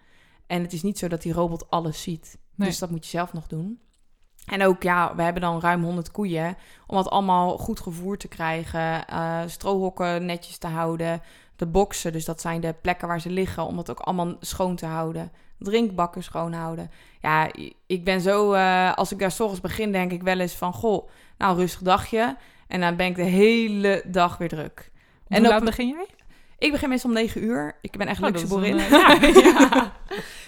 En 0.47 0.61
het 0.61 0.73
is 0.73 0.81
niet 0.81 0.99
zo 0.99 1.07
dat 1.07 1.21
die 1.21 1.33
robot 1.33 1.69
alles 1.69 2.01
ziet. 2.01 2.37
Nee. 2.55 2.67
Dus 2.67 2.79
dat 2.79 2.89
moet 2.89 3.03
je 3.03 3.09
zelf 3.09 3.33
nog 3.33 3.47
doen. 3.47 3.79
En 4.45 4.63
ook, 4.63 4.83
ja, 4.83 5.15
we 5.15 5.21
hebben 5.21 5.41
dan 5.41 5.59
ruim 5.59 5.83
100 5.83 6.11
koeien. 6.11 6.57
Om 6.87 6.95
dat 6.95 7.09
allemaal 7.09 7.57
goed 7.57 7.79
gevoerd 7.79 8.19
te 8.19 8.27
krijgen. 8.27 9.07
eh, 9.07 9.39
strohokken 9.45 10.25
netjes 10.25 10.57
te 10.57 10.67
houden. 10.67 11.21
De 11.55 11.65
boxen, 11.65 12.11
dus 12.11 12.25
dat 12.25 12.41
zijn 12.41 12.61
de 12.61 12.75
plekken 12.81 13.07
waar 13.07 13.21
ze 13.21 13.29
liggen. 13.29 13.65
Om 13.65 13.75
dat 13.75 13.89
ook 13.89 13.99
allemaal 13.99 14.33
schoon 14.39 14.75
te 14.75 14.85
houden. 14.85 15.31
Drinkbakken 15.59 16.23
schoon 16.23 16.53
houden. 16.53 16.91
Ja, 17.21 17.49
ik 17.87 18.03
ben 18.03 18.21
zo... 18.21 18.53
eh, 18.53 18.93
als 18.93 19.11
ik 19.11 19.19
daar 19.19 19.31
's 19.31 19.39
ochtends 19.39 19.61
begin, 19.61 19.91
denk 19.91 20.11
ik 20.11 20.23
wel 20.23 20.39
eens 20.39 20.53
van... 20.53 20.73
Goh, 20.73 21.09
nou, 21.37 21.57
rustig 21.57 21.81
dagje. 21.81 22.37
En 22.67 22.79
dan 22.79 22.95
ben 22.95 23.05
ik 23.07 23.15
de 23.15 23.23
hele 23.23 24.03
dag 24.07 24.37
weer 24.37 24.49
druk. 24.49 24.91
En 25.27 25.39
hoe 25.41 25.47
laat 25.47 25.63
begin 25.63 25.87
jij? 25.87 26.07
Ik 26.61 26.71
begin 26.71 26.89
meestal 26.89 27.09
om 27.09 27.15
9 27.15 27.43
uur. 27.43 27.77
Ik 27.81 27.97
ben 27.97 28.07
echt 28.07 28.21
Oh, 28.21 28.25
luxe 28.29 28.47
boerin. 28.47 28.79
een, 28.79 29.33
ja, 29.33 29.91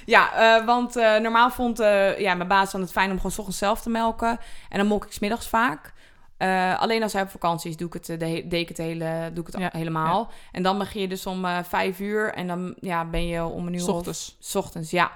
ja 0.05 0.33
eh, 0.59 0.65
want 0.65 0.95
eh, 0.95 1.17
normaal 1.19 1.49
vond 1.51 1.79
eh, 1.79 2.19
ja, 2.19 2.33
mijn 2.33 2.47
baas 2.47 2.71
dan 2.71 2.81
het 2.81 2.91
fijn 2.91 3.09
om 3.11 3.15
gewoon 3.15 3.31
's 3.31 3.37
ochtends 3.37 3.57
zelf 3.59 3.81
te 3.81 3.89
melken. 3.89 4.39
En 4.69 4.77
dan 4.77 4.87
molk 4.87 5.05
ik 5.05 5.11
's 5.13 5.19
middags 5.19 5.47
vaak. 5.47 5.93
Eh, 6.37 6.79
alleen 6.81 7.03
als 7.03 7.13
hij 7.13 7.21
op 7.21 7.29
vakantie 7.29 7.69
is, 7.69 7.77
doe 7.77 7.87
ik 7.87 7.93
het, 7.93 8.09
eh, 8.09 8.19
de 8.19 8.47
deed 8.47 8.53
ik 8.61 8.67
het, 8.67 8.77
hele, 8.77 9.29
doe 9.33 9.45
ik 9.47 9.51
het 9.53 9.61
Ja, 9.61 9.69
helemaal. 9.71 10.31
En 10.51 10.63
dan 10.63 10.77
begin 10.77 11.01
je 11.01 11.07
dus 11.07 11.25
om 11.25 11.45
eh 11.45 11.57
5 11.63 11.99
uur. 11.99 12.33
En 12.33 12.47
dan 12.47 12.75
ja, 12.79 13.05
ben 13.05 13.27
je 13.27 13.43
om 13.45 13.67
een 13.67 13.73
uur 13.73 13.81
of- 13.81 13.87
ochtends. 13.95 14.35
S 14.39 14.55
ochtends, 14.55 14.91
ja. 14.91 15.11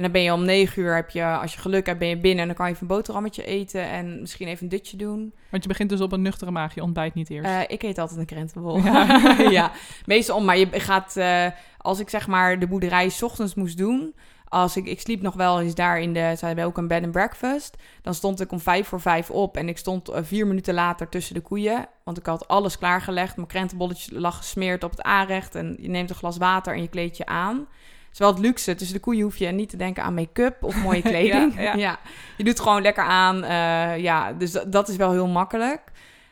En 0.00 0.06
dan 0.06 0.14
ben 0.14 0.24
je 0.24 0.32
om 0.32 0.44
9 0.44 0.82
uur, 0.82 0.94
heb 0.94 1.10
je, 1.10 1.24
als 1.24 1.54
je 1.54 1.60
geluk 1.60 1.86
hebt, 1.86 1.98
ben 1.98 2.08
je 2.08 2.18
binnen. 2.18 2.40
En 2.40 2.46
dan 2.46 2.56
kan 2.56 2.66
je 2.66 2.72
even 2.72 2.86
een 2.88 2.96
boterhammetje 2.96 3.44
eten 3.44 3.82
en 3.82 4.20
misschien 4.20 4.48
even 4.48 4.62
een 4.62 4.68
dutje 4.68 4.96
doen. 4.96 5.34
Want 5.50 5.62
je 5.62 5.68
begint 5.68 5.88
dus 5.88 6.00
op 6.00 6.12
een 6.12 6.22
nuchtere 6.22 6.50
maag, 6.50 6.74
je 6.74 6.82
ontbijt 6.82 7.14
niet 7.14 7.30
eerst. 7.30 7.50
Eh, 7.50 7.60
ik 7.66 7.82
eet 7.82 7.98
altijd 7.98 8.18
een 8.18 8.26
krentenbol. 8.26 8.78
Ja. 8.78 9.20
Ja. 9.50 9.72
meestal 10.06 10.36
om. 10.36 10.44
Maar 10.44 10.58
je 10.58 10.68
gaat, 10.72 11.16
eh, 11.16 11.46
als 11.78 12.00
ik 12.00 12.08
zeg 12.08 12.26
maar 12.26 12.58
de 12.58 12.66
boerderij 12.66 13.08
's 13.08 13.22
ochtends 13.22 13.54
moest 13.54 13.76
doen. 13.78 14.14
Als 14.48 14.76
ik, 14.76 14.86
ik 14.86 15.00
sliep 15.00 15.22
nog 15.22 15.34
wel 15.34 15.60
eens 15.60 15.74
daar 15.74 16.00
in 16.00 16.12
de, 16.12 16.34
ze 16.38 16.46
hebben 16.46 16.64
ook 16.64 16.78
een 16.78 16.88
bed 16.88 17.02
and 17.02 17.12
breakfast. 17.12 17.76
Dan 18.02 18.14
stond 18.14 18.40
ik 18.40 18.52
om 18.52 18.60
vijf 18.60 18.86
voor 18.86 19.00
vijf 19.00 19.30
op 19.30 19.56
en 19.56 19.68
ik 19.68 19.78
stond 19.78 20.08
eh, 20.08 20.22
vier 20.22 20.46
minuten 20.46 20.74
later 20.74 21.08
tussen 21.08 21.34
de 21.34 21.40
koeien. 21.40 21.86
Want 22.04 22.18
ik 22.18 22.26
had 22.26 22.48
alles 22.48 22.78
klaargelegd. 22.78 23.36
Mijn 23.36 23.48
krentenbolletje 23.48 24.20
lag 24.20 24.36
gesmeerd 24.36 24.84
op 24.84 24.90
het 24.90 25.02
aanrecht. 25.02 25.54
En 25.54 25.76
je 25.80 25.88
neemt 25.88 26.10
een 26.10 26.16
glas 26.16 26.36
water 26.36 26.74
en 26.74 26.82
je 26.82 26.88
kleedt 26.88 27.16
je 27.16 27.26
aan. 27.26 27.66
Het 28.10 28.18
is 28.18 28.18
wel 28.18 28.28
het 28.28 28.38
luxe. 28.38 28.74
Tussen 28.74 28.96
de 28.96 29.02
koeien 29.02 29.22
hoef 29.22 29.36
je 29.36 29.46
niet 29.46 29.68
te 29.70 29.76
denken 29.76 30.02
aan 30.02 30.14
make-up 30.14 30.64
of 30.64 30.76
mooie 30.82 31.02
kleding. 31.02 31.60
Ja, 31.60 31.74
ja. 31.74 31.98
Je 32.36 32.44
doet 32.44 32.60
gewoon 32.60 32.82
lekker 32.82 33.04
aan. 33.04 33.42
eh, 33.44 33.98
ja, 33.98 34.32
dus 34.32 34.52
dat, 34.52 34.72
dat 34.72 34.88
is 34.88 34.96
wel 34.96 35.12
heel 35.12 35.26
makkelijk. 35.28 35.82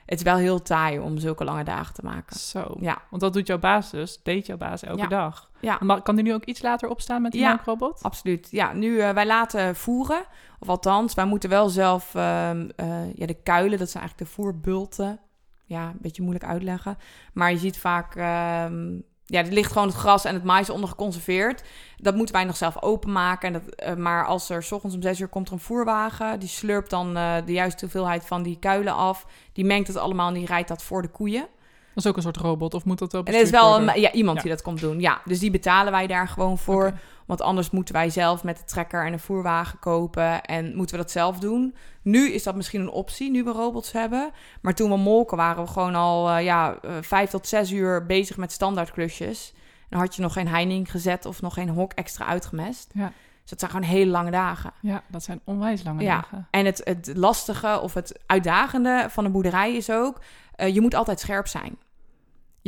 Het 0.07 0.19
is 0.19 0.25
wel 0.25 0.37
heel 0.37 0.63
taai 0.63 0.99
om 0.99 1.19
zulke 1.19 1.45
lange 1.45 1.65
dagen 1.65 1.95
te 1.95 2.03
maken. 2.05 2.37
Zo. 2.37 2.77
Ja, 2.81 2.99
Want 3.11 3.23
dat 3.23 3.33
doet 3.33 3.47
jouw 3.47 3.59
baas 3.59 3.91
dus, 3.91 4.21
deed 4.23 4.47
jouw 4.47 4.57
baas 4.57 4.83
elke 4.83 5.01
Ja. 5.01 5.07
dag. 5.07 5.51
ja. 5.61 5.79
Maar 5.81 6.03
kan 6.03 6.15
die 6.15 6.25
nu 6.25 6.35
ook 6.35 6.45
iets 6.45 6.63
later 6.63 6.89
opstaan 6.89 7.23
met 7.23 7.33
die 7.33 7.41
Ja. 7.41 7.49
melkrobot? 7.49 8.03
Absoluut. 8.03 8.49
Ja, 8.51 8.73
nu 8.73 8.99
eh, 9.01 9.11
wij 9.11 9.27
laten 9.27 9.77
voeren. 9.77 10.25
Of 10.59 10.69
althans, 10.69 11.15
wij 11.15 11.25
moeten 11.25 11.51
wel 11.51 11.69
zelf 11.69 12.15
ehm, 12.15 12.69
eh, 12.77 13.15
ja, 13.15 13.27
de 13.27 13.43
kuilen, 13.43 13.79
dat 13.79 13.91
zijn 13.91 14.03
eigenlijk 14.03 14.31
de 14.31 14.37
voerbulten. 14.37 15.21
Ja, 15.65 15.89
een 15.89 15.99
beetje 16.01 16.23
moeilijk 16.23 16.47
uitleggen. 16.47 16.97
Maar 17.33 17.51
je 17.51 17.59
ziet 17.59 17.79
vaak, 17.79 18.15
ehm, 18.17 18.99
ja, 19.31 19.45
er 19.45 19.53
ligt 19.53 19.73
gewoon 19.73 19.89
het 19.89 19.97
gras 19.97 20.25
en 20.25 20.35
het 20.35 20.45
mais 20.45 20.71
onder 20.71 20.89
geconserveerd. 20.89 21.63
Dat 21.97 22.15
moeten 22.15 22.35
wij 22.35 22.45
nog 22.45 22.57
zelf 22.57 22.83
openmaken. 22.83 23.47
En 23.47 23.53
dat, 23.53 23.75
eh, 23.75 23.95
maar 23.95 24.27
als 24.27 24.51
er 24.51 24.63
s 24.63 24.73
ochtends 24.73 24.97
om 24.97 25.03
zes 25.03 25.21
uur 25.21 25.29
komt 25.29 25.47
er 25.47 25.53
een 25.53 25.59
voerwagen, 25.61 26.41
die 26.41 26.49
slurpt 26.49 26.91
dan 26.91 27.17
eh, 27.17 27.35
de 27.47 27.53
juiste 27.53 27.85
hoeveelheid 27.85 28.25
van 28.27 28.43
die 28.43 28.59
kuilen 28.59 28.95
af. 28.95 29.27
Die 29.53 29.65
mengt 29.65 29.89
het 29.89 29.97
allemaal 29.97 30.29
en 30.29 30.35
die 30.35 30.47
rijdt 30.47 30.69
dat 30.69 30.83
voor 30.83 31.03
de 31.03 31.09
koeien. 31.09 31.47
Dat 31.95 32.05
is 32.05 32.07
ook 32.07 32.17
een 32.17 32.23
soort 32.23 32.37
robot, 32.37 32.75
of 32.75 32.85
moet 32.85 32.99
dat 32.99 33.13
wel 33.13 33.23
En 33.25 33.35
er 33.35 33.41
is 33.41 33.51
wel 33.51 33.77
een, 33.81 34.01
ja, 34.01 34.13
iemand 34.13 34.37
Ja. 34.37 34.43
die 34.43 34.53
dat 34.53 34.63
komt 34.63 34.81
doen. 34.81 35.01
Ja, 35.01 35.21
dus 35.25 35.39
die 35.39 35.51
betalen 35.51 35.93
wij 35.93 36.07
daar 36.07 36.29
gewoon 36.29 36.59
voor. 36.59 36.93
Want 37.29 37.41
anders 37.43 37.71
moeten 37.71 37.95
wij 37.95 38.11
zelf 38.11 38.45
met 38.45 38.57
de 38.57 38.65
trekker 38.65 39.07
en 39.07 39.13
een 39.13 39.19
voerwagen 39.19 39.79
kopen. 39.79 40.43
En 40.45 40.77
moeten 40.77 40.97
we 40.97 41.03
dat 41.03 41.11
zelf 41.11 41.39
doen. 41.39 41.75
Nu 42.03 42.31
is 42.33 42.43
dat 42.43 42.55
misschien 42.55 42.81
een 42.81 42.91
optie, 42.91 43.31
nu 43.31 43.45
we 43.45 43.51
robots 43.51 43.93
hebben. 43.93 44.31
Maar 44.63 44.75
toen 44.75 44.91
we 44.91 44.97
molken 44.97 45.37
waren 45.37 45.65
we 45.65 45.71
gewoon 45.71 45.95
al 45.95 46.29
eh, 46.31 46.45
ja, 46.45 46.79
eh, 46.83 46.93
vijf 47.01 47.31
tot 47.31 47.47
zes 47.47 47.71
uur 47.71 48.07
bezig 48.07 48.37
met 48.37 48.53
standaard 48.53 48.91
klusjes. 48.91 49.55
Dan 49.89 50.01
had 50.01 50.17
je 50.17 50.23
nog 50.23 50.33
geen 50.33 50.49
heining 50.49 50.91
gezet 50.91 51.27
of 51.27 51.41
nog 51.43 51.55
geen 51.55 51.69
hok 51.69 51.93
extra 51.93 52.25
uitgemest. 52.27 52.91
Ja. 52.95 53.13
Dus 53.41 53.51
dat 53.51 53.59
zijn 53.59 53.71
gewoon 53.71 53.99
hele 53.99 54.11
lange 54.11 54.31
dagen. 54.31 54.73
Ja, 54.81 55.03
dat 55.07 55.23
zijn 55.23 55.41
onwijs 55.45 55.83
lange 55.83 56.03
Ja. 56.03 56.15
dagen. 56.15 56.47
En 56.51 56.65
het, 56.67 56.81
het 56.85 57.11
lastige 57.15 57.81
of 57.81 57.95
het 57.95 58.19
uitdagende 58.27 59.07
van 59.09 59.25
een 59.25 59.33
boerderij 59.33 59.75
is 59.77 59.91
ook... 59.91 60.21
eh, 60.55 60.75
je 60.75 60.81
moet 60.81 60.95
altijd 60.95 61.21
scherp 61.21 61.47
zijn. 61.47 61.79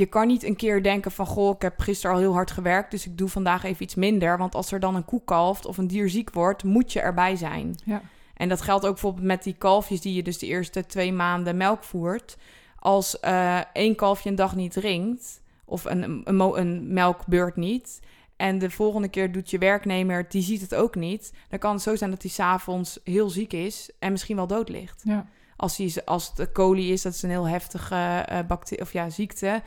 Je 0.01 0.07
kan 0.07 0.27
niet 0.27 0.45
een 0.45 0.57
keer 0.57 0.83
denken 0.83 1.11
van... 1.11 1.27
goh, 1.27 1.55
ik 1.55 1.63
heb 1.63 1.81
gisteren 1.81 2.17
al 2.17 2.23
heel 2.23 2.33
hard 2.33 2.51
gewerkt... 2.51 2.91
dus 2.91 3.07
ik 3.07 3.19
doe 3.19 3.29
vandaag 3.29 3.65
even 3.65 3.83
iets 3.83 3.95
minder. 3.95 4.39
Want 4.39 4.55
als 4.55 4.73
er 4.73 4.81
dan 4.81 4.95
een 4.95 5.05
koe 5.05 5.23
kalft 5.25 5.67
of 5.67 5.79
een 5.79 5.87
dier 5.87 6.09
ziek 6.09 6.31
wordt... 6.31 6.65
moet 6.65 6.93
je 6.93 7.01
erbij 7.01 7.37
zijn. 7.37 7.77
Ja. 7.85 8.03
En 8.35 8.49
dat 8.49 8.61
geldt 8.61 8.85
ook 8.85 8.93
bijvoorbeeld 8.93 9.27
met 9.27 9.43
die 9.43 9.55
kalfjes... 9.59 10.01
die 10.01 10.15
je 10.15 10.23
dus 10.23 10.39
de 10.39 10.47
eerste 10.47 10.87
twee 10.87 11.13
maanden 11.13 11.57
melk 11.57 11.85
voert. 11.85 12.37
Als 12.79 13.21
eh, 13.21 13.59
één 13.73 13.95
kalfje 13.95 14.29
een 14.29 14.35
dag 14.35 14.57
niet 14.57 14.73
drinkt... 14.73 15.43
of 15.65 15.85
een, 15.85 16.23
een, 16.25 16.41
een 16.41 16.93
melkbeurt 16.93 17.57
niet... 17.57 18.01
en 18.37 18.59
de 18.59 18.71
volgende 18.71 19.09
keer 19.09 19.33
doet 19.33 19.51
je 19.51 19.59
werknemer... 19.59 20.29
die 20.29 20.43
ziet 20.43 20.61
het 20.61 20.75
ook 20.75 20.95
niet... 20.95 21.33
dan 21.49 21.59
kan 21.59 21.73
het 21.73 21.83
zo 21.83 21.97
zijn 21.97 22.11
dat 22.11 22.23
hij 22.23 22.31
s'avonds 22.31 22.99
heel 23.05 23.31
ziek 23.31 23.53
is... 23.53 23.91
en 23.99 24.13
misschien 24.13 24.37
wel 24.37 24.47
dood 24.47 24.69
ligt 24.69 25.03
Ja. 25.05 25.27
Als, 25.61 25.77
die, 25.77 26.03
als 26.05 26.33
het 26.35 26.53
coli 26.53 26.93
is, 26.93 27.03
dat 27.03 27.15
is 27.15 27.23
een 27.23 27.31
heel 27.31 27.49
heftige 27.49 28.25
eh 28.27 28.39
bacterie 28.47 28.83
of 28.83 28.93
ja, 28.93 29.11
ziekte. 29.11 29.63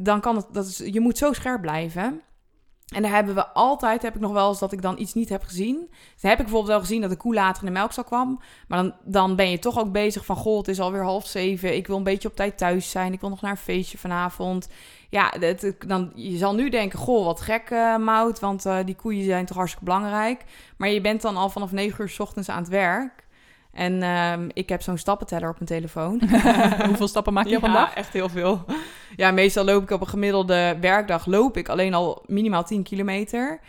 Dan 0.00 0.20
kan 0.20 0.36
het, 0.36 0.46
dat 0.52 0.66
is, 0.66 0.78
je 0.78 1.00
moet 1.00 1.18
zo 1.18 1.32
scherp 1.32 1.60
blijven. 1.60 2.22
En 2.88 3.02
daar 3.02 3.12
hebben 3.12 3.34
we 3.34 3.46
altijd, 3.46 4.02
heb 4.02 4.14
ik 4.14 4.20
nog 4.20 4.32
wel 4.32 4.48
eens 4.48 4.58
dat 4.58 4.72
ik 4.72 4.82
dan 4.82 4.98
iets 4.98 5.14
niet 5.14 5.28
heb 5.28 5.42
gezien. 5.42 5.76
Dan 6.20 6.30
heb 6.30 6.38
ik 6.38 6.44
bijvoorbeeld 6.44 6.66
wel 6.72 6.80
gezien 6.80 7.00
dat 7.00 7.10
de 7.10 7.16
koe 7.16 7.34
later 7.34 7.62
in 7.62 7.66
de 7.66 7.78
melkstal 7.78 8.04
kwam. 8.04 8.40
Maar 8.68 8.82
dan, 8.82 8.94
dan 9.04 9.36
ben 9.36 9.50
je 9.50 9.58
toch 9.58 9.78
ook 9.78 9.92
bezig 9.92 10.24
van, 10.24 10.36
goh, 10.36 10.58
het 10.58 10.68
is 10.68 10.80
alweer 10.80 11.02
half 11.02 11.26
zeven. 11.26 11.76
Ik 11.76 11.86
wil 11.86 11.96
een 11.96 12.02
beetje 12.02 12.28
op 12.28 12.36
tijd 12.36 12.58
thuis 12.58 12.90
zijn. 12.90 13.12
Ik 13.12 13.20
wil 13.20 13.30
nog 13.30 13.40
naar 13.40 13.50
een 13.50 13.56
feestje 13.56 13.98
vanavond. 13.98 14.68
Ja, 15.10 15.32
dan, 15.86 16.12
je 16.14 16.36
zal 16.36 16.54
nu 16.54 16.68
denken, 16.70 16.98
goh, 16.98 17.24
wat 17.24 17.40
gek, 17.40 17.70
eh 17.70 17.96
Mout. 17.96 18.40
Want 18.40 18.66
eh, 18.66 18.78
die 18.84 18.96
koeien 18.96 19.24
zijn 19.24 19.46
toch 19.46 19.56
hartstikke 19.56 19.84
belangrijk. 19.84 20.44
Maar 20.76 20.88
je 20.88 21.00
bent 21.00 21.22
dan 21.22 21.36
al 21.36 21.50
vanaf 21.50 21.72
negen 21.72 22.02
uur 22.02 22.08
's 22.08 22.18
ochtends 22.18 22.48
aan 22.48 22.62
het 22.62 22.68
werk. 22.68 23.26
En 23.78 24.02
ehm, 24.02 24.48
ik 24.52 24.68
heb 24.68 24.82
zo'n 24.82 24.98
stappenteller 24.98 25.48
op 25.48 25.54
mijn 25.54 25.80
telefoon. 25.80 26.20
Hoeveel 26.88 27.08
stappen 27.08 27.32
maak 27.32 27.46
je 27.46 27.56
op 27.56 27.62
een 27.62 27.72
dag? 27.72 27.94
echt 27.94 28.12
heel 28.12 28.28
veel. 28.28 28.64
Ja, 29.16 29.30
meestal 29.30 29.64
loop 29.64 29.82
ik 29.82 29.90
op 29.90 30.00
een 30.00 30.08
gemiddelde 30.08 30.76
werkdag 30.80 31.26
loop 31.26 31.56
ik 31.56 31.68
alleen 31.68 31.94
al 31.94 32.22
minimaal 32.26 32.64
10 32.64 32.82
kilometer. 32.82 33.60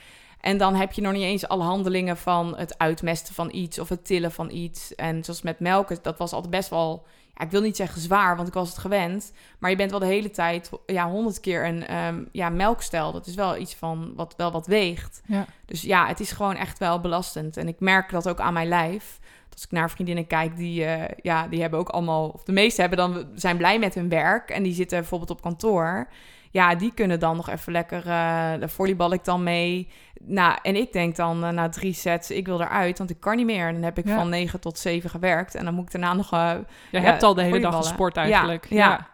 En 0.42 0.58
dan 0.58 0.76
heb 0.76 0.92
je 0.92 1.02
nog 1.02 1.14
niet 1.14 1.24
eens 1.24 1.48
alle 1.48 1.64
handelingen 1.64 2.18
van 2.18 2.58
het 2.58 2.78
uitmesten 2.78 3.34
van 3.34 3.50
iets 3.52 3.80
of 3.80 3.90
het 3.90 4.06
tillen 4.06 4.32
van 4.32 4.52
iets. 4.52 4.96
En 4.96 5.24
zoals 5.24 5.42
met 5.42 5.60
melken, 5.60 5.98
dat 6.02 6.18
was 6.18 6.34
altijd 6.34 6.52
best 6.52 6.70
wel, 6.70 7.06
ja, 7.36 7.46
ik 7.46 7.52
wil 7.52 7.62
niet 7.62 7.76
zeggen 7.76 8.02
zwaar, 8.02 8.36
want 8.36 8.48
ik 8.48 8.54
was 8.54 8.70
het 8.70 8.78
gewend. 8.78 9.32
Maar 9.60 9.70
je 9.70 9.76
bent 9.76 9.92
wel 9.92 10.00
de 10.00 10.06
hele 10.06 10.32
tijd, 10.32 10.70
ja, 10.86 11.10
honderd 11.10 11.40
keer 11.40 11.66
een 11.66 11.88
ehm, 11.88 12.24
ja, 12.32 12.50
melkstel. 12.50 13.12
Dat 13.12 13.28
is 13.28 13.36
wel 13.36 13.58
iets 13.58 13.76
van 13.76 14.14
wat 14.16 14.34
wel 14.38 14.52
wat 14.52 14.68
weegt. 14.68 15.22
Ja. 15.26 15.46
Dus 15.66 15.82
ja, 15.82 16.08
het 16.08 16.20
is 16.20 16.32
gewoon 16.32 16.56
echt 16.56 16.80
wel 16.80 17.00
belastend. 17.00 17.58
En 17.58 17.68
ik 17.68 17.80
merk 17.80 18.12
dat 18.12 18.30
ook 18.30 18.40
aan 18.40 18.54
mijn 18.54 18.68
lijf. 18.68 19.20
Als 19.54 19.64
ik 19.64 19.72
naar 19.72 19.90
vriendinnen 19.92 20.28
kijk, 20.28 20.58
die, 20.58 20.86
eh, 20.86 21.16
ja, 21.22 21.48
die 21.48 21.62
hebben 21.62 21.80
ook 21.80 21.90
allemaal... 21.90 22.30
Of 22.30 22.44
de 22.44 22.52
meeste 22.52 22.82
hebben 22.82 23.00
dan, 23.00 23.28
zijn 23.36 23.58
blij 23.58 23.80
met 23.80 23.96
hun 23.96 24.10
werk. 24.10 24.50
En 24.50 24.64
die 24.64 24.74
zitten 24.74 25.00
bijvoorbeeld 25.00 25.30
op 25.30 25.42
kantoor. 25.42 26.08
Ja, 26.52 26.76
die 26.76 26.94
kunnen 26.94 27.20
dan 27.20 27.36
nog 27.36 27.50
even 27.50 27.72
lekker... 27.72 28.08
eh 28.08 28.54
de 28.60 28.68
volleybal 28.68 29.14
ik 29.14 29.24
dan 29.24 29.44
mee. 29.44 29.88
Nou, 30.22 30.58
en 30.62 30.76
ik 30.76 30.94
denk 30.94 31.16
dan 31.16 31.44
eh, 31.44 31.50
na 31.50 31.70
drie 31.70 31.94
sets, 31.94 32.32
ik 32.32 32.46
wil 32.46 32.62
eruit. 32.62 32.98
Want 32.98 33.10
ik 33.10 33.20
kan 33.20 33.36
niet 33.36 33.46
meer. 33.46 33.68
En 33.68 33.74
dan 33.74 33.84
heb 33.84 33.98
ik 33.98 34.08
Ja. 34.08 34.16
van 34.16 34.30
negen 34.30 34.60
tot 34.60 34.78
zeven 34.78 35.10
gewerkt. 35.10 35.56
En 35.56 35.66
dan 35.66 35.74
moet 35.74 35.86
ik 35.86 35.92
daarna 35.92 36.14
nog... 36.14 36.30
Je 36.30 36.66
Ja, 36.92 37.00
hebt 37.00 37.24
al 37.24 37.34
de 37.34 37.44
hele 37.44 37.60
dag 37.60 37.76
gesport 37.76 38.16
Ja, 38.16 38.22
eigenlijk. 38.22 38.66
ja. 38.70 39.08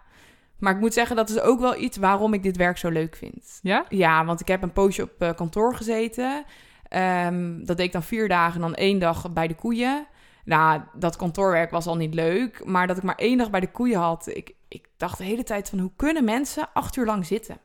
maar 0.60 0.74
ik 0.74 0.80
moet 0.80 0.94
zeggen, 0.94 1.16
dat 1.16 1.30
is 1.30 1.40
ook 1.40 1.60
wel 1.60 1.78
iets 1.78 1.98
waarom 1.98 2.34
ik 2.34 2.44
dit 2.44 2.58
werk 2.58 2.78
zo 2.78 2.90
leuk 2.90 3.16
vind. 3.16 3.60
Ja? 3.62 3.86
Ja, 3.90 4.26
want 4.26 4.40
ik 4.40 4.48
heb 4.48 4.62
een 4.62 4.74
poosje 4.74 5.04
op 5.04 5.34
kantoor 5.36 5.76
gezeten. 5.76 6.44
Ehm, 6.88 7.64
dat 7.64 7.78
deed 7.78 7.86
ik 7.86 7.92
dan 7.92 8.04
vier 8.04 8.28
dagen 8.28 8.56
en 8.56 8.62
dan 8.62 8.76
één 8.76 9.00
dag 9.00 9.32
bij 9.32 9.48
de 9.48 9.54
koeien. 9.56 10.08
Nou, 10.46 10.82
dat 10.94 11.16
kantoorwerk 11.16 11.72
was 11.72 11.88
al 11.88 11.96
niet 11.96 12.14
leuk. 12.14 12.66
Maar 12.66 12.88
dat 12.88 12.98
ik 12.98 13.04
maar 13.04 13.16
één 13.16 13.38
dag 13.38 13.50
bij 13.50 13.60
de 13.60 13.72
koeien 13.72 14.00
had. 14.00 14.28
Ik, 14.28 14.54
ik 14.68 14.88
dacht 14.98 15.18
de 15.18 15.24
hele 15.24 15.44
tijd 15.44 15.70
van 15.70 15.80
hoe 15.80 15.92
kunnen 15.96 16.24
mensen 16.24 16.70
acht 16.74 16.96
uur 16.96 17.06
lang 17.06 17.26
zitten? 17.26 17.58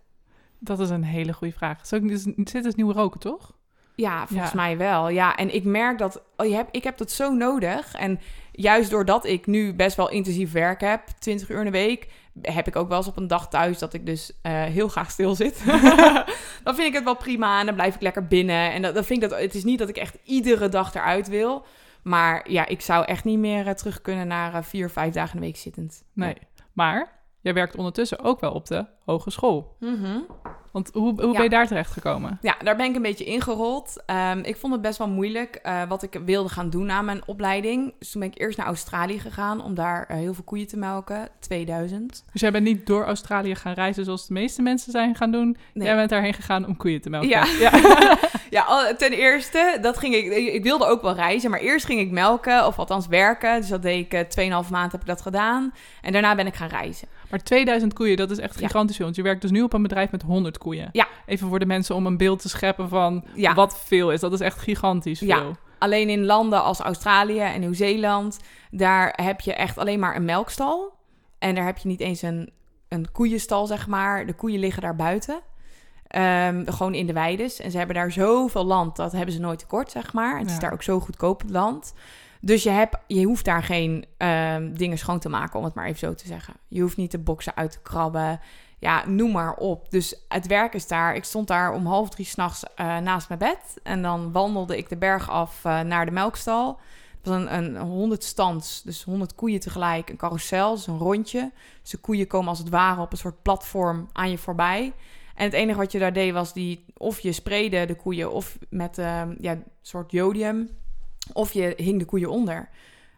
Dat 0.58 0.80
is 0.80 0.90
een 0.90 1.04
hele 1.04 1.32
goede 1.32 1.54
vraag. 1.54 1.86
Zo, 1.86 2.00
dus, 2.00 2.22
zit 2.36 2.62
dus 2.62 2.74
nieuw 2.74 2.92
roken, 2.92 3.20
toch? 3.20 3.52
Ja, 3.94 4.26
volgens 4.26 4.50
Ja. 4.50 4.56
mij 4.56 4.76
wel. 4.76 5.08
Ja, 5.08 5.36
en 5.36 5.54
ik 5.54 5.64
merk 5.64 5.98
dat 5.98 6.22
oh, 6.36 6.46
je 6.46 6.54
hebt, 6.54 6.76
ik 6.76 6.84
heb 6.84 6.98
dat 6.98 7.10
zo 7.10 7.32
nodig. 7.32 7.94
En 7.94 8.20
juist 8.52 8.90
doordat 8.90 9.24
ik 9.26 9.46
nu 9.46 9.74
best 9.74 9.96
wel 9.96 10.10
intensief 10.10 10.52
werk 10.52 10.80
heb, 10.80 11.02
20 11.18 11.48
uur 11.50 11.58
in 11.58 11.64
de 11.64 11.70
week, 11.70 12.08
heb 12.42 12.66
ik 12.66 12.76
ook 12.76 12.88
wel 12.88 12.96
eens 12.98 13.06
op 13.06 13.16
een 13.16 13.26
dag 13.26 13.48
thuis 13.48 13.78
dat 13.78 13.94
ik 13.94 14.06
dus 14.06 14.32
eh, 14.42 14.52
heel 14.52 14.88
graag 14.88 15.10
stil 15.10 15.34
zit. 15.34 15.62
dan 16.64 16.74
vind 16.74 16.88
ik 16.88 16.94
het 16.94 17.04
wel 17.04 17.16
prima 17.16 17.60
en 17.60 17.66
dan 17.66 17.74
blijf 17.74 17.94
ik 17.94 18.00
lekker 18.00 18.26
binnen. 18.26 18.72
En 18.72 18.82
dat, 18.82 18.94
dan 18.94 19.04
vind 19.04 19.22
ik 19.22 19.28
dat 19.30 19.40
het 19.40 19.54
is 19.54 19.64
niet 19.64 19.78
dat 19.78 19.88
ik 19.88 19.96
echt 19.96 20.16
iedere 20.24 20.68
dag 20.68 20.94
eruit 20.94 21.28
wil. 21.28 21.64
Maar 22.02 22.50
ja, 22.50 22.66
ik 22.66 22.80
zou 22.80 23.04
echt 23.04 23.24
niet 23.24 23.38
meer 23.38 23.66
eh, 23.66 23.74
terug 23.74 24.00
kunnen 24.00 24.26
naar 24.26 24.54
eh, 24.54 24.62
vier, 24.62 24.90
vijf 24.90 25.12
dagen 25.12 25.34
in 25.34 25.40
de 25.40 25.46
week 25.46 25.56
zittend. 25.56 26.04
Nee. 26.12 26.36
Maar 26.72 27.19
jij 27.40 27.54
werkt 27.54 27.76
ondertussen 27.76 28.18
ook 28.24 28.40
wel 28.40 28.52
op 28.52 28.66
de 28.66 28.86
hogeschool. 29.04 29.76
Mhm. 29.80 30.18
Want 30.72 30.90
hoe, 30.92 31.12
hoe 31.20 31.26
Ja. 31.26 31.32
ben 31.32 31.42
je 31.42 31.48
daar 31.48 31.66
terecht 31.66 31.92
gekomen? 31.92 32.38
Ja, 32.42 32.56
daar 32.64 32.76
ben 32.76 32.86
ik 32.86 32.96
een 32.96 33.02
beetje 33.02 33.24
ingerold. 33.24 34.02
Ehm, 34.06 34.38
ik 34.38 34.56
vond 34.56 34.72
het 34.72 34.82
best 34.82 34.98
wel 34.98 35.08
moeilijk 35.08 35.54
eh, 35.54 35.82
wat 35.88 36.02
ik 36.02 36.20
wilde 36.24 36.48
gaan 36.48 36.70
doen 36.70 36.86
na 36.86 37.02
mijn 37.02 37.22
opleiding. 37.26 37.94
Dus 37.98 38.10
toen 38.10 38.20
ben 38.20 38.30
ik 38.30 38.40
eerst 38.40 38.58
naar 38.58 38.66
Australië 38.66 39.18
gegaan 39.18 39.64
om 39.64 39.74
daar 39.74 40.06
eh, 40.08 40.16
heel 40.16 40.34
veel 40.34 40.44
koeien 40.44 40.66
te 40.66 40.76
melken. 40.76 41.28
2000. 41.40 42.24
Dus 42.32 42.40
jij 42.40 42.50
bent 42.52 42.64
niet 42.64 42.86
door 42.86 43.04
Australië 43.04 43.54
gaan 43.54 43.72
reizen 43.72 44.04
zoals 44.04 44.26
de 44.26 44.32
meeste 44.32 44.62
mensen 44.62 44.92
zijn 44.92 45.14
gaan 45.16 45.30
doen. 45.30 45.56
Nee. 45.74 45.86
Jij 45.86 45.96
bent 45.96 46.10
daarheen 46.10 46.34
gegaan 46.34 46.66
om 46.66 46.76
koeien 46.76 47.00
te 47.00 47.10
melken. 47.10 47.28
Ja. 47.28 47.44
ja. 48.50 48.94
Ten 48.98 49.12
eerste, 49.12 49.78
dat 49.80 49.98
ging 49.98 50.14
ik, 50.14 50.32
ik 50.32 50.62
wilde 50.62 50.86
ook 50.86 51.02
wel 51.02 51.14
reizen, 51.14 51.50
maar 51.50 51.60
eerst 51.60 51.86
ging 51.86 52.00
ik 52.00 52.10
melken, 52.10 52.66
of 52.66 52.78
althans 52.78 53.06
werken. 53.06 53.60
Dus 53.60 53.68
dat 53.68 53.82
deed 53.82 54.12
ik 54.12 54.36
eh, 54.36 54.62
2,5 54.64 54.70
maand 54.70 54.92
heb 54.92 55.00
ik 55.00 55.06
dat 55.06 55.20
gedaan. 55.20 55.72
En 56.02 56.12
daarna 56.12 56.34
ben 56.34 56.46
ik 56.46 56.54
gaan 56.54 56.68
reizen. 56.68 57.08
Maar 57.30 57.42
2000 57.42 57.92
koeien, 57.92 58.16
dat 58.16 58.30
is 58.30 58.38
echt 58.38 58.56
gigantisch 58.56 58.96
veel. 58.96 59.04
Want 59.04 59.16
je 59.16 59.22
werkt 59.22 59.42
dus 59.42 59.50
nu 59.50 59.62
op 59.62 59.72
een 59.72 59.82
bedrijf 59.82 60.10
met 60.10 60.22
100 60.22 60.58
koeien. 60.58 60.88
Ja. 60.92 61.06
Even 61.26 61.48
voor 61.48 61.58
de 61.58 61.66
mensen 61.66 61.94
om 61.94 62.06
een 62.06 62.16
beeld 62.16 62.40
te 62.40 62.48
scheppen 62.48 62.88
van 62.88 63.24
wat 63.54 63.80
veel 63.84 64.12
is. 64.12 64.20
Dat 64.20 64.32
is 64.32 64.40
echt 64.40 64.58
gigantisch 64.58 65.20
Ja. 65.20 65.36
veel. 65.38 65.56
Alleen 65.78 66.08
in 66.08 66.24
landen 66.24 66.62
als 66.62 66.78
Australië 66.80 67.40
en 67.40 67.60
Nieuw-Zeeland, 67.60 68.38
daar 68.70 69.12
heb 69.22 69.40
je 69.40 69.54
echt 69.54 69.78
alleen 69.78 69.98
maar 70.00 70.16
een 70.16 70.24
melkstal. 70.24 70.92
En 71.38 71.54
daar 71.54 71.64
heb 71.64 71.78
je 71.78 71.88
niet 71.88 72.00
eens 72.00 72.22
een, 72.22 72.50
een 72.88 73.12
koeienstal, 73.12 73.66
zeg 73.66 73.86
maar. 73.86 74.26
De 74.26 74.32
koeien 74.34 74.60
liggen 74.60 74.82
daar 74.82 74.96
buiten. 74.96 75.40
Ehm, 76.06 76.66
gewoon 76.66 76.94
in 76.94 77.06
de 77.06 77.12
weides. 77.12 77.60
En 77.60 77.70
ze 77.70 77.78
hebben 77.78 77.96
daar 77.96 78.12
zoveel 78.12 78.64
land, 78.64 78.96
dat 78.96 79.12
hebben 79.12 79.34
ze 79.34 79.40
nooit 79.40 79.58
tekort, 79.58 79.90
zeg 79.90 80.12
maar. 80.12 80.38
Het 80.38 80.50
is 80.50 80.58
daar 80.58 80.72
ook 80.72 80.82
zo 80.82 81.00
goedkoop 81.00 81.42
land. 81.46 81.94
Dus 82.40 82.62
je, 82.62 82.70
hebt, 82.70 82.96
je 83.06 83.24
hoeft 83.24 83.44
daar 83.44 83.62
geen 83.62 84.04
ehm, 84.16 84.72
dingen 84.72 84.98
schoon 84.98 85.18
te 85.18 85.28
maken, 85.28 85.58
om 85.58 85.64
het 85.64 85.74
maar 85.74 85.86
even 85.86 85.98
zo 85.98 86.14
te 86.14 86.26
zeggen. 86.26 86.54
Je 86.68 86.80
hoeft 86.80 86.96
niet 86.96 87.10
de 87.10 87.18
boksen 87.18 87.56
uit 87.56 87.72
te 87.72 87.80
krabben. 87.80 88.40
Ja, 88.78 89.08
noem 89.08 89.32
maar 89.32 89.54
op. 89.54 89.90
Dus 89.90 90.24
het 90.28 90.46
werk 90.46 90.74
is 90.74 90.86
daar. 90.86 91.14
Ik 91.14 91.24
stond 91.24 91.48
daar 91.48 91.72
om 91.72 91.86
half 91.86 92.08
drie 92.08 92.26
s'nachts 92.26 92.62
nachts 92.76 93.04
naast 93.04 93.28
mijn 93.28 93.40
bed. 93.40 93.80
En 93.82 94.02
dan 94.02 94.32
wandelde 94.32 94.76
ik 94.76 94.88
de 94.88 94.96
berg 94.96 95.30
af 95.30 95.64
eh, 95.64 95.80
naar 95.80 96.06
de 96.06 96.12
melkstal. 96.12 96.80
Het 97.16 97.28
was 97.28 97.36
een, 97.36 97.54
een 97.54 97.76
100 97.76 98.24
stands, 98.24 98.82
dus 98.82 99.04
100 99.04 99.34
koeien 99.34 99.60
tegelijk. 99.60 100.10
Een 100.10 100.16
carousel, 100.16 100.74
dus 100.74 100.86
een 100.86 100.98
rondje. 100.98 101.50
Dus 101.82 101.90
de 101.90 101.98
koeien 101.98 102.26
komen 102.26 102.48
als 102.48 102.58
het 102.58 102.68
ware 102.68 103.00
op 103.00 103.12
een 103.12 103.18
soort 103.18 103.42
platform 103.42 104.08
aan 104.12 104.30
je 104.30 104.38
voorbij. 104.38 104.92
En 105.34 105.44
het 105.44 105.54
enige 105.54 105.78
wat 105.78 105.92
je 105.92 105.98
daar 105.98 106.12
deed 106.12 106.32
was 106.32 106.52
die... 106.52 106.84
Of 106.96 107.20
je 107.20 107.32
sprayde 107.32 107.86
de 107.86 107.94
koeien 107.94 108.32
of 108.32 108.58
met 108.68 108.98
ehm, 108.98 109.34
ja, 109.38 109.52
een 109.52 109.64
soort 109.82 110.10
jodium. 110.10 110.68
Of 111.32 111.52
je 111.52 111.72
hing 111.76 111.98
de 111.98 112.04
koeien 112.04 112.30
onder. 112.30 112.68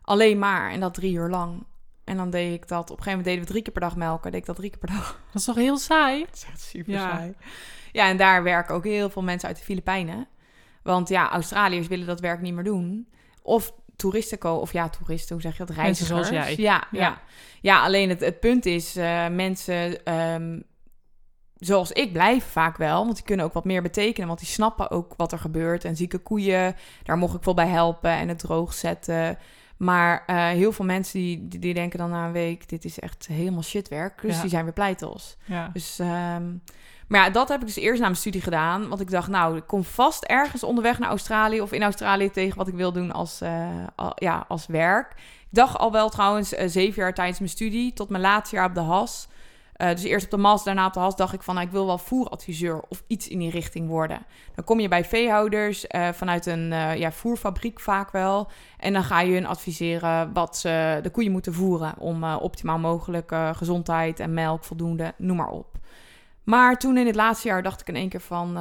Alleen 0.02 0.38
maar. 0.38 0.70
En 0.70 0.80
dat 0.80 0.94
drie 0.94 1.12
uur 1.14 1.28
lang. 1.28 1.64
En 2.04 2.16
dan 2.16 2.30
deed 2.30 2.52
ik 2.54 2.68
dat... 2.68 2.82
Op 2.90 2.96
een 2.98 3.02
gegeven 3.02 3.10
moment 3.10 3.24
deden 3.24 3.40
we 3.44 3.50
drie 3.50 3.62
keer 3.62 3.72
per 3.72 3.82
dag 3.82 3.96
melken. 3.96 4.30
Deed 4.30 4.40
ik 4.40 4.46
dat 4.46 4.56
drie 4.56 4.70
keer 4.70 4.78
per 4.78 4.88
dag. 4.88 5.20
Dat 5.26 5.40
is 5.40 5.44
toch 5.44 5.54
heel 5.56 5.78
saai? 5.78 6.20
Het 6.26 6.34
is 6.36 6.44
echt 6.48 6.60
super 6.60 6.92
Ja. 6.92 7.10
saai. 7.10 7.34
Ja, 7.92 8.08
en 8.08 8.16
daar 8.16 8.42
werken 8.42 8.74
ook 8.74 8.84
heel 8.84 9.10
veel 9.10 9.22
mensen 9.22 9.48
uit 9.48 9.56
de 9.58 9.64
Filipijnen. 9.64 10.26
Want 10.82 11.08
ja, 11.08 11.30
Australiërs 11.30 11.86
willen 11.86 12.06
dat 12.06 12.20
werk 12.20 12.40
niet 12.40 12.54
meer 12.54 12.64
doen. 12.64 13.08
Of 13.42 13.72
toeristen 13.96 14.38
komen, 14.38 14.60
of 14.60 14.72
ja, 14.72 14.88
toeristen, 14.88 15.32
hoe 15.34 15.42
zeg 15.42 15.56
je 15.56 15.64
dat? 15.64 15.76
Mensen 15.76 16.06
Reizigers. 16.06 16.28
zoals 16.28 16.46
jij. 16.56 16.64
Ja, 16.64 16.86
Ja. 16.90 17.00
ja. 17.00 17.20
ja. 17.60 17.82
alleen 17.84 18.08
het, 18.08 18.20
het 18.20 18.40
punt 18.40 18.66
is, 18.66 18.96
eh, 18.96 19.28
mensen 19.28 20.04
ehm, 20.04 20.60
zoals 21.64 21.92
ik 21.92 22.12
blijven 22.12 22.50
vaak 22.50 22.76
wel. 22.76 23.04
Want 23.04 23.16
die 23.16 23.24
kunnen 23.24 23.46
ook 23.46 23.52
wat 23.52 23.64
meer 23.64 23.82
betekenen. 23.82 24.28
Want 24.28 24.40
die 24.40 24.48
snappen 24.48 24.90
ook 24.90 25.14
wat 25.16 25.32
er 25.32 25.38
gebeurt. 25.38 25.84
En 25.84 25.96
zieke 25.96 26.18
koeien, 26.18 26.76
daar 27.02 27.16
mocht 27.16 27.34
ik 27.34 27.42
wel 27.42 27.54
bij 27.54 27.66
helpen. 27.68 28.10
En 28.10 28.28
het 28.28 28.38
droog 28.38 28.72
zetten. 28.74 29.38
Maar 29.76 30.22
eh, 30.26 30.36
heel 30.48 30.72
veel 30.72 30.84
mensen 30.84 31.18
die, 31.18 31.48
die, 31.48 31.74
denken 31.74 31.98
dan 31.98 32.10
na 32.10 32.26
een 32.26 32.32
week... 32.32 32.68
dit 32.68 32.84
is 32.84 32.98
echt 33.00 33.26
helemaal 33.26 33.62
shitwerk. 33.62 34.20
Dus 34.22 34.34
Ja. 34.34 34.40
die 34.40 34.50
zijn 34.50 34.64
weer 34.64 34.72
pleitels. 34.72 35.36
Ja. 35.44 35.70
Dus, 35.72 35.98
ehm, 35.98 36.42
maar 37.08 37.24
ja, 37.24 37.30
dat 37.30 37.48
heb 37.48 37.60
ik 37.60 37.66
dus 37.66 37.76
eerst 37.76 37.98
na 38.00 38.06
mijn 38.06 38.16
studie 38.18 38.40
gedaan. 38.40 38.88
Want 38.88 39.00
ik 39.00 39.10
dacht, 39.10 39.28
nou, 39.28 39.56
ik 39.56 39.66
kom 39.66 39.84
vast 39.84 40.24
ergens 40.24 40.62
onderweg 40.62 40.98
naar 40.98 41.08
Australië 41.08 41.60
of 41.60 41.72
in 41.72 41.82
Australië 41.82 42.30
tegen 42.30 42.58
wat 42.58 42.68
ik 42.68 42.74
wil 42.74 42.92
doen 42.92 43.12
als, 43.12 43.40
eh, 43.40 43.68
al- 43.96 44.12
ja, 44.14 44.44
als 44.48 44.66
werk. 44.66 45.12
Ik 45.16 45.48
dacht 45.58 45.78
al 45.78 45.92
wel 45.92 46.08
trouwens 46.08 46.54
eh, 46.54 46.68
zeven 46.68 47.02
jaar 47.02 47.14
tijdens 47.14 47.38
mijn 47.38 47.50
studie, 47.50 47.92
tot 47.92 48.08
mijn 48.08 48.22
laatste 48.22 48.56
jaar 48.56 48.68
op 48.68 48.74
de 48.74 48.80
HAS. 48.80 49.28
Eh, 49.82 49.90
dus 49.90 50.02
eerst 50.02 50.24
op 50.24 50.30
de 50.30 50.36
MAS, 50.36 50.64
daarna 50.64 50.86
op 50.86 50.92
de 50.92 51.00
HAS, 51.00 51.16
dacht 51.16 51.32
ik 51.32 51.42
van, 51.42 51.54
nou, 51.54 51.66
ik 51.66 51.72
wil 51.72 51.86
wel 51.86 51.98
voeradviseur 51.98 52.82
of 52.88 53.02
iets 53.06 53.28
in 53.28 53.38
die 53.38 53.50
richting 53.50 53.88
worden. 53.88 54.26
Dan 54.54 54.64
kom 54.64 54.80
je 54.80 54.88
bij 54.88 55.04
veehouders 55.04 55.86
eh, 55.86 56.08
vanuit 56.08 56.46
een 56.46 56.72
eh, 56.72 56.96
ja, 56.96 57.12
voerfabriek 57.12 57.80
vaak 57.80 58.10
wel. 58.10 58.50
En 58.78 58.92
dan 58.92 59.04
ga 59.04 59.20
je 59.20 59.32
hun 59.32 59.46
adviseren 59.46 60.32
wat 60.32 60.56
ze 60.56 60.98
de 61.02 61.10
koeien 61.10 61.32
moeten 61.32 61.54
voeren 61.54 61.94
om 61.98 62.24
optimaal 62.24 62.78
mogelijk 62.78 63.34
gezondheid 63.52 64.20
en 64.20 64.34
melk 64.34 64.64
voldoende, 64.64 65.14
noem 65.16 65.36
maar 65.36 65.50
op. 65.50 65.78
Maar 66.42 66.78
toen 66.78 66.96
in 66.96 67.06
het 67.06 67.14
laatste 67.14 67.48
jaar 67.48 67.62
dacht 67.62 67.80
ik 67.80 67.88
in 67.88 67.96
één 67.96 68.08
keer 68.08 68.20
van... 68.20 68.56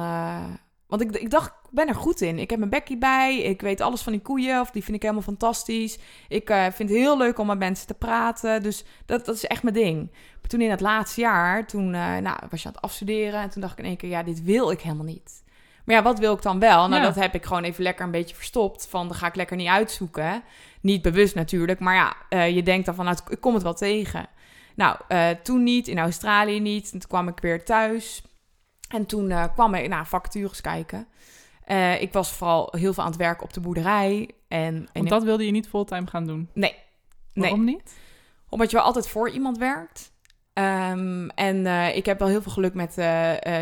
want 0.92 1.04
ik, 1.04 1.22
ik 1.22 1.30
dacht, 1.30 1.46
ik 1.46 1.70
ben 1.70 1.88
er 1.88 1.94
goed 1.94 2.20
in. 2.20 2.38
Ik 2.38 2.50
heb 2.50 2.58
mijn 2.58 2.70
bekkie 2.70 2.98
bij. 2.98 3.38
Ik 3.38 3.60
weet 3.60 3.80
alles 3.80 4.02
van 4.02 4.12
die 4.12 4.20
koeien. 4.20 4.60
Of 4.60 4.70
die 4.70 4.84
vind 4.84 4.96
ik 4.96 5.02
helemaal 5.02 5.22
fantastisch. 5.22 5.98
Ik 6.28 6.50
eh, 6.50 6.62
vind 6.62 6.88
het 6.88 6.98
heel 6.98 7.16
leuk 7.18 7.38
om 7.38 7.46
met 7.46 7.58
mensen 7.58 7.86
te 7.86 7.94
praten. 7.94 8.62
Dus 8.62 8.84
dat, 9.06 9.24
dat 9.24 9.34
is 9.34 9.46
echt 9.46 9.62
mijn 9.62 9.74
ding. 9.74 10.10
Maar 10.40 10.50
toen 10.50 10.60
in 10.60 10.70
het 10.70 10.80
laatste 10.80 11.20
jaar, 11.20 11.66
toen 11.66 11.94
eh, 11.94 12.16
nou, 12.16 12.36
was 12.50 12.62
je 12.62 12.68
aan 12.68 12.74
het 12.74 12.82
afstuderen. 12.82 13.40
En 13.40 13.50
toen 13.50 13.60
dacht 13.60 13.72
ik 13.72 13.78
in 13.78 13.84
één 13.84 13.96
keer, 13.96 14.08
ja, 14.08 14.22
dit 14.22 14.42
wil 14.42 14.70
ik 14.70 14.80
helemaal 14.80 15.04
niet. 15.04 15.42
Maar 15.84 15.96
ja, 15.96 16.02
wat 16.02 16.18
wil 16.18 16.34
ik 16.34 16.42
dan 16.42 16.58
wel? 16.58 16.88
Nou, 16.88 17.02
Ja. 17.02 17.06
dat 17.08 17.22
heb 17.22 17.34
ik 17.34 17.44
gewoon 17.44 17.64
even 17.64 17.82
lekker 17.82 18.04
een 18.04 18.10
beetje 18.10 18.36
verstopt. 18.36 18.86
Van, 18.90 19.08
dat 19.08 19.16
ga 19.16 19.26
ik 19.26 19.34
lekker 19.34 19.56
niet 19.56 19.68
uitzoeken. 19.68 20.42
Niet 20.80 21.02
bewust 21.02 21.34
natuurlijk. 21.34 21.80
Maar 21.80 21.94
ja, 21.94 22.16
eh, 22.28 22.54
je 22.54 22.62
denkt 22.62 22.86
dan 22.86 22.94
van, 22.94 23.04
nou, 23.04 23.16
ik 23.28 23.40
kom 23.40 23.54
het 23.54 23.62
wel 23.62 23.74
tegen. 23.74 24.26
Nou, 24.74 24.96
toen 25.42 25.62
niet. 25.62 25.88
In 25.88 25.98
Australië 25.98 26.60
niet. 26.60 26.84
En 26.92 26.98
toen 26.98 27.08
kwam 27.08 27.28
ik 27.28 27.40
weer 27.40 27.64
thuis. 27.64 28.22
En 28.92 29.06
toen 29.06 29.30
eh, 29.30 29.44
kwam 29.54 29.74
ik 29.74 29.88
naar 29.88 30.06
vacatures 30.06 30.60
kijken. 30.60 31.06
Eh, 31.64 32.00
ik 32.02 32.12
was 32.12 32.32
vooral 32.32 32.68
heel 32.76 32.92
veel 32.92 33.02
aan 33.02 33.08
het 33.10 33.18
werken 33.18 33.44
op 33.44 33.52
de 33.52 33.60
boerderij. 33.60 34.30
En, 34.48 34.74
en 34.74 34.88
Want 34.92 35.08
dat 35.08 35.22
wilde 35.22 35.46
je 35.46 35.50
niet 35.50 35.68
fulltime 35.68 36.06
gaan 36.06 36.26
doen. 36.26 36.48
Nee. 36.54 36.74
Nee. 37.32 37.48
Waarom 37.48 37.64
niet? 37.64 37.96
Omdat 38.48 38.70
je 38.70 38.76
wel 38.76 38.86
altijd 38.86 39.08
voor 39.08 39.30
iemand 39.30 39.58
werkt. 39.58 40.12
Ehm, 40.52 41.28
en 41.28 41.66
eh, 41.66 41.96
ik 41.96 42.06
heb 42.06 42.18
wel 42.18 42.28
heel 42.28 42.42
veel 42.42 42.52
geluk 42.52 42.74
met 42.74 42.94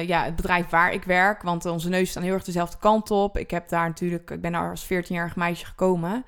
ja, 0.06 0.24
het 0.24 0.36
bedrijf 0.36 0.68
waar 0.68 0.92
ik 0.92 1.04
werk. 1.04 1.42
Want 1.42 1.64
onze 1.64 1.88
neus 1.88 2.10
staan 2.10 2.22
heel 2.22 2.32
erg 2.32 2.44
dezelfde 2.44 2.78
kant 2.78 3.10
op. 3.10 3.38
Ik 3.38 3.50
heb 3.50 3.68
daar 3.68 3.88
natuurlijk, 3.88 4.30
ik 4.30 4.40
ben 4.40 4.52
daar 4.52 4.70
als 4.70 4.84
14-jarig 4.84 5.36
meisje 5.36 5.66
gekomen. 5.66 6.24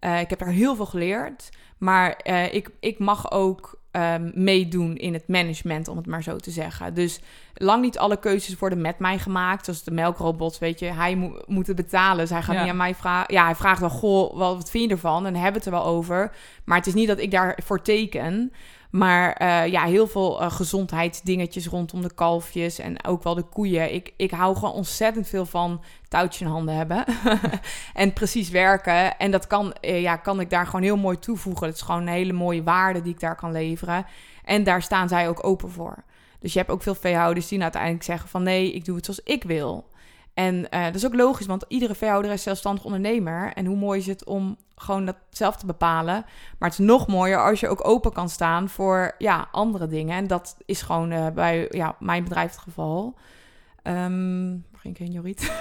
Ik 0.00 0.30
heb 0.30 0.38
daar 0.38 0.48
heel 0.48 0.76
veel 0.76 0.86
geleerd. 0.86 1.48
Maar 1.78 2.24
ik, 2.50 2.70
ik 2.80 2.98
mag 2.98 3.30
ook 3.30 3.77
ehm, 3.98 4.30
meedoen 4.34 4.96
in 4.96 5.12
het 5.12 5.28
management, 5.28 5.88
om 5.88 5.96
het 5.96 6.06
maar 6.06 6.22
zo 6.22 6.36
te 6.36 6.50
zeggen. 6.50 6.94
Dus 6.94 7.20
lang 7.54 7.82
niet 7.82 7.98
alle 7.98 8.18
keuzes 8.18 8.58
worden 8.58 8.80
met 8.80 8.98
mij 8.98 9.18
gemaakt. 9.18 9.64
Zoals 9.64 9.82
de 9.84 9.90
melkrobot, 9.90 10.58
weet 10.58 10.78
je. 10.78 10.86
Hij 10.86 11.16
mo- 11.16 11.42
moet 11.46 11.66
het 11.66 11.76
betalen, 11.76 12.18
dus 12.18 12.30
hij 12.30 12.42
gaat 12.42 12.54
Ja. 12.54 12.60
niet 12.60 12.70
aan 12.70 12.76
mij 12.76 12.94
vragen. 12.94 13.34
Ja, 13.34 13.44
hij 13.44 13.54
vraagt 13.54 13.80
wel, 13.80 13.90
goh, 13.90 14.36
wat, 14.36 14.70
vind 14.70 14.84
je 14.84 14.90
ervan? 14.90 15.26
En 15.26 15.32
dan 15.32 15.42
hebben 15.42 15.62
we 15.62 15.68
het 15.68 15.76
er 15.78 15.82
wel 15.84 15.94
over. 15.94 16.30
Maar 16.64 16.76
het 16.78 16.86
is 16.86 16.94
niet 16.94 17.08
dat 17.08 17.18
ik 17.18 17.30
daarvoor 17.30 17.82
teken. 17.82 18.52
Maar 18.90 19.32
eh, 19.32 19.66
ja, 19.66 19.84
heel 19.84 20.06
veel 20.06 20.40
eh, 20.40 20.50
gezondheidsdingetjes 20.50 21.66
rondom 21.66 22.02
de 22.02 22.14
kalfjes 22.14 22.78
en 22.78 23.04
ook 23.04 23.22
wel 23.22 23.34
de 23.34 23.42
koeien. 23.42 23.94
Ik, 23.94 24.12
ik 24.16 24.30
hou 24.30 24.54
gewoon 24.54 24.72
ontzettend 24.72 25.28
veel 25.28 25.46
van 25.46 25.82
touwtje 26.08 26.44
in 26.44 26.50
handen 26.50 26.74
hebben 26.74 27.04
en 27.94 28.12
precies 28.12 28.50
werken. 28.50 29.18
En 29.18 29.30
dat 29.30 29.46
kan, 29.46 29.72
eh, 29.72 30.02
ja, 30.02 30.16
kan 30.16 30.40
ik 30.40 30.50
daar 30.50 30.66
gewoon 30.66 30.82
heel 30.82 30.96
mooi 30.96 31.18
toevoegen. 31.18 31.66
Het 31.66 31.76
is 31.76 31.82
gewoon 31.82 32.00
een 32.00 32.08
hele 32.08 32.32
mooie 32.32 32.62
waarde 32.62 33.02
die 33.02 33.12
ik 33.12 33.20
daar 33.20 33.36
kan 33.36 33.52
leveren. 33.52 34.06
En 34.44 34.64
daar 34.64 34.82
staan 34.82 35.08
zij 35.08 35.28
ook 35.28 35.44
open 35.44 35.70
voor. 35.70 36.04
Dus 36.40 36.52
je 36.52 36.58
hebt 36.58 36.70
ook 36.70 36.82
veel 36.82 36.94
veehouders 36.94 37.48
die 37.48 37.58
nou 37.58 37.72
uiteindelijk 37.72 38.04
zeggen 38.04 38.28
van 38.28 38.42
nee, 38.42 38.72
ik 38.72 38.84
doe 38.84 38.96
het 38.96 39.04
zoals 39.04 39.20
ik 39.24 39.44
wil. 39.44 39.86
En 40.38 40.70
eh, 40.70 40.84
dat 40.84 40.94
is 40.94 41.06
ook 41.06 41.14
logisch, 41.14 41.46
want 41.46 41.64
iedere 41.68 41.94
veehouder 41.94 42.30
is 42.30 42.42
zelfstandig 42.42 42.84
ondernemer. 42.84 43.52
En 43.54 43.66
hoe 43.66 43.76
mooi 43.76 43.98
is 44.00 44.06
het 44.06 44.24
om 44.24 44.56
gewoon 44.76 45.04
dat 45.04 45.16
zelf 45.30 45.56
te 45.56 45.66
bepalen. 45.66 46.24
Maar 46.58 46.68
het 46.70 46.78
is 46.78 46.86
nog 46.86 47.06
mooier 47.06 47.44
als 47.44 47.60
je 47.60 47.68
ook 47.68 47.88
open 47.88 48.12
kan 48.12 48.28
staan 48.28 48.68
voor 48.68 49.14
ja, 49.18 49.48
andere 49.52 49.86
dingen. 49.86 50.16
En 50.16 50.26
dat 50.26 50.56
is 50.66 50.82
gewoon 50.82 51.10
eh, 51.10 51.26
bij 51.34 51.66
ja, 51.70 51.96
mijn 51.98 52.24
bedrijf 52.24 52.50
het 52.50 52.60
geval. 52.60 53.14
Waar 53.82 54.10
ging 54.80 54.94
ik 54.94 54.98
heen, 54.98 55.12
Jorrit? 55.12 55.40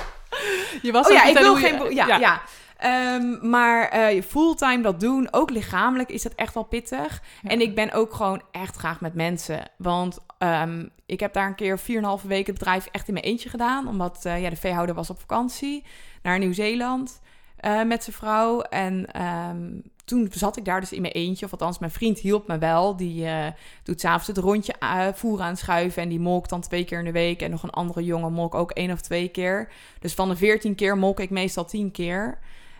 Je 0.82 0.92
was 0.92 1.06
Oh 1.06 1.12
ja, 1.12 1.24
ik 1.24 1.38
wil 1.38 1.54
geen... 1.54 1.82
je- 1.88 1.94
Ja, 1.94 2.06
ja. 2.18 2.40
Ehm, 2.78 3.48
maar 3.48 3.88
eh, 3.88 4.22
fulltime 4.22 4.82
dat 4.82 5.00
doen, 5.00 5.28
ook 5.30 5.50
lichamelijk, 5.50 6.08
is 6.08 6.22
dat 6.22 6.34
echt 6.34 6.54
wel 6.54 6.62
pittig. 6.62 7.22
Ja. 7.42 7.50
En 7.50 7.60
ik 7.60 7.74
ben 7.74 7.92
ook 7.92 8.14
gewoon 8.14 8.42
echt 8.50 8.76
graag 8.76 9.00
met 9.00 9.14
mensen. 9.14 9.70
Want 9.76 10.18
ehm, 10.38 10.86
ik 11.06 11.20
heb 11.20 11.32
daar 11.32 11.46
een 11.46 11.54
keer 11.54 11.78
4,5 11.78 12.26
weken 12.26 12.52
het 12.52 12.58
bedrijf 12.58 12.88
echt 12.92 13.08
in 13.08 13.12
mijn 13.12 13.24
eentje 13.24 13.48
gedaan. 13.48 13.88
Omdat 13.88 14.24
eh, 14.24 14.42
ja, 14.42 14.50
de 14.50 14.56
veehouder 14.56 14.94
was 14.94 15.10
op 15.10 15.20
vakantie 15.20 15.84
naar 16.22 16.38
Nieuw-Zeeland 16.38 17.20
eh, 17.58 17.82
met 17.82 18.04
zijn 18.04 18.16
vrouw. 18.16 18.60
En 18.60 19.12
ehm, 19.12 19.70
toen 20.04 20.28
zat 20.30 20.56
ik 20.56 20.64
daar 20.64 20.80
dus 20.80 20.92
in 20.92 21.00
mijn 21.00 21.12
eentje. 21.12 21.44
Of 21.44 21.52
althans, 21.52 21.78
mijn 21.78 21.92
vriend 21.92 22.18
hielp 22.18 22.46
me 22.46 22.58
wel. 22.58 22.96
Die 22.96 23.26
eh, 23.26 23.46
doet 23.82 24.00
s'avonds 24.00 24.26
het 24.26 24.38
rondje 24.38 24.74
eh, 24.78 25.06
voeren 25.12 25.44
aanschuiven. 25.44 26.02
En 26.02 26.08
die 26.08 26.20
molkt 26.20 26.50
dan 26.50 26.60
twee 26.60 26.84
keer 26.84 26.98
in 26.98 27.04
de 27.04 27.12
week. 27.12 27.42
En 27.42 27.50
nog 27.50 27.62
een 27.62 27.70
andere 27.70 28.04
jongen 28.04 28.32
molk 28.32 28.54
ook 28.54 28.70
één 28.70 28.90
of 28.90 29.00
twee 29.00 29.28
keer. 29.28 29.72
Dus 30.00 30.14
van 30.14 30.28
de 30.28 30.36
14 30.36 30.74
keer 30.74 30.98
molk 30.98 31.20
ik 31.20 31.30
meestal 31.30 31.64
10 31.64 31.90
keer. 31.90 32.38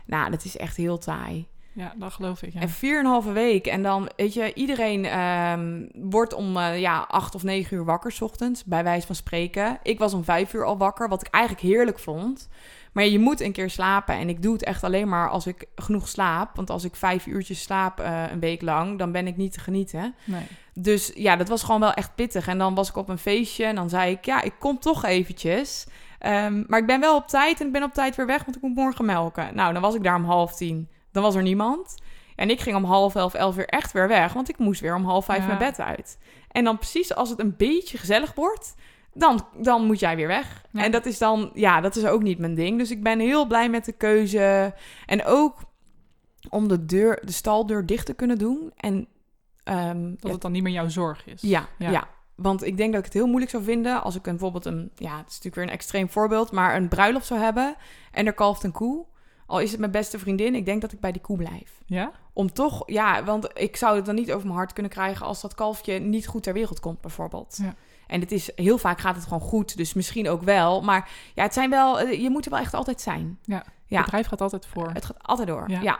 Nou, 0.08 0.30
dat 0.30 0.44
is 0.44 0.56
echt 0.56 0.76
heel 0.76 0.98
taai. 0.98 1.46
Ja, 1.72 1.92
dat 1.96 2.12
geloof 2.12 2.42
ik. 2.42 2.52
Ja. 2.52 2.60
En 2.60 2.68
vier 2.68 2.98
en 2.98 3.04
een 3.04 3.10
halve 3.10 3.32
week. 3.32 3.66
En 3.66 3.82
dan, 3.82 4.10
weet 4.16 4.34
je, 4.34 4.54
iedereen 4.54 5.04
ehm, 5.04 5.86
wordt 5.92 6.32
om 6.32 6.56
eh, 6.56 6.80
ja, 6.80 7.04
acht 7.08 7.34
of 7.34 7.42
negen 7.42 7.76
uur 7.76 7.84
wakker 7.84 8.12
's 8.12 8.20
ochtends, 8.20 8.64
bij 8.64 8.84
wijze 8.84 9.06
van 9.06 9.14
spreken. 9.14 9.78
Ik 9.82 9.98
was 9.98 10.14
om 10.14 10.24
vijf 10.24 10.52
uur 10.52 10.64
al 10.64 10.78
wakker, 10.78 11.08
wat 11.08 11.20
ik 11.20 11.34
eigenlijk 11.34 11.64
heerlijk 11.64 11.98
vond. 11.98 12.48
Maar 12.92 13.06
je 13.06 13.18
moet 13.18 13.40
een 13.40 13.52
keer 13.52 13.70
slapen. 13.70 14.14
En 14.14 14.28
ik 14.28 14.42
doe 14.42 14.52
het 14.52 14.64
echt 14.64 14.84
alleen 14.84 15.08
maar 15.08 15.30
als 15.30 15.46
ik 15.46 15.66
genoeg 15.74 16.08
slaap. 16.08 16.56
Want 16.56 16.70
als 16.70 16.84
ik 16.84 16.96
vijf 16.96 17.26
uurtjes 17.26 17.62
slaap 17.62 18.00
eh, 18.00 18.22
een 18.30 18.40
week 18.40 18.62
lang, 18.62 18.98
dan 18.98 19.12
ben 19.12 19.26
ik 19.26 19.36
niet 19.36 19.52
te 19.52 19.60
genieten. 19.60 20.14
Nee. 20.24 20.46
Dus 20.74 21.12
ja, 21.14 21.36
dat 21.36 21.48
was 21.48 21.62
gewoon 21.62 21.80
wel 21.80 21.92
echt 21.92 22.14
pittig. 22.14 22.48
En 22.48 22.58
dan 22.58 22.74
was 22.74 22.88
ik 22.88 22.96
op 22.96 23.08
een 23.08 23.18
feestje 23.18 23.64
en 23.64 23.74
dan 23.74 23.88
zei 23.88 24.12
ik, 24.12 24.24
ja, 24.24 24.42
ik 24.42 24.54
kom 24.58 24.78
toch 24.78 25.04
eventjes. 25.04 25.86
Ehm, 26.18 26.64
maar 26.66 26.78
ik 26.78 26.86
ben 26.86 27.00
wel 27.00 27.16
op 27.16 27.26
tijd 27.28 27.60
en 27.60 27.66
ik 27.66 27.72
ben 27.72 27.82
op 27.82 27.92
tijd 27.92 28.16
weer 28.16 28.26
weg, 28.26 28.44
want 28.44 28.56
ik 28.56 28.62
moet 28.62 28.74
morgen 28.74 29.04
melken. 29.04 29.54
Nou, 29.54 29.72
dan 29.72 29.82
was 29.82 29.94
ik 29.94 30.02
daar 30.02 30.16
om 30.16 30.24
half 30.24 30.54
tien. 30.56 30.88
Dan 31.12 31.22
was 31.22 31.34
er 31.34 31.42
niemand. 31.42 31.94
En 32.36 32.50
ik 32.50 32.60
ging 32.60 32.76
om 32.76 32.84
half 32.84 33.14
elf, 33.14 33.34
elf 33.34 33.54
weer 33.54 33.66
echt 33.68 33.92
weer 33.92 34.08
weg, 34.08 34.32
want 34.32 34.48
ik 34.48 34.58
moest 34.58 34.80
weer 34.80 34.94
om 34.94 35.04
half 35.04 35.24
vijf 35.24 35.40
Ja. 35.40 35.46
mijn 35.46 35.58
bed 35.58 35.80
uit. 35.80 36.18
En 36.50 36.64
dan 36.64 36.78
precies 36.78 37.14
als 37.14 37.30
het 37.30 37.38
een 37.38 37.54
beetje 37.56 37.98
gezellig 37.98 38.34
wordt, 38.34 38.74
dan, 39.12 39.46
dan 39.56 39.84
moet 39.86 40.00
jij 40.00 40.16
weer 40.16 40.26
weg. 40.26 40.62
Ja. 40.70 40.82
En 40.84 40.90
dat 40.90 41.06
is 41.06 41.18
dan, 41.18 41.50
ja, 41.54 41.80
dat 41.80 41.96
is 41.96 42.04
ook 42.06 42.22
niet 42.22 42.38
mijn 42.38 42.54
ding. 42.54 42.78
Dus 42.78 42.90
ik 42.90 43.02
ben 43.02 43.18
heel 43.20 43.46
blij 43.46 43.68
met 43.68 43.84
de 43.84 43.92
keuze. 43.92 44.74
En 45.06 45.24
ook 45.24 45.56
om 46.50 46.68
de 46.68 46.84
deur, 46.84 47.20
de 47.24 47.32
staldeur 47.32 47.86
dicht 47.86 48.06
te 48.06 48.14
kunnen 48.14 48.38
doen. 48.38 48.72
En 48.76 49.06
ehm, 49.64 50.02
Dat 50.10 50.16
ja, 50.20 50.30
het 50.30 50.40
dan 50.40 50.52
niet 50.52 50.62
meer 50.62 50.72
jouw 50.72 50.88
zorg 50.88 51.26
is. 51.26 51.40
ja, 51.42 51.66
Ja. 51.78 51.90
ja. 51.90 52.08
Want 52.38 52.64
ik 52.64 52.76
denk 52.76 52.90
dat 52.90 52.98
ik 52.98 53.04
het 53.04 53.14
heel 53.14 53.26
moeilijk 53.26 53.50
zou 53.50 53.62
vinden 53.62 54.02
als 54.02 54.14
ik 54.14 54.26
een, 54.26 54.32
bijvoorbeeld 54.32 54.64
een, 54.64 54.90
ja, 54.94 55.16
het 55.16 55.28
is 55.28 55.34
natuurlijk 55.34 55.54
weer 55.54 55.64
een 55.64 55.70
extreem 55.70 56.10
voorbeeld, 56.10 56.52
maar 56.52 56.76
een 56.76 56.88
bruiloft 56.88 57.26
zou 57.26 57.40
hebben 57.40 57.76
en 58.12 58.26
er 58.26 58.32
kalft 58.32 58.64
een 58.64 58.72
koe. 58.72 59.04
Al 59.46 59.60
is 59.60 59.70
het 59.70 59.80
mijn 59.80 59.92
beste 59.92 60.18
vriendin, 60.18 60.54
ik 60.54 60.64
denk 60.64 60.80
dat 60.80 60.92
ik 60.92 61.00
bij 61.00 61.12
die 61.12 61.20
koe 61.20 61.36
blijf. 61.36 61.80
Ja? 61.86 62.10
Om 62.32 62.52
toch, 62.52 62.82
ja, 62.86 63.24
want 63.24 63.48
ik 63.54 63.76
zou 63.76 63.96
het 63.96 64.06
dan 64.06 64.14
niet 64.14 64.32
over 64.32 64.46
mijn 64.46 64.58
hart 64.58 64.72
kunnen 64.72 64.92
krijgen 64.92 65.26
als 65.26 65.40
dat 65.40 65.54
kalfje 65.54 65.98
niet 65.98 66.26
goed 66.26 66.42
ter 66.42 66.52
wereld 66.52 66.80
komt, 66.80 67.00
bijvoorbeeld. 67.00 67.58
Ja. 67.62 67.74
En 68.06 68.20
het 68.20 68.32
is, 68.32 68.50
heel 68.54 68.78
vaak 68.78 69.00
gaat 69.00 69.14
het 69.14 69.24
gewoon 69.24 69.40
goed, 69.40 69.76
dus 69.76 69.94
misschien 69.94 70.28
ook 70.28 70.42
wel. 70.42 70.82
Maar 70.82 71.10
ja, 71.34 71.42
het 71.42 71.54
zijn 71.54 71.70
wel, 71.70 72.00
eh, 72.00 72.22
je 72.22 72.30
moet 72.30 72.44
er 72.44 72.50
wel 72.50 72.60
echt 72.60 72.74
altijd 72.74 73.00
zijn. 73.00 73.38
Ja. 73.42 73.64
Ja. 73.86 73.96
Het 73.96 74.04
bedrijf 74.04 74.26
gaat 74.26 74.40
altijd 74.40 74.66
voor. 74.66 74.90
Het 74.92 75.04
gaat 75.04 75.22
altijd 75.22 75.48
door. 75.48 75.70
Ja. 75.70 75.80
Ja. 75.80 75.98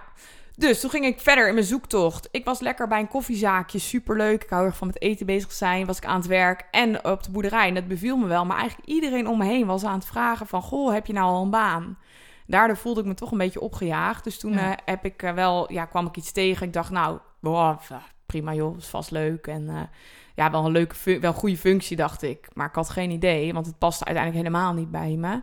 Dus 0.58 0.80
toen 0.80 0.90
ging 0.90 1.04
ik 1.04 1.20
verder 1.20 1.48
in 1.48 1.54
mijn 1.54 1.66
zoektocht. 1.66 2.28
Ik 2.30 2.44
was 2.44 2.60
lekker 2.60 2.88
bij 2.88 3.00
een 3.00 3.08
koffiezaakje, 3.08 3.78
superleuk. 3.78 4.42
Ik 4.44 4.50
hou 4.50 4.64
erg 4.66 4.76
van 4.76 4.86
met 4.86 5.02
eten 5.02 5.26
bezig 5.26 5.52
zijn. 5.52 5.86
Was 5.86 5.96
ik 5.96 6.04
aan 6.04 6.16
het 6.16 6.26
werk 6.26 6.66
en 6.70 7.04
op 7.04 7.22
de 7.22 7.30
boerderij. 7.30 7.68
En 7.68 7.74
dat 7.74 7.88
beviel 7.88 8.16
me 8.16 8.26
wel. 8.26 8.44
Maar 8.44 8.58
eigenlijk 8.58 8.88
iedereen 8.88 9.26
om 9.28 9.38
me 9.38 9.44
heen 9.44 9.66
was 9.66 9.84
aan 9.84 9.98
het 9.98 10.04
vragen 10.06 10.46
van... 10.46 10.62
Goh, 10.62 10.92
heb 10.92 11.06
je 11.06 11.12
nou 11.12 11.26
al 11.26 11.42
een 11.42 11.50
baan? 11.50 11.98
Daardoor 12.46 12.76
voelde 12.76 13.00
ik 13.00 13.06
me 13.06 13.14
toch 13.14 13.30
een 13.30 13.38
beetje 13.38 13.60
opgejaagd. 13.60 14.24
Dus 14.24 14.38
toen 14.38 14.52
Ja. 14.52 14.70
eh, 14.70 14.76
heb 14.84 15.04
ik 15.04 15.22
eh, 15.22 15.32
wel, 15.32 15.72
ja, 15.72 15.84
kwam 15.84 16.06
ik 16.06 16.16
iets 16.16 16.32
tegen. 16.32 16.66
Ik 16.66 16.72
dacht, 16.72 16.90
nou, 16.90 17.18
prima 18.26 18.54
joh, 18.54 18.76
is 18.76 18.86
vast 18.86 19.10
leuk. 19.10 19.46
En 19.46 19.68
eh, 19.68 19.80
ja, 20.34 20.50
wel 20.50 20.64
een 20.64 20.72
leuke, 20.72 20.94
wel 21.04 21.30
een 21.32 21.38
goede 21.38 21.56
functie, 21.56 21.96
dacht 21.96 22.22
ik. 22.22 22.48
Maar 22.52 22.66
ik 22.68 22.74
had 22.74 22.90
geen 22.90 23.10
idee, 23.10 23.52
want 23.52 23.66
het 23.66 23.78
paste 23.78 24.04
uiteindelijk 24.04 24.46
helemaal 24.46 24.74
niet 24.74 24.90
bij 24.90 25.14
me. 25.16 25.40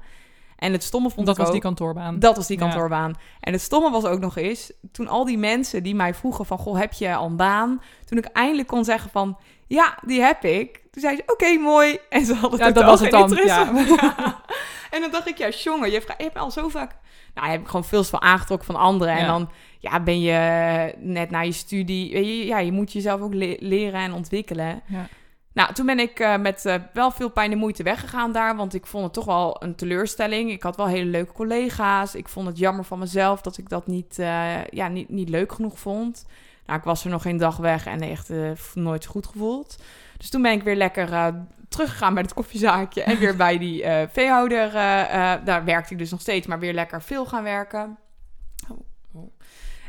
En 0.65 0.71
het 0.71 0.83
stomme 0.83 1.09
vond 1.09 1.25
dat 1.25 1.35
ik 1.35 1.39
was 1.41 1.47
ook... 1.47 1.53
die 1.53 1.63
kantoorbaan. 1.63 2.19
Dat 2.19 2.35
was 2.35 2.47
die 2.47 2.59
Ja. 2.59 2.65
kantoorbaan. 2.65 3.13
En 3.39 3.51
het 3.53 3.61
stomme 3.61 3.89
was 3.91 4.03
ook 4.05 4.19
nog 4.19 4.37
eens, 4.37 4.71
toen 4.91 5.07
al 5.07 5.25
die 5.25 5.37
mensen 5.37 5.83
die 5.83 5.95
mij 5.95 6.13
vroegen 6.13 6.45
van, 6.45 6.57
goh, 6.57 6.77
heb 6.77 6.93
je 6.93 7.15
al 7.15 7.25
een 7.25 7.35
baan? 7.35 7.81
Toen 8.05 8.17
ik 8.17 8.25
eindelijk 8.25 8.67
kon 8.67 8.83
zeggen 8.85 9.09
van, 9.11 9.37
ja, 9.67 9.97
die 10.05 10.21
heb 10.21 10.43
ik. 10.43 10.81
Toen 10.91 11.01
zei 11.01 11.15
ze, 11.15 11.23
oké, 11.27 11.57
mooi. 11.57 11.97
En 12.09 12.25
ze 12.25 12.33
hadden 12.33 12.59
Ja, 12.59 12.71
dat 12.71 12.83
was 12.83 12.99
het 12.99 13.11
dan. 13.11 13.39
Ja. 13.45 13.71
En 14.91 15.01
dan 15.01 15.11
dacht 15.11 15.27
ik, 15.27 15.37
ja, 15.37 15.49
jongen, 15.49 15.91
je, 15.91 16.01
je 16.17 16.23
hebt 16.23 16.37
al 16.37 16.51
zo 16.51 16.67
vaak... 16.69 16.95
Nou, 17.33 17.47
heb 17.49 17.61
ik 17.61 17.67
gewoon 17.67 17.85
veel 17.85 18.21
aangetrokken 18.21 18.67
van 18.67 18.75
anderen. 18.75 19.17
En 19.17 19.27
dan 19.27 19.49
ja, 19.79 19.99
ben 19.99 20.21
je 20.21 20.93
net 20.99 21.29
na 21.29 21.39
je 21.41 21.51
studie... 21.51 22.17
je, 22.25 22.45
Ja, 22.45 22.59
je 22.59 22.71
moet 22.71 22.91
jezelf 22.91 23.21
ook 23.21 23.33
le- 23.33 23.55
leren 23.59 23.99
en 23.99 24.13
ontwikkelen. 24.13 24.81
Ja. 24.85 25.07
Nou, 25.55 25.73
toen 25.73 25.85
ben 25.85 25.99
ik 25.99 26.19
eh, 26.19 26.37
met 26.37 26.65
eh, 26.65 26.75
wel 26.93 27.11
veel 27.11 27.29
pijn 27.29 27.51
en 27.51 27.57
moeite 27.57 27.83
weggegaan 27.83 28.31
daar, 28.31 28.55
want 28.55 28.73
ik 28.73 28.85
vond 28.85 29.03
het 29.03 29.13
toch 29.13 29.25
wel 29.25 29.63
een 29.63 29.75
teleurstelling. 29.75 30.51
Ik 30.51 30.63
had 30.63 30.75
wel 30.75 30.87
hele 30.87 31.09
leuke 31.09 31.33
collega's. 31.33 32.15
Ik 32.15 32.27
vond 32.27 32.47
het 32.47 32.57
jammer 32.57 32.85
van 32.85 32.99
mezelf 32.99 33.41
dat 33.41 33.57
ik 33.57 33.69
dat 33.69 33.87
niet, 33.87 34.19
eh, 34.19 34.65
ja, 34.65 34.87
niet, 34.87 35.09
niet 35.09 35.29
leuk 35.29 35.51
genoeg 35.51 35.79
vond. 35.79 36.25
Nou, 36.65 36.79
ik 36.79 36.85
was 36.85 37.03
er 37.03 37.09
nog 37.09 37.21
geen 37.21 37.37
dag 37.37 37.57
weg 37.57 37.85
en 37.85 38.01
echt 38.01 38.31
nooit 38.73 39.05
goed 39.05 39.27
gevoeld. 39.27 39.77
Dus 40.17 40.29
toen 40.29 40.41
ben 40.41 40.51
ik 40.51 40.63
weer 40.63 40.75
lekker 40.75 41.33
teruggegaan 41.75 42.13
bij 42.13 42.23
het 42.23 42.33
koffiezaakje 42.33 43.03
en 43.03 43.19
weer 43.19 43.35
bij 43.35 43.57
die 43.57 43.83
eh, 43.83 44.07
veehouder. 44.11 44.75
eh, 44.75 45.33
eh, 45.33 45.45
daar 45.45 45.65
werkte 45.65 45.93
ik 45.93 45.99
dus 45.99 46.11
nog 46.11 46.21
steeds, 46.21 46.47
maar 46.47 46.59
weer 46.59 46.73
lekker 46.73 47.01
veel 47.01 47.25
gaan 47.25 47.43
werken. 47.43 47.97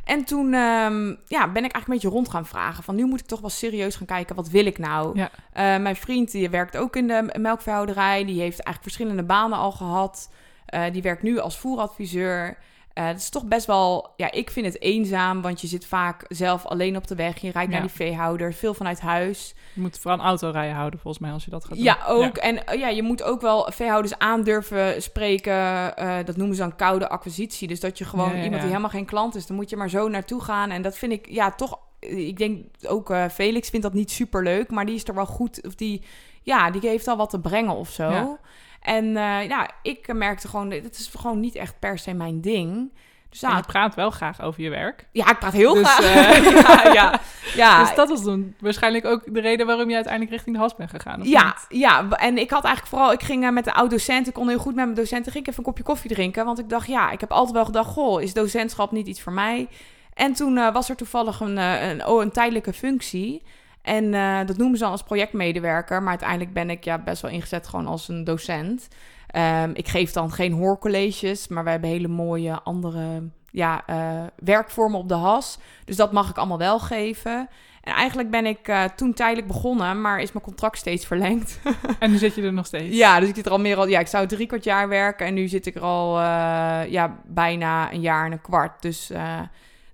En 0.07 0.25
toen 0.25 0.55
ehm, 0.55 1.15
ja, 1.27 1.49
ben 1.53 1.65
ik 1.65 1.73
eigenlijk 1.73 1.87
een 1.87 1.93
beetje 1.95 2.09
rond 2.09 2.29
gaan 2.29 2.47
vragen. 2.47 2.85
Van 2.85 2.95
nu 2.95 3.05
moet 3.05 3.21
ik 3.21 3.27
toch 3.27 3.41
wel 3.41 3.51
serieus 3.51 3.97
gaan 3.97 4.07
kijken, 4.07 4.37
wat 4.37 4.49
wil 4.49 4.67
ik 4.67 4.79
nou? 4.79 5.19
Ja. 5.19 5.31
Eh, 5.53 5.83
mijn 5.83 5.97
vriend 5.97 6.31
die 6.31 6.51
werkt 6.51 6.77
ook 6.77 6.97
in 6.97 7.07
de 7.07 7.35
melkveehouderij. 7.39 8.25
Die 8.25 8.41
heeft 8.41 8.61
eigenlijk 8.61 8.83
verschillende 8.83 9.23
banen 9.23 9.59
al 9.59 9.73
gehad. 9.73 10.31
Eh, 10.67 10.85
die 10.93 11.03
werkt 11.03 11.23
nu 11.23 11.39
als 11.39 11.59
voeradviseur. 11.59 12.59
Uh, 12.99 13.07
het 13.07 13.19
is 13.19 13.29
toch 13.29 13.45
best 13.45 13.67
wel, 13.67 14.13
ja, 14.17 14.31
ik 14.33 14.51
vind 14.51 14.67
het 14.67 14.81
eenzaam, 14.81 15.43
want 15.43 15.61
je 15.61 15.67
zit 15.67 15.87
vaak 15.87 16.25
zelf 16.29 16.67
alleen 16.67 16.97
op 16.97 17.07
de 17.07 17.15
weg. 17.15 17.39
Je 17.39 17.51
rijdt 17.51 17.71
Ja. 17.73 17.79
naar 17.79 17.87
die 17.87 17.97
veehouder, 17.97 18.53
veel 18.55 18.75
vanuit 18.75 19.01
huis. 19.01 19.55
Je 19.73 19.81
moet 19.81 19.99
vooral 19.99 20.19
een 20.21 20.27
autorijden 20.27 20.75
houden, 20.77 21.01
volgens 21.01 21.23
mij, 21.23 21.33
als 21.33 21.45
je 21.45 21.51
dat 21.51 21.65
gaat 21.65 21.75
doen. 21.75 21.85
Ja, 21.85 21.99
ook. 22.09 22.37
En 22.37 22.67
eh, 22.67 22.79
ja, 22.79 22.89
je 22.89 23.03
moet 23.03 23.23
ook 23.23 23.41
wel 23.41 23.71
veehouders 23.73 24.19
aandurven 24.19 25.03
spreken. 25.03 25.97
Eh, 25.97 26.17
dat 26.25 26.37
noemen 26.37 26.57
ze 26.57 26.63
dan 26.63 26.77
koude 26.77 27.09
acquisitie. 27.09 27.69
Dus 27.69 27.81
dat 27.81 27.99
je 27.99 28.05
gewoon 28.05 28.37
Ja, 28.37 28.43
iemand 28.43 28.61
die 28.61 28.71
helemaal 28.71 28.91
geen 28.91 29.05
klant 29.07 29.35
is, 29.35 29.47
dan 29.47 29.57
moet 29.57 29.71
je 29.71 29.77
maar 29.77 29.91
zo 29.91 30.09
naartoe 30.09 30.41
gaan. 30.43 30.71
En 30.71 30.83
dat 30.83 30.97
vind 30.97 31.13
ik, 31.13 31.27
ja, 31.31 31.51
toch. 31.51 31.79
Ik 32.01 32.37
denk 32.39 32.65
ook 32.87 33.11
eh, 33.11 33.25
Felix 33.29 33.69
vindt 33.69 33.85
dat 33.85 33.95
niet 33.95 34.11
super 34.11 34.43
leuk, 34.43 34.71
maar 34.71 34.87
die 34.87 34.95
is 34.95 35.05
er 35.09 35.15
wel 35.15 35.27
goed. 35.27 35.67
Of 35.67 35.75
die, 35.75 36.03
ja, 36.43 36.71
die 36.71 36.89
heeft 36.89 37.09
al 37.09 37.17
wat 37.17 37.31
te 37.31 37.41
brengen 37.41 37.75
of 37.75 37.91
zo. 37.91 38.39
En 38.87 39.07
ja, 39.49 39.71
ik 39.83 40.13
merkte 40.15 40.49
gewoon, 40.49 40.69
dit 40.69 40.99
is 40.99 41.11
gewoon 41.19 41.41
niet 41.41 41.55
echt 41.55 41.79
per 41.79 41.99
se 41.99 42.13
mijn 42.13 42.41
ding. 42.41 42.93
Dus 43.31 43.41
ja, 43.41 43.57
je 43.57 43.63
praat 43.63 43.95
wel 43.95 44.11
graag 44.11 44.41
over 44.41 44.63
je 44.63 44.71
werk. 44.71 45.07
ja 45.13 45.31
ik 45.31 45.39
praat 45.39 45.53
heel 45.53 45.75
Dus, 45.75 45.89
graag. 45.89 46.45
eh, 46.45 46.53
ja, 46.63 46.93
ja, 47.01 47.21
ja. 47.55 47.81
Dus 47.81 47.95
dat 47.95 48.09
was 48.09 48.23
dan 48.23 48.55
waarschijnlijk 48.61 49.05
ook 49.05 49.23
de 49.35 49.41
reden 49.41 49.67
waarom 49.67 49.89
je 49.89 49.95
uiteindelijk 49.95 50.33
richting 50.33 50.57
de 50.57 50.63
has 50.63 50.75
bent 50.75 50.91
gegaan. 50.91 51.21
of 51.21 51.27
Ja, 51.27 51.45
niet? 51.45 51.81
ja, 51.81 52.09
en 52.11 52.39
ik 52.39 52.51
had 52.51 52.65
eigenlijk 52.65 52.95
vooral, 52.95 53.13
ik 53.13 53.23
ging 53.23 53.45
eh, 53.45 53.51
met 53.51 53.65
de 53.65 53.73
oud-docent, 53.75 54.27
ik 54.27 54.33
kon 54.35 54.49
heel 54.49 54.59
goed 54.59 54.75
met 54.75 54.85
mijn 54.85 54.97
docenten, 54.97 55.33
ging 55.33 55.45
ik 55.45 55.51
even 55.51 55.65
een 55.65 55.71
kopje 55.71 55.85
koffie 55.85 56.11
drinken, 56.11 56.45
want 56.45 56.59
ik 56.59 56.69
dacht, 56.69 56.87
ja, 56.87 57.11
ik 57.11 57.21
heb 57.21 57.31
altijd 57.31 57.55
wel 57.55 57.65
gedacht, 57.65 57.91
goh, 57.91 58.23
is 58.23 58.33
docentschap 58.35 58.93
niet 58.93 59.07
iets 59.07 59.21
voor 59.23 59.33
mij? 59.33 59.69
En 60.15 60.33
toen 60.33 60.73
was 60.73 60.89
er 60.89 60.97
toevallig 60.97 61.41
een, 61.41 61.57
een, 61.57 62.07
oh, 62.07 62.23
een 62.23 62.31
tijdelijke 62.33 62.73
functie. 62.73 63.43
En 63.87 64.15
eh, 64.15 64.47
dat 64.47 64.57
noemen 64.57 64.77
ze 64.77 64.83
dan 64.83 64.93
als 64.93 65.03
projectmedewerker, 65.03 66.01
maar 66.01 66.09
uiteindelijk 66.09 66.53
ben 66.53 66.71
ik 66.71 66.85
ja, 66.85 66.99
best 66.99 67.23
wel 67.23 67.31
ingezet 67.31 67.69
gewoon 67.69 67.87
als 67.87 68.09
een 68.09 68.25
docent. 68.25 68.89
Ehm, 69.27 69.71
ik 69.75 69.89
geef 69.89 70.13
dan 70.13 70.33
geen 70.33 70.53
hoorcolleges, 70.53 71.49
maar 71.49 71.65
we 71.65 71.71
hebben 71.71 71.91
hele 71.91 72.09
mooie 72.09 72.61
andere 72.63 73.23
ja, 73.51 73.83
eh, 73.87 74.23
werkvormen 74.37 74.99
op 74.99 75.09
de 75.09 75.15
has. 75.15 75.59
Dus 75.85 75.97
dat 75.97 76.13
mag 76.13 76.31
ik 76.31 76.37
allemaal 76.37 76.59
wel 76.59 76.79
geven. 76.79 77.49
En 77.83 77.93
eigenlijk 77.93 78.31
ben 78.31 78.47
ik 78.47 78.69
eh, 78.69 78.85
toen 78.85 79.13
tijdelijk 79.13 79.47
begonnen, 79.47 80.01
maar 80.01 80.21
is 80.21 80.33
mijn 80.33 80.45
contract 80.45 80.79
steeds 80.79 81.07
verlengd. 81.07 81.61
En 81.99 82.11
nu 82.11 82.17
zit 82.17 82.35
je 82.35 82.43
er 82.43 82.53
nog 82.53 82.67
steeds. 82.67 82.97
Ja, 82.97 83.21
dus 83.21 83.29
ik 83.29 83.35
zit 83.35 83.47
er 83.47 83.53
al 83.53 83.59
meer 83.59 83.77
al. 83.77 83.89
Ja, 83.89 84.01
ik 84.01 84.07
zou 84.07 84.27
drie 84.27 84.47
kwart 84.47 84.65
jaar 84.65 84.89
werken 84.89 85.27
en 85.27 85.35
nu 85.35 85.49
zit 85.49 85.67
ik 85.67 85.75
er 85.75 85.83
al 85.83 86.21
ja, 86.89 87.21
bijna 87.25 87.93
een 87.93 88.01
jaar 88.01 88.27
en 88.27 88.33
een 88.33 88.41
kwart. 88.41 88.83
Dus, 88.83 89.11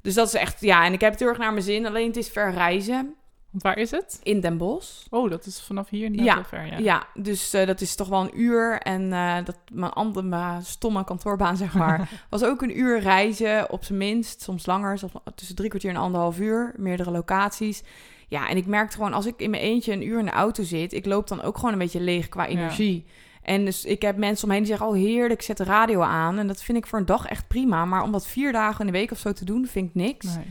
dus 0.02 0.14
dat 0.14 0.26
is 0.26 0.34
echt. 0.34 0.60
Ja, 0.60 0.84
en 0.84 0.92
ik 0.92 1.00
heb 1.00 1.10
het 1.10 1.20
heel 1.20 1.28
erg 1.28 1.38
naar 1.38 1.52
mijn 1.52 1.64
zin. 1.64 1.86
Alleen 1.86 2.06
het 2.06 2.16
is 2.16 2.28
ver 2.28 2.52
reizen 2.52 3.16
Want 3.52 3.64
waar 3.64 3.78
is 3.78 3.90
het? 3.90 4.20
in 4.22 4.40
Den 4.40 4.56
Bosch. 4.56 5.06
Oh, 5.10 5.30
dat 5.30 5.46
is 5.46 5.60
vanaf 5.60 5.88
hier 5.88 6.04
inderdaad 6.04 6.26
Ja, 6.26 6.34
heel 6.34 6.44
ver. 6.44 6.66
Ja. 6.66 6.78
Ja, 6.78 7.22
dus 7.22 7.52
eh, 7.52 7.66
dat 7.66 7.80
is 7.80 7.94
toch 7.94 8.08
wel 8.08 8.20
een 8.20 8.40
uur. 8.40 8.78
En 8.78 9.12
eh, 9.12 9.36
dat 9.44 9.56
mijn 9.72 9.92
andere 9.92 10.26
mijn 10.26 10.62
stomme 10.64 11.04
kantoorbaan, 11.04 11.56
zeg 11.64 11.74
maar, 11.74 12.10
was 12.28 12.44
ook 12.44 12.62
een 12.62 12.78
uur 12.78 13.00
reizen 13.00 13.70
op 13.70 13.84
zijn 13.84 13.98
minst. 13.98 14.42
Soms 14.42 14.66
langer, 14.66 14.98
soms 14.98 15.12
tussen 15.34 15.56
drie 15.56 15.68
kwartier 15.68 15.90
en 15.90 15.96
anderhalf 15.96 16.38
uur. 16.38 16.74
Meerdere 16.76 17.10
locaties. 17.10 17.82
Ja, 18.28 18.48
en 18.48 18.56
ik 18.56 18.66
merkte 18.66 18.96
gewoon 18.96 19.12
als 19.12 19.26
ik 19.26 19.34
in 19.36 19.50
mijn 19.50 19.62
eentje 19.62 19.92
een 19.92 20.06
uur 20.06 20.18
in 20.18 20.24
de 20.24 20.30
auto 20.30 20.62
zit, 20.62 20.92
ik 20.92 21.06
loop 21.06 21.28
dan 21.28 21.42
ook 21.42 21.56
gewoon 21.56 21.72
een 21.72 21.78
beetje 21.78 22.00
leeg 22.00 22.28
qua 22.28 22.46
energie. 22.46 23.04
En 23.42 23.64
dus 23.64 23.84
ik 23.84 24.02
heb 24.02 24.16
mensen 24.16 24.44
omheen 24.44 24.62
die 24.62 24.68
zeggen, 24.68 24.86
oh 24.86 24.94
heerlijk, 24.94 25.40
ik 25.40 25.42
zet 25.42 25.56
de 25.56 25.64
radio 25.64 26.00
aan. 26.00 26.38
En 26.38 26.46
dat 26.46 26.62
vind 26.62 26.78
ik 26.78 26.86
voor 26.86 26.98
een 26.98 27.06
dag 27.06 27.26
echt 27.26 27.48
prima. 27.48 27.84
Maar 27.84 28.02
om 28.02 28.12
dat 28.12 28.26
vier 28.26 28.52
dagen 28.52 28.80
in 28.80 28.92
de 28.92 28.98
week 28.98 29.10
of 29.10 29.18
zo 29.18 29.32
te 29.32 29.44
doen, 29.44 29.66
vind 29.66 29.88
ik 29.88 29.94
niks. 29.94 30.24
Nee. 30.24 30.44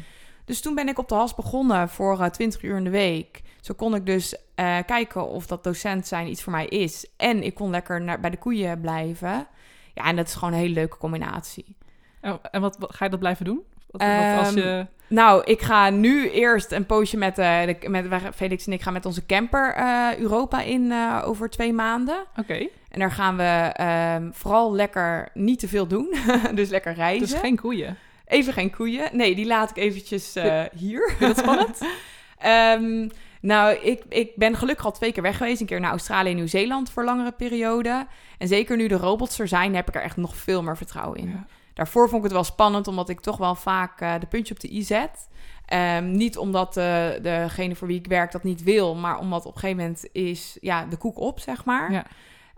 Dus 0.52 0.62
toen 0.62 0.76
ben 0.76 0.88
ik 0.88 0.97
op 0.99 1.10
de 1.10 1.16
has 1.16 1.36
begonnen 1.36 1.89
voor 1.89 2.20
eh 2.20 2.26
20 2.26 2.64
uur 2.64 2.78
in 2.78 2.84
de 2.84 2.89
week. 2.89 3.41
Zo 3.62 3.74
kon 3.74 3.95
ik 3.95 4.06
dus 4.06 4.36
eh, 4.56 4.78
kijken 4.86 5.28
of 5.28 5.45
dat 5.47 5.64
docent 5.64 6.08
zijn 6.08 6.28
iets 6.28 6.43
voor 6.43 6.52
mij 6.52 6.66
is. 6.66 7.08
En 7.18 7.43
ik 7.43 7.54
kon 7.54 7.70
lekker 7.70 8.02
naar, 8.02 8.20
bij 8.20 8.30
de 8.30 8.38
koeien 8.38 8.82
blijven. 8.82 9.47
Ja, 9.93 10.04
en 10.04 10.16
dat 10.16 10.28
is 10.28 10.34
gewoon 10.34 10.54
een 10.54 10.60
hele 10.60 10.74
leuke 10.74 10.97
combinatie. 10.97 11.76
En, 12.22 12.39
en 12.52 12.62
wat, 12.62 12.78
wat- 12.78 12.95
ga 12.95 13.04
je 13.06 13.12
dat 13.12 13.20
blijven 13.20 13.45
doen? 13.45 13.62
Wat, 13.91 14.02
wat 14.02 14.38
als 14.38 14.47
Ehm, 14.47 14.58
je... 14.58 14.86
Nou, 15.08 15.43
ik 15.43 15.62
ga 15.62 15.89
nu 15.89 16.30
eerst 16.30 16.72
een 16.72 16.86
poosje 16.86 17.18
met, 17.18 17.38
eh 17.38 17.62
de, 17.66 17.89
met 17.89 18.06
Felix 18.36 18.66
en 18.68 18.74
ik 18.74 18.82
gaan 18.82 18.93
met 18.93 19.06
onze 19.06 19.26
camper 19.26 19.74
eh, 19.74 20.18
Europa 20.18 20.62
in 20.62 20.91
eh, 20.91 21.22
over 21.26 21.49
twee 21.49 21.74
maanden. 21.74 22.24
Oké, 22.38 22.68
En 22.89 22.99
daar 22.99 23.12
gaan 23.12 23.38
we 23.38 23.72
ehm, 23.74 24.30
vooral 24.32 24.74
lekker 24.76 25.30
niet 25.34 25.60
te 25.60 25.68
veel 25.68 25.88
doen. 25.88 26.16
dus 26.56 26.70
lekker 26.70 26.93
reizen. 26.93 27.28
dus 27.28 27.39
geen 27.39 27.60
koeien. 27.60 27.97
Even 28.32 28.53
geen 28.53 28.71
koeien. 28.71 29.17
Nee, 29.17 29.36
die 29.36 29.45
laat 29.45 29.69
ik 29.69 29.77
eventjes 29.77 30.36
eh, 30.36 30.63
hier. 30.75 31.07
Vind 31.07 31.19
je 31.19 31.25
dat 31.25 31.38
spannend? 31.38 31.79
Ehm, 32.38 33.09
nou, 33.41 33.75
ik, 33.75 34.03
ik 34.09 34.32
ben 34.36 34.55
gelukkig 34.55 34.86
al 34.86 34.91
twee 34.91 35.11
keer 35.11 35.23
weg 35.23 35.38
geweest. 35.38 35.61
Een 35.61 35.67
keer 35.67 35.79
naar 35.79 35.91
Australië 35.91 36.29
en 36.29 36.36
Nieuw-Zeeland 36.36 36.89
voor 36.89 37.03
langere 37.03 37.32
periode. 37.32 38.07
En 38.38 38.47
zeker 38.47 38.77
nu 38.77 38.88
de 38.88 38.95
robots 38.95 39.39
er 39.39 39.47
zijn, 39.47 39.75
heb 39.75 39.88
ik 39.88 39.95
er 39.95 40.01
echt 40.01 40.17
nog 40.17 40.36
veel 40.36 40.63
meer 40.63 40.77
vertrouwen 40.77 41.19
in. 41.19 41.29
Ja. 41.29 41.45
Daarvoor 41.73 42.03
vond 42.03 42.17
ik 42.17 42.23
het 42.23 42.32
wel 42.32 42.43
spannend, 42.43 42.88
omdat 42.88 43.09
ik 43.09 43.19
toch 43.19 43.38
wel 43.38 43.55
vaak 43.55 44.01
eh, 44.01 44.13
de 44.19 44.25
puntje 44.25 44.53
op 44.53 44.59
de 44.59 44.73
i 44.73 44.84
zet. 44.84 45.29
Ehm, 45.65 46.11
niet 46.11 46.38
omdat 46.38 46.77
eh, 46.77 47.07
degene 47.21 47.75
voor 47.75 47.88
wie 47.88 47.99
ik 47.99 48.07
werk 48.07 48.32
dat 48.32 48.43
niet 48.43 48.63
wil, 48.63 48.95
maar 48.95 49.19
omdat 49.19 49.45
op 49.45 49.53
een 49.53 49.59
gegeven 49.59 49.84
moment 49.84 50.05
is 50.11 50.57
ja, 50.61 50.86
de 50.86 50.97
koek 50.97 51.19
op, 51.19 51.39
zeg 51.39 51.65
maar. 51.65 51.91
Ja. 51.91 52.05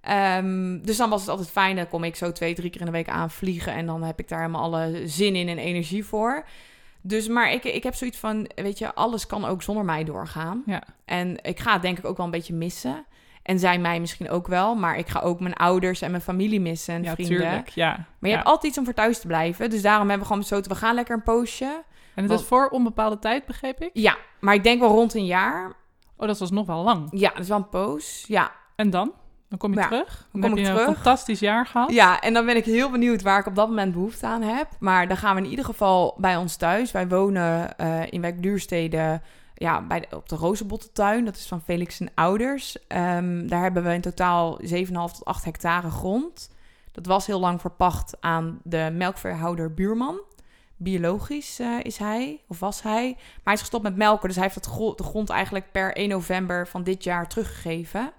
Ehm, 0.04 0.82
dus 0.82 0.98
dan 0.98 1.10
was 1.10 1.22
het 1.22 1.30
altijd 1.30 1.50
fijn. 1.50 1.76
Dan 1.76 1.88
kom 1.88 2.04
ik 2.04 2.16
zo 2.16 2.32
twee, 2.32 2.54
drie 2.54 2.70
keer 2.70 2.80
in 2.80 2.86
de 2.86 2.92
week 2.92 3.10
aanvliegen. 3.10 3.74
En 3.74 3.86
dan 3.86 4.04
heb 4.04 4.20
ik 4.20 4.28
daar 4.28 4.40
helemaal 4.40 4.62
alle 4.62 5.02
zin 5.06 5.36
in 5.36 5.48
en 5.48 5.58
energie 5.58 6.06
voor. 6.06 6.46
Dus, 7.02 7.28
maar 7.28 7.52
ik, 7.52 7.64
ik 7.64 7.84
heb 7.84 7.96
zoiets 7.96 8.18
van, 8.18 8.50
weet 8.56 8.78
je, 8.78 8.94
alles 8.94 9.28
kan 9.28 9.46
ook 9.46 9.62
zonder 9.62 9.86
mij 9.86 10.04
doorgaan. 10.04 10.64
Ja. 10.66 10.84
En 11.06 11.44
ik 11.44 11.60
ga 11.60 11.74
het 11.74 11.82
denk 11.82 11.98
ik 11.98 12.06
ook 12.06 12.18
wel 12.18 12.26
een 12.26 12.32
beetje 12.32 12.54
missen. 12.54 13.06
En 13.44 13.60
zij 13.60 13.80
mij 13.80 14.00
misschien 14.00 14.30
ook 14.30 14.48
wel. 14.48 14.76
Maar 14.76 14.98
ik 14.98 15.08
ga 15.08 15.20
ook 15.20 15.40
mijn 15.40 15.54
ouders 15.54 16.02
en 16.02 16.12
mijn 16.12 16.24
familie 16.24 16.62
missen 16.62 16.94
en 16.94 17.04
ja, 17.04 17.14
vrienden. 17.14 17.38
tuurlijk. 17.38 17.70
Ja. 17.70 17.90
Maar 17.90 18.06
je 18.20 18.28
ja. 18.28 18.36
hebt 18.36 18.48
altijd 18.48 18.68
iets 18.68 18.78
om 18.78 18.86
voor 18.86 18.94
thuis 18.94 19.20
te 19.20 19.28
blijven. 19.28 19.70
Dus 19.70 19.82
daarom 19.82 20.10
hebben 20.10 20.20
we 20.20 20.26
gewoon 20.26 20.42
besloten, 20.42 20.72
we 20.72 20.78
gaan 20.78 20.96
lekker 20.96 21.16
een 21.16 21.24
poosje. 21.24 21.84
En 22.16 22.24
het 22.24 22.40
is 22.40 22.46
voor 22.46 22.68
onbepaalde 22.68 23.20
tijd, 23.20 23.46
begreep 23.46 23.82
ik? 23.82 23.90
Ja, 23.94 24.18
maar 24.40 24.54
ik 24.54 24.64
denk 24.64 24.80
wel 24.80 24.90
rond 24.90 25.14
een 25.14 25.26
jaar. 25.26 25.74
Oh, 26.18 26.28
dat 26.28 26.40
was 26.40 26.52
nog 26.52 26.66
wel 26.66 26.84
lang. 26.84 27.08
Ja, 27.12 27.30
dat 27.30 27.40
is 27.40 27.48
wel 27.48 27.58
een 27.58 27.70
poos. 27.70 28.24
Ja, 28.28 28.52
En 28.76 28.90
dan? 28.90 29.14
Dan 29.54 29.62
kom 29.62 29.74
je 29.74 29.80
Ja, 29.80 29.88
terug? 29.88 30.28
Dan, 30.32 30.42
kom 30.42 30.50
heb 30.50 30.52
ik 30.60 30.66
je 30.66 30.70
een 30.72 30.78
terug. 30.78 30.94
fantastisch 30.96 31.40
jaar 31.40 31.66
gehad. 31.66 31.92
Ja, 31.92 32.20
en 32.22 32.34
dan 32.34 32.46
ben 32.46 32.56
ik 32.56 32.66
heel 32.66 32.92
benieuwd 32.92 33.22
waar 33.22 33.40
ik 33.40 33.46
op 33.46 33.56
dat 33.56 33.68
moment 33.68 33.94
behoefte 33.94 34.26
aan 34.26 34.42
heb. 34.42 34.68
Maar 34.80 35.08
dan 35.08 35.18
gaan 35.18 35.36
we 35.36 35.42
in 35.42 35.50
ieder 35.50 35.66
geval 35.66 36.16
bij 36.18 36.36
ons 36.38 36.56
thuis. 36.56 36.92
Wij 36.92 37.08
wonen 37.08 37.78
eh, 37.78 38.02
in 38.12 38.22
wijk 38.22 38.42
Duurstede 38.44 39.22
ja, 39.56 39.82
bij 39.82 40.00
de- 40.00 40.16
op 40.16 40.30
de 40.30 40.36
Rozenbottentuin. 40.36 41.26
Dat 41.26 41.36
is 41.36 41.48
van 41.48 41.62
Felix 41.62 41.96
zijn 41.96 42.12
ouders. 42.16 42.78
Ehm, 42.88 43.48
daar 43.48 43.62
hebben 43.62 43.84
we 43.84 43.94
in 43.94 44.02
totaal 44.02 44.58
7,5 44.62 45.14
tot 45.14 45.26
8 45.26 45.46
hectare 45.46 45.90
grond. 45.90 46.50
Dat 46.92 47.06
was 47.06 47.26
heel 47.26 47.40
lang 47.40 47.62
verpacht 47.62 48.18
aan 48.20 48.60
de 48.64 48.90
melkveehouder 48.94 49.74
Buurman. 49.74 50.20
Biologisch 50.78 51.60
eh, 51.60 51.68
is 51.84 51.98
hij, 51.98 52.42
of 52.48 52.60
was 52.60 52.82
hij. 52.82 53.14
Maar 53.16 53.42
hij 53.44 53.54
is 53.54 53.60
gestopt 53.60 53.84
met 53.84 53.96
melken, 53.96 54.28
dus 54.28 54.36
hij 54.38 54.44
heeft 54.46 54.56
het 54.56 54.66
gro- 54.66 54.96
de 54.96 55.04
grond 55.04 55.30
eigenlijk 55.30 55.72
per 55.72 55.96
1 55.98 56.10
november 56.10 56.68
van 56.68 56.84
dit 56.84 57.04
jaar 57.04 57.28
teruggegeven. 57.28 58.12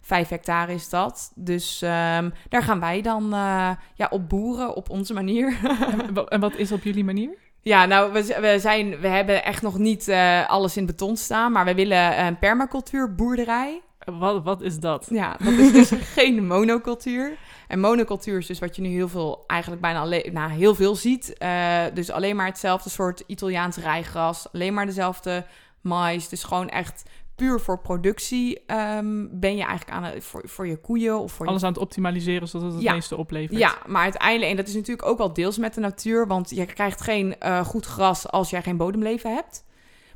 Vijf 0.00 0.28
hectare 0.28 0.72
is 0.74 0.88
dat. 0.88 1.32
Dus 1.34 1.82
ehm, 1.82 2.30
daar 2.48 2.62
gaan 2.62 2.80
wij 2.80 3.02
dan 3.02 3.24
eh, 3.34 3.70
ja, 3.94 4.06
op 4.10 4.28
boeren 4.28 4.74
op 4.74 4.90
onze 4.90 5.12
manier. 5.14 5.56
En, 6.06 6.14
wa- 6.14 6.24
en 6.24 6.40
wat 6.40 6.56
is 6.56 6.72
op 6.72 6.82
jullie 6.82 7.04
manier? 7.04 7.30
ja, 7.62 7.84
nou, 7.86 8.12
we, 8.12 8.56
zijn, 8.60 9.00
we 9.00 9.08
hebben 9.08 9.44
echt 9.44 9.62
nog 9.62 9.78
niet 9.78 10.08
eh, 10.08 10.48
alles 10.48 10.76
in 10.76 10.86
beton 10.86 11.16
staan. 11.16 11.52
Maar 11.52 11.64
we 11.64 11.74
willen 11.74 12.26
een 12.26 12.38
permacultuurboerderij. 12.38 13.80
Wat, 14.04 14.42
wat 14.44 14.62
is 14.62 14.78
dat? 14.80 15.06
Ja, 15.10 15.36
dat 15.44 15.52
is 15.52 15.72
dus 15.72 15.90
geen 16.16 16.46
monocultuur. 16.46 17.36
En 17.68 17.80
monocultuur 17.80 18.38
is 18.38 18.46
dus 18.46 18.58
wat 18.58 18.76
je 18.76 18.82
nu 18.82 18.88
heel 18.88 19.08
veel, 19.08 19.44
eigenlijk 19.46 19.82
bijna 19.82 20.00
alleen, 20.00 20.30
nou, 20.32 20.50
heel 20.50 20.74
veel 20.74 20.94
ziet. 20.94 21.38
Eh, 21.38 21.82
dus 21.94 22.10
alleen 22.10 22.36
maar 22.36 22.46
hetzelfde 22.46 22.90
soort 22.90 23.22
Italiaans 23.26 23.76
rijgras. 23.76 24.52
Alleen 24.52 24.74
maar 24.74 24.86
dezelfde 24.86 25.46
mais. 25.80 26.28
Dus 26.28 26.44
gewoon 26.44 26.68
echt 26.68 27.02
puur 27.38 27.60
voor 27.60 27.78
productie 27.78 28.62
ehm, 28.66 29.26
ben 29.30 29.56
je 29.56 29.62
eigenlijk 29.62 29.90
aan 29.90 30.04
het, 30.04 30.24
voor, 30.24 30.42
voor 30.44 30.66
je 30.66 30.76
koeien 30.76 31.18
of 31.18 31.32
voor 31.32 31.44
je 31.44 31.50
Alles 31.50 31.62
aan 31.62 31.72
het 31.72 31.80
optimaliseren 31.80 32.48
zodat 32.48 32.66
het 32.66 32.74
het 32.76 32.82
Ja. 32.82 32.92
meeste 32.92 33.16
oplevert. 33.16 33.58
ja, 33.58 33.78
maar 33.86 34.02
uiteindelijk, 34.02 34.50
en 34.50 34.56
dat 34.56 34.68
is 34.68 34.74
natuurlijk 34.74 35.08
ook 35.08 35.18
wel 35.18 35.32
deels 35.32 35.58
met 35.58 35.74
de 35.74 35.80
natuur, 35.80 36.26
want 36.26 36.50
je 36.50 36.66
krijgt 36.66 37.00
geen 37.00 37.38
eh, 37.40 37.64
goed 37.64 37.86
gras 37.86 38.28
als 38.30 38.50
jij 38.50 38.62
geen 38.62 38.76
bodemleven 38.76 39.34
hebt. 39.34 39.64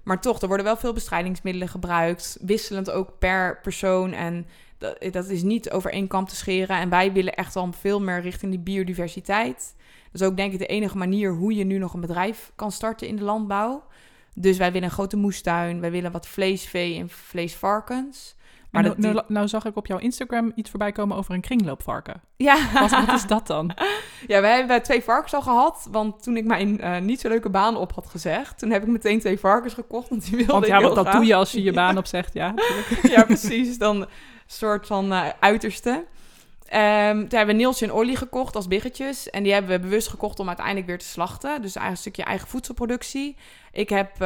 Maar 0.02 0.20
toch, 0.20 0.40
er 0.40 0.46
worden 0.46 0.66
wel 0.66 0.76
veel 0.76 0.92
bestrijdingsmiddelen 0.92 1.68
gebruikt, 1.68 2.38
wisselend 2.40 2.90
ook 2.90 3.18
per 3.18 3.60
persoon. 3.60 4.12
En 4.12 4.46
dat, 4.78 4.96
dat 5.10 5.28
is 5.28 5.42
niet 5.42 5.70
over 5.70 5.92
één 5.92 6.06
kam 6.06 6.26
te 6.26 6.36
scheren. 6.36 6.76
En 6.76 6.88
wij 6.88 7.12
willen 7.12 7.34
echt 7.34 7.54
wel 7.54 7.72
veel 7.72 8.00
meer 8.00 8.20
richting 8.20 8.50
die 8.52 8.60
biodiversiteit. 8.60 9.74
Dat 10.12 10.20
is 10.20 10.26
ook 10.26 10.36
denk 10.36 10.52
ik 10.52 10.58
de 10.58 10.66
enige 10.66 10.96
manier 10.98 11.32
hoe 11.32 11.54
je 11.54 11.64
nu 11.64 11.78
nog 11.78 11.94
een 11.94 12.00
bedrijf 12.00 12.52
kan 12.56 12.72
starten 12.72 13.06
in 13.08 13.16
de 13.16 13.24
landbouw. 13.24 13.82
Dus 14.34 14.56
wij 14.58 14.72
willen 14.72 14.88
een 14.88 14.94
grote 14.94 15.16
moestuin, 15.16 15.80
wij 15.80 15.90
willen 15.90 16.12
wat 16.12 16.26
vleesvee 16.28 16.98
en 16.98 17.08
vleesvarkens. 17.08 18.34
Maar 18.70 18.82
dat, 18.82 18.98
nou, 18.98 19.12
die- 19.12 19.20
nou, 19.22 19.32
nou 19.32 19.48
zag 19.48 19.64
ik 19.64 19.76
op 19.76 19.86
jouw 19.86 19.98
Instagram 19.98 20.52
iets 20.54 20.70
voorbij 20.70 20.92
komen 20.92 21.16
over 21.16 21.34
een 21.34 21.40
kringloopvarken. 21.40 22.20
ja. 22.36 22.56
Wat, 22.80 22.90
wat 22.90 23.12
is 23.12 23.26
dat 23.26 23.46
dan? 23.46 23.70
ja, 24.26 24.40
we 24.40 24.46
hebben 24.46 24.82
twee 24.82 25.02
varkens 25.02 25.34
al 25.34 25.42
gehad. 25.42 25.88
Want 25.90 26.22
toen 26.22 26.36
ik 26.36 26.44
mijn 26.44 26.80
eh, 26.80 26.98
niet 27.00 27.20
zo 27.20 27.28
leuke 27.28 27.50
baan 27.50 27.76
op 27.76 27.92
had 27.92 28.06
gezegd... 28.06 28.58
toen 28.58 28.70
heb 28.70 28.82
ik 28.82 28.88
meteen 28.88 29.20
twee 29.20 29.38
varkens 29.38 29.74
gekocht. 29.74 30.08
Want 30.08 30.22
die 30.24 30.36
wilde 30.36 30.52
Want 30.52 30.66
ja, 30.66 30.80
wat 30.80 30.94
dat 30.94 31.04
graag. 31.06 31.16
doe 31.16 31.26
je 31.26 31.34
als 31.34 31.52
je 31.52 31.62
je 31.62 31.72
baan 31.82 31.98
opzegt. 31.98 32.34
Ja, 32.34 32.50
natuurlijk. 32.50 33.06
ja, 33.16 33.24
precies. 33.24 33.78
Dan 33.78 34.00
een 34.00 34.06
soort 34.46 34.86
van 34.86 35.12
eh, 35.12 35.28
uiterste. 35.40 36.04
Ehm, 36.72 37.18
toen 37.18 37.38
hebben 37.38 37.46
we 37.56 37.62
Nielsje 37.62 37.84
en 37.84 37.92
Olly 37.92 38.14
gekocht 38.14 38.56
als 38.56 38.68
biggetjes. 38.68 39.30
En 39.30 39.42
die 39.42 39.52
hebben 39.52 39.70
we 39.70 39.78
bewust 39.78 40.08
gekocht 40.08 40.40
om 40.40 40.48
uiteindelijk 40.48 40.86
weer 40.86 40.98
te 40.98 41.04
slachten. 41.04 41.62
Dus 41.62 41.74
een 41.74 41.96
stukje 41.96 42.22
eigen 42.22 42.48
voedselproductie. 42.48 43.36
Ik, 43.72 43.88
heb, 43.88 44.22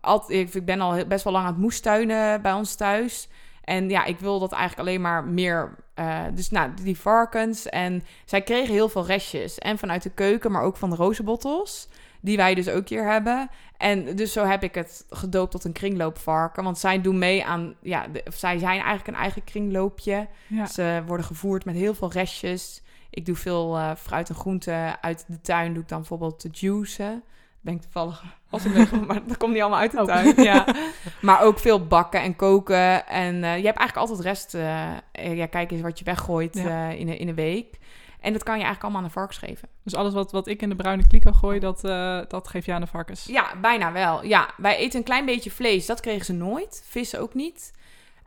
altijd, 0.00 0.54
ik, 0.54 0.64
ben 0.64 0.80
al 0.80 1.06
best 1.06 1.24
wel 1.24 1.32
lang 1.32 1.44
aan 1.44 1.52
het 1.52 1.60
moestuinen 1.60 2.42
bij 2.42 2.52
ons 2.52 2.74
thuis. 2.74 3.28
En 3.64 3.88
ja, 3.88 4.04
ik 4.04 4.18
wil 4.18 4.38
dat 4.38 4.52
eigenlijk 4.52 4.88
alleen 4.88 5.00
maar 5.00 5.24
meer. 5.24 5.76
eh, 5.94 6.24
dus 6.34 6.50
nou, 6.50 6.70
die 6.82 6.98
varkens. 6.98 7.68
En 7.68 8.04
zij 8.24 8.42
kregen 8.42 8.74
heel 8.74 8.88
veel 8.88 9.06
restjes. 9.06 9.58
En 9.58 9.78
vanuit 9.78 10.02
de 10.02 10.10
keuken, 10.10 10.52
maar 10.52 10.62
ook 10.62 10.76
van 10.76 10.90
de 10.90 10.96
rozenbottels. 10.96 11.88
Die 12.20 12.36
wij 12.36 12.54
dus 12.54 12.68
ook 12.68 12.88
hier 12.88 13.04
hebben. 13.10 13.48
En 13.76 14.16
dus 14.16 14.32
zo 14.32 14.44
heb 14.44 14.62
ik 14.62 14.74
het 14.74 15.06
gedoopt 15.10 15.50
tot 15.50 15.64
een 15.64 15.72
kringloopvarken. 15.72 16.64
Want 16.64 16.78
zij 16.78 17.00
doen 17.00 17.18
mee 17.18 17.44
aan... 17.44 17.74
Ja, 17.82 18.06
de- 18.12 18.22
of 18.26 18.34
zij 18.34 18.58
zijn 18.58 18.72
eigenlijk 18.78 19.06
een 19.08 19.14
eigen 19.14 19.44
kringloopje. 19.44 20.28
Ja. 20.46 20.66
Ze 20.66 21.02
worden 21.06 21.26
gevoerd 21.26 21.64
met 21.64 21.74
heel 21.74 21.94
veel 21.94 22.12
restjes. 22.12 22.82
Ik 23.10 23.26
doe 23.26 23.36
veel 23.36 23.76
eh, 23.76 23.90
fruit 23.96 24.28
en 24.28 24.34
groenten 24.34 25.02
uit 25.02 25.24
de 25.28 25.40
tuin. 25.40 25.72
Doe 25.72 25.82
ik 25.82 25.88
dan 25.88 25.98
bijvoorbeeld 25.98 26.42
de 26.42 26.48
juicen. 26.52 27.22
Ben 27.60 27.74
ik 27.74 27.80
toevallig 27.82 28.24
als 28.50 28.64
ik 28.64 28.72
ben, 28.72 28.88
maar 29.06 29.26
dat 29.26 29.36
komt 29.36 29.52
niet 29.52 29.60
allemaal 29.62 29.80
uit 29.80 29.90
de 29.92 29.98
Oh. 30.00 30.04
tuin. 30.04 30.42
Ja. 30.42 30.66
Maar 31.20 31.42
ook 31.42 31.58
veel 31.58 31.86
bakken 31.86 32.20
en 32.22 32.36
koken. 32.36 33.06
En 33.06 33.34
eh, 33.44 33.58
je 33.58 33.64
hebt 33.66 33.78
eigenlijk 33.78 33.96
altijd 33.96 34.20
rest. 34.20 34.54
eh, 34.54 35.36
ja, 35.36 35.46
kijk 35.46 35.70
eens 35.70 35.80
wat 35.80 35.98
je 35.98 36.04
weggooit 36.04 36.54
Ja. 36.54 36.88
in, 36.88 37.08
een, 37.08 37.18
in 37.18 37.28
een 37.28 37.34
week. 37.34 37.78
En 38.20 38.32
dat 38.32 38.42
kan 38.42 38.58
je 38.58 38.64
eigenlijk 38.64 38.82
allemaal 38.82 39.00
aan 39.00 39.06
de 39.06 39.12
varkens 39.12 39.38
geven. 39.38 39.68
Dus 39.82 39.94
alles 39.94 40.12
wat, 40.12 40.32
wat 40.32 40.46
ik 40.46 40.62
in 40.62 40.68
de 40.68 40.76
bruine 40.76 41.06
kliko 41.06 41.32
gooi, 41.32 41.58
dat, 41.58 41.84
eh, 41.84 42.20
dat 42.28 42.48
geef 42.48 42.66
je 42.66 42.72
aan 42.72 42.80
de 42.80 42.86
varkens. 42.86 43.24
Ja, 43.24 43.56
bijna 43.60 43.92
wel. 43.92 44.24
Ja, 44.24 44.50
wij 44.56 44.76
eten 44.76 44.98
een 44.98 45.04
klein 45.04 45.24
beetje 45.24 45.50
vlees. 45.50 45.86
Dat 45.86 46.00
kregen 46.00 46.24
ze 46.24 46.32
nooit. 46.32 46.82
Vis 46.86 47.16
ook 47.16 47.34
niet. 47.34 47.72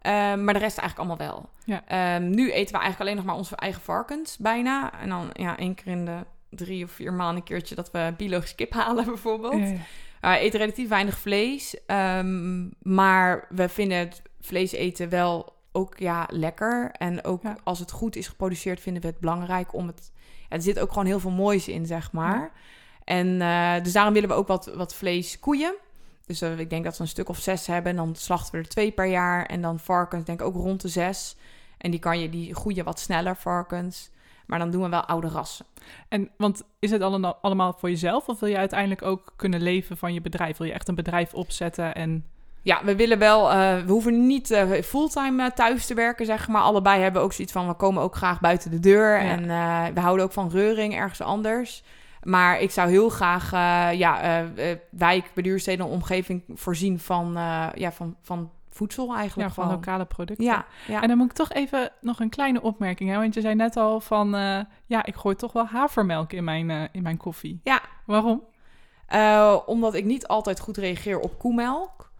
Ehm, 0.01 0.43
maar 0.43 0.53
de 0.53 0.59
rest 0.59 0.77
eigenlijk 0.77 1.09
allemaal 1.09 1.27
wel. 1.27 1.49
Ja. 1.65 1.83
Ehm, 1.87 2.29
nu 2.29 2.51
eten 2.51 2.73
we 2.73 2.81
eigenlijk 2.81 2.99
alleen 2.99 3.15
nog 3.15 3.25
maar 3.25 3.35
onze 3.35 3.55
eigen 3.55 3.81
varkens, 3.81 4.37
bijna. 4.37 4.99
En 5.01 5.09
dan 5.09 5.29
ja, 5.33 5.57
één 5.57 5.75
keer 5.75 5.87
in 5.87 6.05
de 6.05 6.17
drie 6.49 6.83
of 6.83 6.91
vier 6.91 7.13
maanden 7.13 7.35
een 7.35 7.43
keertje 7.43 7.75
dat 7.75 7.91
we 7.91 8.13
biologisch 8.17 8.55
kip 8.55 8.73
halen 8.83 9.05
bijvoorbeeld. 9.05 9.69
Ja. 9.69 10.35
Uh, 10.35 10.41
eten 10.41 10.59
relatief 10.59 10.89
weinig 10.89 11.17
vlees. 11.17 11.85
ehm, 11.85 12.67
maar 12.81 13.47
we 13.49 13.69
vinden 13.69 13.97
het 13.97 14.21
vlees 14.41 14.71
eten 14.71 15.09
wel 15.09 15.52
ook 15.73 15.99
ja, 15.99 16.27
lekker. 16.31 16.91
En 16.91 17.23
ook 17.23 17.43
Ja. 17.43 17.57
als 17.63 17.79
het 17.79 17.91
goed 17.91 18.15
is 18.15 18.27
geproduceerd, 18.27 18.79
vinden 18.79 19.01
we 19.01 19.07
het 19.07 19.19
belangrijk 19.19 19.73
om 19.73 19.87
het. 19.87 20.11
Ja, 20.49 20.55
er 20.55 20.61
zit 20.61 20.79
ook 20.79 20.89
gewoon 20.89 21.05
heel 21.05 21.19
veel 21.19 21.31
moois 21.31 21.67
in, 21.67 21.85
zeg 21.85 22.11
maar. 22.11 22.51
En 23.03 23.41
eh, 23.41 23.83
dus 23.83 23.93
daarom 23.93 24.13
willen 24.13 24.29
we 24.29 24.35
ook 24.35 24.47
wat, 24.47 24.71
wat 24.75 24.95
vlees 24.95 25.39
koeien. 25.39 25.75
Dus 26.25 26.41
eh, 26.41 26.59
ik 26.59 26.69
denk 26.69 26.83
dat 26.83 26.97
we 26.97 27.03
een 27.03 27.09
stuk 27.09 27.29
of 27.29 27.39
zes 27.39 27.67
hebben. 27.67 27.91
En 27.91 27.97
dan 27.97 28.15
slachten 28.15 28.51
we 28.51 28.57
er 28.57 28.69
twee 28.69 28.91
per 28.91 29.05
jaar. 29.05 29.45
En 29.45 29.61
dan 29.61 29.79
varkens, 29.79 30.25
denk 30.25 30.39
ik 30.41 30.45
ook 30.45 30.55
rond 30.55 30.81
de 30.81 30.87
zes. 30.87 31.35
En 31.77 31.91
die 31.91 31.99
kan 31.99 32.19
je, 32.19 32.29
die 32.29 32.55
groeien 32.55 32.85
wat 32.85 32.99
sneller, 32.99 33.35
varkens. 33.35 34.11
Maar 34.45 34.59
dan 34.59 34.71
doen 34.71 34.83
we 34.83 34.89
wel 34.89 35.05
oude 35.05 35.27
rassen. 35.27 35.65
En 36.07 36.29
want 36.37 36.63
is 36.79 36.91
het 36.91 37.01
allemaal, 37.01 37.37
allemaal 37.41 37.73
voor 37.73 37.89
jezelf 37.89 38.27
of 38.27 38.39
wil 38.39 38.49
je 38.49 38.57
uiteindelijk 38.57 39.01
ook 39.01 39.33
kunnen 39.35 39.61
leven 39.61 39.97
van 39.97 40.13
je 40.13 40.21
bedrijf? 40.21 40.57
Wil 40.57 40.67
je 40.67 40.73
echt 40.73 40.87
een 40.87 40.95
bedrijf 40.95 41.33
opzetten 41.33 41.95
en 41.95 42.25
Ja, 42.63 42.81
we 42.83 42.95
willen 42.95 43.19
wel, 43.19 43.51
eh, 43.51 43.77
we 43.85 43.91
hoeven 43.91 44.27
niet 44.27 44.51
eh, 44.51 44.81
fulltime 44.81 45.43
eh, 45.43 45.51
thuis 45.51 45.85
te 45.85 45.93
werken, 45.93 46.25
zeg 46.25 46.47
maar. 46.47 46.61
Allebei 46.61 47.01
hebben 47.01 47.21
ook 47.21 47.33
zoiets 47.33 47.53
van, 47.53 47.67
we 47.67 47.73
komen 47.73 48.03
ook 48.03 48.15
graag 48.15 48.39
buiten 48.39 48.71
de 48.71 48.79
deur. 48.79 49.23
Ja. 49.23 49.29
En 49.29 49.93
we 49.93 49.99
houden 49.99 50.25
ook 50.25 50.31
van 50.31 50.49
reuring 50.49 50.95
ergens 50.95 51.21
anders. 51.21 51.83
Maar 52.21 52.59
ik 52.59 52.71
zou 52.71 52.89
heel 52.89 53.09
graag 53.09 53.51
ja, 53.95 54.43
wijk, 54.89 55.31
beduursteden 55.33 55.85
en 55.85 55.91
omgeving 55.91 56.43
voorzien 56.53 56.99
van, 56.99 57.31
ja, 57.73 57.91
van, 57.91 58.15
van 58.21 58.51
voedsel 58.69 59.15
eigenlijk 59.15 59.47
ja, 59.47 59.53
van 59.53 59.63
gewoon. 59.63 59.79
lokale 59.79 60.05
producten? 60.05 60.45
Ja, 60.45 60.65
ja. 60.87 61.01
En 61.01 61.07
dan 61.07 61.17
moet 61.17 61.29
ik 61.29 61.35
toch 61.35 61.51
even 61.51 61.91
nog 62.01 62.19
een 62.19 62.29
kleine 62.29 62.61
opmerking 62.61 63.09
hebben. 63.09 63.21
Want 63.21 63.33
je 63.33 63.41
zei 63.41 63.55
net 63.55 63.77
al 63.77 63.99
van, 63.99 64.29
ja, 64.85 65.05
ik 65.05 65.15
gooi 65.15 65.35
toch 65.35 65.51
wel 65.51 65.65
havermelk 65.65 66.33
in 66.33 66.43
mijn, 66.43 66.89
in 66.91 67.03
mijn 67.03 67.17
koffie. 67.17 67.59
Ja. 67.63 67.81
Waarom? 68.05 68.43
Omdat 69.65 69.93
ik 69.93 70.05
niet 70.05 70.27
altijd 70.27 70.59
goed 70.59 70.77
reageer 70.77 71.19
op 71.19 71.39
koemelk. 71.39 72.11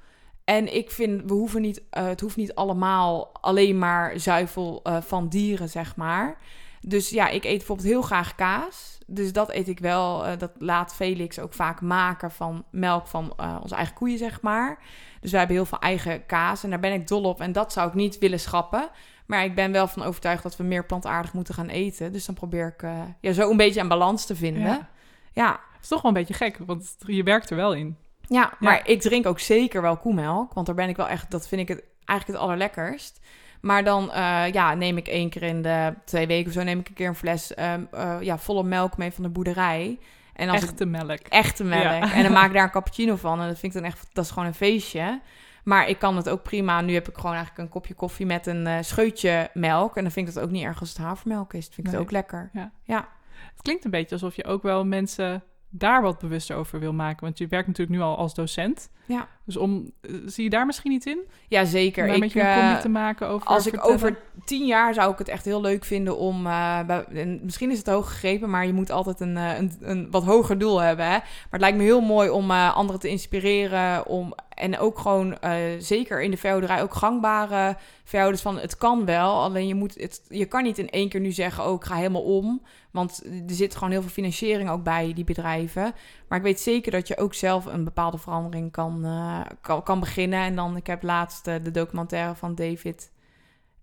En 0.44 0.76
ik 0.76 0.92
vind, 0.92 1.22
we 1.26 1.34
hoeven 1.34 1.62
niet, 1.62 1.82
eh, 1.90 2.06
het 2.06 2.22
hoeft 2.22 2.36
niet 2.36 2.56
allemaal 2.56 3.30
alleen 3.42 3.78
maar 3.78 4.20
zuivel 4.20 4.80
eh, 4.84 5.02
van 5.02 5.28
dieren, 5.28 5.70
zeg 5.70 5.96
maar. 5.96 6.38
Dus 6.82 7.10
ja, 7.10 7.28
ik 7.28 7.44
eet 7.44 7.58
bijvoorbeeld 7.58 7.88
heel 7.88 8.02
graag 8.02 8.36
kaas. 8.36 8.98
Dus 9.08 9.34
dat 9.34 9.52
eet 9.52 9.68
ik 9.68 9.80
wel. 9.80 10.26
eh, 10.26 10.38
dat 10.38 10.52
laat 10.58 10.96
Felix 10.96 11.40
ook 11.40 11.54
vaak 11.54 11.82
maken 11.82 12.32
van 12.32 12.66
melk 12.72 13.08
van 13.08 13.34
onze 13.62 13.76
eigen 13.76 13.96
koeien, 13.96 14.18
zeg 14.18 14.42
maar. 14.42 14.78
Dus 15.22 15.32
wij 15.32 15.40
hebben 15.40 15.58
heel 15.58 15.66
veel 15.66 15.80
eigen 15.80 16.26
kaas 16.26 16.64
en 16.64 16.70
daar 16.70 16.80
ben 16.80 16.94
ik 16.94 17.08
dol 17.08 17.24
op. 17.24 17.42
En 17.42 17.52
dat 17.52 17.74
zou 17.74 17.88
ik 17.88 17.94
niet 17.94 18.18
willen 18.18 18.40
schrappen. 18.40 18.90
Maar 19.26 19.44
ik 19.44 19.56
ben 19.56 19.72
wel 19.72 19.88
van 19.88 20.04
overtuigd 20.04 20.44
dat 20.44 20.56
we 20.58 20.64
meer 20.64 20.86
plantaardig 20.86 21.34
moeten 21.34 21.54
gaan 21.54 21.70
eten. 21.70 22.12
Dus 22.12 22.26
dan 22.26 22.36
probeer 22.36 22.76
ik 22.78 22.88
ja, 23.20 23.32
zo 23.32 23.50
een 23.52 23.58
beetje 23.58 23.80
een 23.80 23.88
balans 23.88 24.26
te 24.26 24.36
vinden. 24.36 24.64
Ja. 24.64 24.90
ja. 25.34 25.52
Het 25.52 25.82
is 25.82 25.88
toch 25.88 26.02
wel 26.02 26.12
een 26.12 26.18
beetje 26.18 26.34
gek, 26.34 26.58
want 26.66 26.96
je 27.06 27.24
werkt 27.24 27.50
er 27.50 27.56
wel 27.56 27.74
in. 27.74 27.98
Ja, 28.28 28.54
maar 28.60 28.82
ik 28.88 29.02
drink 29.02 29.26
ook 29.26 29.40
zeker 29.40 29.82
wel 29.82 29.98
koemelk. 29.98 30.54
Want 30.54 30.66
daar 30.66 30.76
ben 30.76 30.90
ik 30.90 30.96
wel 30.96 31.08
echt, 31.08 31.32
dat 31.32 31.48
vind 31.48 31.62
ik 31.62 31.68
het, 31.68 31.84
eigenlijk 32.06 32.40
het 32.40 32.48
allerlekkerst. 32.50 33.20
Maar 33.62 33.84
dan 33.84 34.12
eh, 34.12 34.52
ja, 34.52 34.74
neem 34.74 34.98
ik 34.98 35.08
één 35.08 35.30
keer 35.30 35.44
in 35.44 35.62
de 35.62 35.94
twee 36.06 36.28
weken 36.28 36.48
of 36.48 36.54
zo... 36.54 36.64
neem 36.64 36.80
ik 36.80 36.88
een 36.88 36.94
keer 36.94 37.08
een 37.08 37.16
fles 37.16 37.54
ehm, 37.54 37.84
eh, 37.92 38.18
ja, 38.22 38.38
volle 38.38 38.64
melk 38.64 38.98
mee 38.98 39.12
van 39.12 39.24
de 39.24 39.30
boerderij. 39.30 40.00
En 40.34 40.50
als 40.50 40.62
Echte 40.62 40.86
melk. 40.86 41.20
echte 41.30 41.64
melk. 41.64 41.84
Ja. 41.84 42.14
En 42.14 42.24
dan 42.24 42.32
maak 42.32 42.48
ik 42.48 42.54
daar 42.58 42.64
een 42.64 42.72
cappuccino 42.72 43.16
van. 43.16 43.42
En 43.42 43.48
dat 43.48 43.60
vind 43.60 43.76
ik 43.76 43.82
dan 43.82 43.90
echt, 43.92 44.08
dat 44.14 44.24
is 44.26 44.32
gewoon 44.32 44.48
een 44.48 44.54
feestje. 44.54 45.22
Maar 45.64 45.88
ik 45.88 46.00
kan 46.00 46.16
het 46.18 46.30
ook 46.30 46.44
prima. 46.44 46.82
Nu 46.82 46.94
heb 46.94 47.08
ik 47.10 47.16
gewoon 47.16 47.36
eigenlijk 47.36 47.64
een 47.64 47.70
kopje 47.70 47.94
koffie 47.94 48.26
met 48.26 48.48
een 48.48 48.68
eh, 48.68 48.78
scheutje 48.82 49.50
melk. 49.54 49.96
En 49.98 50.04
dan 50.04 50.12
vind 50.12 50.28
ik 50.28 50.34
dat 50.34 50.44
ook 50.44 50.50
niet 50.50 50.64
erg 50.64 50.80
als 50.80 50.90
het 50.90 50.98
havermelk 50.98 51.54
is. 51.54 51.66
Dan 51.66 51.74
vind 51.74 51.88
ik 51.88 51.94
Nee. 51.94 51.94
het 51.94 52.04
ook 52.04 52.12
lekker. 52.12 52.50
Ja. 52.54 52.72
Ja. 52.84 53.08
Het 53.54 53.62
klinkt 53.62 53.86
een 53.86 53.92
beetje 53.92 54.16
alsof 54.16 54.36
je 54.36 54.46
ook 54.46 54.64
wel 54.64 54.86
mensen 54.86 55.44
daar 55.76 56.02
wat 56.02 56.20
bewuster 56.20 56.56
over 56.56 56.80
wil 56.80 56.94
maken. 56.94 57.24
Want 57.24 57.38
je 57.38 57.48
werkt 57.48 57.68
natuurlijk 57.68 57.98
nu 57.98 58.04
al 58.04 58.18
als 58.18 58.34
docent. 58.34 58.90
Ja. 59.06 59.28
Dus 59.46 59.58
om, 59.58 59.92
eh, 60.02 60.12
zie 60.26 60.44
je 60.44 60.50
daar 60.50 60.66
misschien 60.66 60.92
iets 60.92 61.06
in? 61.06 61.20
Ja, 61.48 61.66
zeker. 61.66 62.08
Om 62.08 62.14
Ik, 62.14 62.20
met 62.20 62.32
je 62.32 62.40
een 62.40 62.46
eh, 62.46 62.60
combi 62.68 62.82
te 62.82 62.90
maken 62.90 63.28
over 63.28 63.48
Als 63.48 63.68
ik 63.68 63.88
over 63.88 64.18
tien 64.46 64.66
jaar 64.66 64.94
zou 64.94 65.12
ik 65.12 65.18
het 65.18 65.28
echt 65.28 65.46
heel 65.46 65.62
leuk 65.62 65.84
vinden 65.86 66.18
om. 66.18 66.46
eh, 66.48 66.84
bij- 66.86 67.06
en 67.14 67.40
misschien 67.44 67.72
is 67.72 67.78
het 67.78 67.88
hoog 67.88 68.12
gegrepen, 68.12 68.50
maar 68.50 68.66
je 68.66 68.74
moet 68.74 68.92
altijd 68.92 69.20
een, 69.20 69.38
eh, 69.38 69.58
een, 69.58 69.72
een 69.82 70.08
wat 70.12 70.24
hoger 70.24 70.58
doel 70.58 70.80
hebben. 70.82 71.06
Hè? 71.06 71.12
Maar 71.12 71.48
het 71.50 71.62
lijkt 71.62 71.78
me 71.78 71.84
heel 71.84 72.02
mooi 72.02 72.30
om 72.30 72.52
eh, 72.52 72.76
anderen 72.76 73.02
te 73.02 73.10
inspireren. 73.10 74.08
Om, 74.08 74.34
en 74.50 74.80
ook 74.80 75.00
gewoon, 75.00 75.40
eh, 75.40 75.56
zeker 75.80 76.22
in 76.22 76.32
de 76.32 76.38
veehouderij, 76.38 76.82
ook 76.82 76.94
gangbare 76.94 77.78
veehouders 78.04 78.42
van 78.42 78.60
het 78.60 78.78
kan 78.78 79.06
wel. 79.06 79.42
Alleen 79.42 79.68
je, 79.68 79.76
moet 79.76 79.96
het, 80.00 80.22
je 80.30 80.46
kan 80.46 80.64
niet 80.64 80.78
in 80.78 80.90
één 80.90 81.10
keer 81.10 81.20
nu 81.20 81.32
zeggen, 81.32 81.66
oh 81.66 81.74
ik 81.74 81.84
ga 81.84 81.96
helemaal 81.96 82.22
om. 82.22 82.62
Want 82.92 83.24
er 83.26 83.56
zit 83.56 83.74
gewoon 83.76 83.92
heel 83.92 84.02
veel 84.02 84.10
financiering 84.10 84.70
ook 84.70 84.84
bij 84.84 85.12
die 85.14 85.24
bedrijven. 85.24 85.94
Maar 86.28 86.38
ik 86.38 86.44
weet 86.44 86.60
zeker 86.60 86.92
dat 86.92 87.08
je 87.08 87.18
ook 87.18 87.34
zelf 87.34 87.66
een 87.66 87.84
bepaalde 87.84 88.18
verandering 88.18 88.72
kan, 88.72 89.06
eh, 89.06 89.33
kan, 89.62 89.84
kan 89.84 90.00
beginnen. 90.00 90.40
En 90.40 90.56
dan, 90.56 90.76
ik 90.76 90.88
heb 90.88 91.04
laatst 91.04 91.48
eh, 91.48 91.56
de 91.64 91.72
documentaire 91.72 92.36
van 92.36 92.56
David 92.56 93.12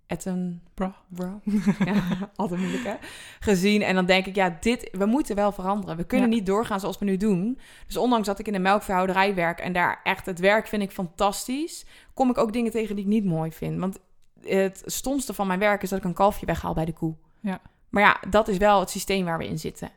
Attenborough. 0.07 0.97
Bro. 1.09 1.41
ja, 1.85 2.03
altijd 2.37 2.61
moeilijk 2.61 2.85
hè. 2.85 2.95
Gezien. 3.41 3.83
En 3.83 3.95
dan 3.95 4.07
denk 4.07 4.27
ik, 4.27 4.35
ja, 4.35 4.57
dit, 4.61 4.89
we 4.93 5.07
moeten 5.07 5.37
wel 5.37 5.53
veranderen. 5.53 5.97
We 5.97 6.05
kunnen 6.05 6.29
Ja. 6.29 6.35
niet 6.35 6.47
doorgaan 6.47 6.81
zoals 6.81 6.99
we 6.99 7.05
nu 7.05 7.17
doen. 7.17 7.59
Dus 7.87 7.97
ondanks 7.97 8.27
dat 8.27 8.39
ik 8.39 8.47
in 8.47 8.53
de 8.53 8.59
melkverhouderij 8.59 9.35
werk 9.35 9.61
en 9.61 9.73
daar 9.73 10.01
echt 10.03 10.27
het 10.27 10.39
werk 10.39 10.67
vind 10.67 10.83
ik 10.83 10.91
fantastisch, 10.91 11.87
kom 12.15 12.31
ik 12.31 12.39
ook 12.39 12.53
dingen 12.53 12.73
tegen 12.73 12.97
die 12.97 13.05
ik 13.05 13.11
niet 13.11 13.25
mooi 13.25 13.53
vind. 13.53 13.79
Want 13.79 13.99
het 14.43 14.83
stomste 14.87 15.35
van 15.35 15.47
mijn 15.47 15.59
werk 15.59 15.83
is 15.83 15.89
dat 15.89 15.99
ik 15.99 16.05
een 16.05 16.13
kalfje 16.13 16.47
weghaal 16.47 16.75
bij 16.75 16.85
de 16.85 16.93
koe. 16.93 17.15
Ja. 17.41 17.61
Maar 17.89 18.03
ja, 18.03 18.21
dat 18.31 18.49
is 18.49 18.57
wel 18.57 18.81
het 18.81 18.91
systeem 18.91 19.25
waar 19.25 19.39
we 19.39 19.47
in 19.47 19.59
zitten. 19.59 19.91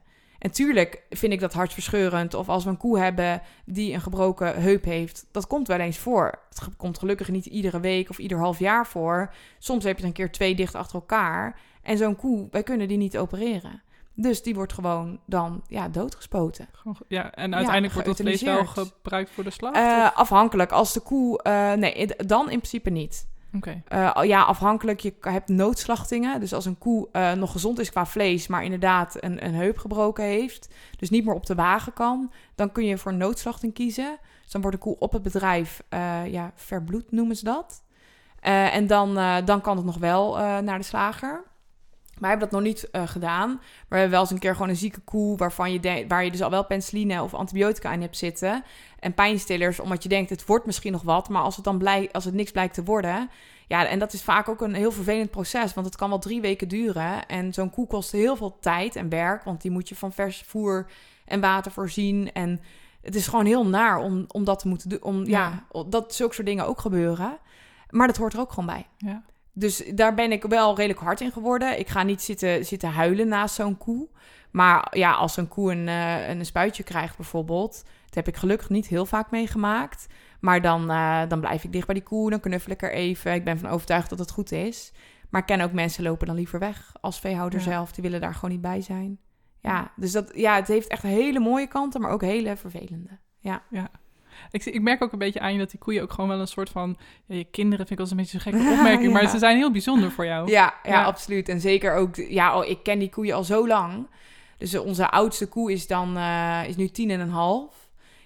En 0.44 0.52
tuurlijk 0.52 1.02
vind 1.10 1.34
ik 1.34 1.40
dat 1.40 1.54
hartverscheurend. 1.54 2.34
Of 2.34 2.50
als 2.50 2.64
we 2.64 2.70
een 2.70 2.78
koe 2.78 3.00
hebben 3.00 3.42
die 3.66 3.94
een 3.94 4.02
gebroken 4.02 4.62
heup 4.62 4.84
heeft. 4.84 5.26
Dat 5.32 5.48
komt 5.48 5.68
wel 5.68 5.78
eens 5.78 5.98
voor. 5.98 6.40
Het 6.50 6.76
komt 6.78 7.00
gelukkig 7.00 7.30
niet 7.30 7.46
iedere 7.46 7.80
week 7.80 8.10
of 8.10 8.18
ieder 8.18 8.38
half 8.38 8.60
jaar 8.60 8.88
voor. 8.88 9.34
Soms 9.60 9.84
heb 9.84 9.96
je 9.96 10.02
er 10.02 10.08
een 10.08 10.14
keer 10.14 10.32
twee 10.32 10.56
dicht 10.56 10.76
achter 10.76 10.96
elkaar. 10.96 11.60
En 11.82 11.98
zo'n 11.98 12.16
koe, 12.16 12.48
wij 12.52 12.64
kunnen 12.64 12.88
die 12.88 12.98
niet 12.98 13.18
opereren. 13.18 13.82
Dus 14.14 14.44
die 14.44 14.56
wordt 14.56 14.74
gewoon 14.74 15.20
dan 15.26 15.64
ja, 15.68 15.90
doodgespoten. 15.90 16.68
Ja, 17.08 17.32
en 17.32 17.56
uiteindelijk 17.56 17.94
wordt 17.94 18.08
dat 18.08 18.18
vlees 18.18 18.42
wel 18.42 18.66
gebruikt 18.66 19.30
voor 19.30 19.44
de 19.44 19.52
slacht? 19.52 19.76
Eh, 19.76 20.18
afhankelijk. 20.18 20.72
Als 20.72 20.94
de 20.94 21.00
koe... 21.00 21.42
eh, 21.42 21.74
nee, 21.74 22.08
dan 22.16 22.50
in 22.50 22.58
principe 22.58 22.90
niet. 22.90 23.28
Eh, 23.88 24.12
ja, 24.24 24.42
afhankelijk. 24.42 25.00
Je 25.00 25.14
hebt 25.22 25.50
noodslachtingen. 25.50 26.40
Dus 26.40 26.54
als 26.54 26.66
een 26.66 26.78
koe 26.78 27.08
eh, 27.12 27.32
nog 27.32 27.52
gezond 27.52 27.80
is 27.80 27.90
qua 27.90 28.06
vlees, 28.06 28.48
maar 28.48 28.64
inderdaad 28.64 29.16
een, 29.20 29.46
een 29.46 29.54
heup 29.54 29.78
gebroken 29.78 30.24
heeft, 30.24 30.74
dus 30.98 31.10
niet 31.10 31.26
meer 31.26 31.34
op 31.34 31.46
de 31.46 31.56
wagen 31.56 31.94
kan, 31.94 32.32
dan 32.56 32.72
kun 32.72 32.86
je 32.86 32.98
voor 32.98 33.14
noodslachting 33.14 33.74
kiezen. 33.74 34.18
Dus 34.42 34.52
dan 34.52 34.62
wordt 34.62 34.78
de 34.78 34.84
koe 34.84 34.96
op 35.00 35.12
het 35.12 35.22
bedrijf, 35.22 35.84
eh, 35.90 36.28
ja, 36.28 36.52
verbloed 36.56 37.12
noemen 37.12 37.36
ze 37.36 37.44
dat. 37.44 37.84
En 38.40 38.88
dan, 38.88 39.14
dan 39.46 39.62
kan 39.62 39.78
het 39.78 39.86
nog 39.86 39.98
wel 39.98 40.38
naar 40.62 40.78
de 40.78 40.84
slager. 40.84 41.44
Wij 42.20 42.30
hebben 42.30 42.50
dat 42.50 42.60
nog 42.60 42.68
niet 42.68 42.90
gedaan. 42.92 43.50
Maar 43.50 43.60
we 43.88 43.96
hebben 43.96 44.10
wel 44.10 44.22
eens 44.22 44.32
een 44.32 44.40
keer 44.40 44.54
gewoon 44.54 44.70
een 44.70 44.76
zieke 44.76 45.00
koe... 45.00 45.38
Waarvan 45.38 45.72
je 45.72 46.06
waar 46.08 46.24
je 46.24 46.32
dus 46.32 46.42
al 46.42 46.50
wel 46.50 46.66
penicilline 46.66 47.24
of 47.24 47.34
antibiotica 47.34 47.94
in 47.94 48.02
hebt 48.02 48.18
zitten. 48.18 48.64
En 49.04 49.14
pijnstillers, 49.14 49.80
omdat 49.80 50.04
je 50.04 50.10
denkt, 50.10 50.30
het 50.30 50.46
wordt 50.46 50.66
misschien 50.66 50.92
nog 50.92 51.02
wat. 51.02 51.30
Maar 51.30 51.42
als 51.42 51.56
het 51.56 51.66
dan 51.66 51.78
blijkt, 51.78 52.14
als 52.14 52.26
het 52.26 52.34
niks 52.34 52.52
blijkt 52.52 52.74
te 52.74 52.84
worden... 52.84 53.30
Ja, 53.68 53.88
en 53.88 54.00
dat 54.00 54.14
is 54.14 54.24
vaak 54.24 54.50
ook 54.50 54.62
een 54.62 54.74
heel 54.74 54.92
vervelend 54.92 55.30
proces. 55.30 55.74
Want 55.74 55.86
het 55.86 55.96
kan 55.96 56.10
wel 56.10 56.20
drie 56.20 56.42
weken 56.42 56.68
duren. 56.68 57.26
En 57.28 57.54
zo'n 57.54 57.70
koe 57.70 57.88
kost 57.88 58.12
heel 58.12 58.36
veel 58.36 58.58
tijd 58.60 58.96
en 58.96 59.10
werk. 59.10 59.44
Want 59.44 59.62
die 59.62 59.72
moet 59.72 59.90
je 59.90 59.96
van 59.96 60.14
vers 60.14 60.44
voer 60.46 60.86
en 61.26 61.42
water 61.42 61.72
voorzien. 61.72 62.32
En 62.34 62.62
het 63.02 63.16
is 63.16 63.28
gewoon 63.28 63.46
heel 63.46 63.68
naar 63.68 63.98
om, 63.98 64.26
om 64.28 64.44
dat 64.44 64.60
te 64.60 64.68
moeten 64.68 64.90
doen. 64.90 65.04
Om, 65.04 65.26
ja. 65.26 65.66
dat 65.88 66.16
zulke 66.16 66.34
soort 66.34 66.48
dingen 66.48 66.68
ook 66.68 66.80
gebeuren. 66.80 67.38
Maar 67.90 68.08
dat 68.08 68.18
hoort 68.18 68.34
er 68.34 68.40
ook 68.40 68.52
gewoon 68.52 68.66
bij. 68.66 68.88
Ja. 68.98 69.24
Dus 69.54 69.84
daar 69.96 70.14
ben 70.14 70.32
ik 70.32 70.44
wel 70.44 70.76
redelijk 70.76 71.00
hard 71.00 71.22
in 71.22 71.32
geworden. 71.32 71.80
Ik 71.80 71.88
ga 71.88 72.04
niet 72.04 72.22
zitten, 72.22 72.66
zitten 72.66 72.90
huilen 72.90 73.28
naast 73.28 73.56
zo'n 73.56 73.78
koe. 73.78 74.08
Maar 74.52 74.98
ja, 74.98 75.12
als 75.12 75.38
een 75.38 75.48
koe 75.48 75.72
een, 75.72 75.88
eh, 75.88 76.30
een 76.30 76.46
spuitje 76.46 76.84
krijgt 76.84 77.16
bijvoorbeeld... 77.18 77.84
dat 78.14 78.26
heb 78.26 78.34
ik 78.34 78.40
gelukkig 78.40 78.70
niet 78.70 78.88
heel 78.88 79.06
vaak 79.06 79.32
meegemaakt. 79.32 80.08
Maar 80.40 80.62
dan, 80.62 80.90
eh, 80.92 81.22
dan 81.28 81.40
blijf 81.40 81.64
ik 81.64 81.72
dicht 81.72 81.86
bij 81.86 81.96
die 81.96 82.04
koe, 82.04 82.30
dan 82.30 82.40
knuffel 82.40 82.72
ik 82.72 82.82
er 82.82 82.92
even. 82.94 83.34
Ik 83.34 83.44
ben 83.44 83.60
van 83.60 83.70
overtuigd 83.70 84.10
dat 84.10 84.20
het 84.20 84.32
goed 84.32 84.52
is. 84.52 84.92
Maar 85.30 85.42
ik 85.42 85.48
ken 85.48 85.62
ook 85.62 85.72
mensen 85.72 86.04
lopen 86.04 86.28
dan 86.28 86.36
liever 86.36 86.60
weg 86.60 86.94
als 87.02 87.20
veehouder 87.20 87.60
Ja. 87.60 87.66
zelf. 87.66 87.92
Die 87.92 88.04
willen 88.04 88.22
daar 88.22 88.34
gewoon 88.34 88.52
niet 88.52 88.62
bij 88.62 88.82
zijn. 88.82 89.20
Ja, 89.62 89.92
dus 89.96 90.12
dat, 90.12 90.32
ja, 90.36 90.56
het 90.56 90.68
heeft 90.68 90.88
echt 90.88 91.02
hele 91.02 91.40
mooie 91.40 91.68
kanten, 91.68 92.02
maar 92.02 92.12
ook 92.12 92.22
hele 92.22 92.56
vervelende. 92.58 93.10
Ik, 94.52 94.62
zie- 94.62 94.72
ik 94.72 94.82
merk 94.82 95.02
ook 95.04 95.12
een 95.12 95.20
beetje 95.20 95.40
aan 95.40 95.52
je 95.54 95.60
dat 95.60 95.70
die 95.70 95.80
koeien 95.80 96.02
ook 96.02 96.12
gewoon 96.12 96.30
wel 96.30 96.40
een 96.40 96.48
soort 96.48 96.70
van... 96.70 96.98
Ja, 97.26 97.36
je 97.36 97.44
kinderen 97.44 97.78
vind 97.88 97.92
ik 97.92 98.00
als 98.00 98.12
een 98.12 98.18
beetje 98.18 98.40
zo'n 98.40 98.54
gekke 98.54 98.70
opmerking, 98.78 99.14
maar 99.14 99.22
Ja. 99.22 99.30
ze 99.30 99.38
zijn 99.38 99.58
heel 99.58 99.72
bijzonder 99.72 100.12
voor 100.12 100.26
jou. 100.26 100.50
Ja, 100.52 100.74
ja, 100.84 100.90
Ja. 100.92 101.04
absoluut. 101.04 101.50
En 101.50 101.60
zeker 101.60 101.96
ook, 101.96 102.16
ja, 102.16 102.58
oh, 102.58 102.66
ik 102.66 102.84
ken 102.84 103.00
die 103.00 103.10
koeien 103.10 103.36
al 103.36 103.44
zo 103.44 103.68
lang. 103.68 104.08
Dus 104.58 104.74
eh, 104.74 104.86
onze 104.86 105.10
oudste 105.10 105.48
koe 105.48 105.72
is 105.72 105.88
dan 105.88 106.18
eh, 106.18 106.62
is 106.68 106.76
nu 106.76 106.88
tien 106.88 107.10
en 107.10 107.20
een 107.20 107.30
half. 107.30 107.83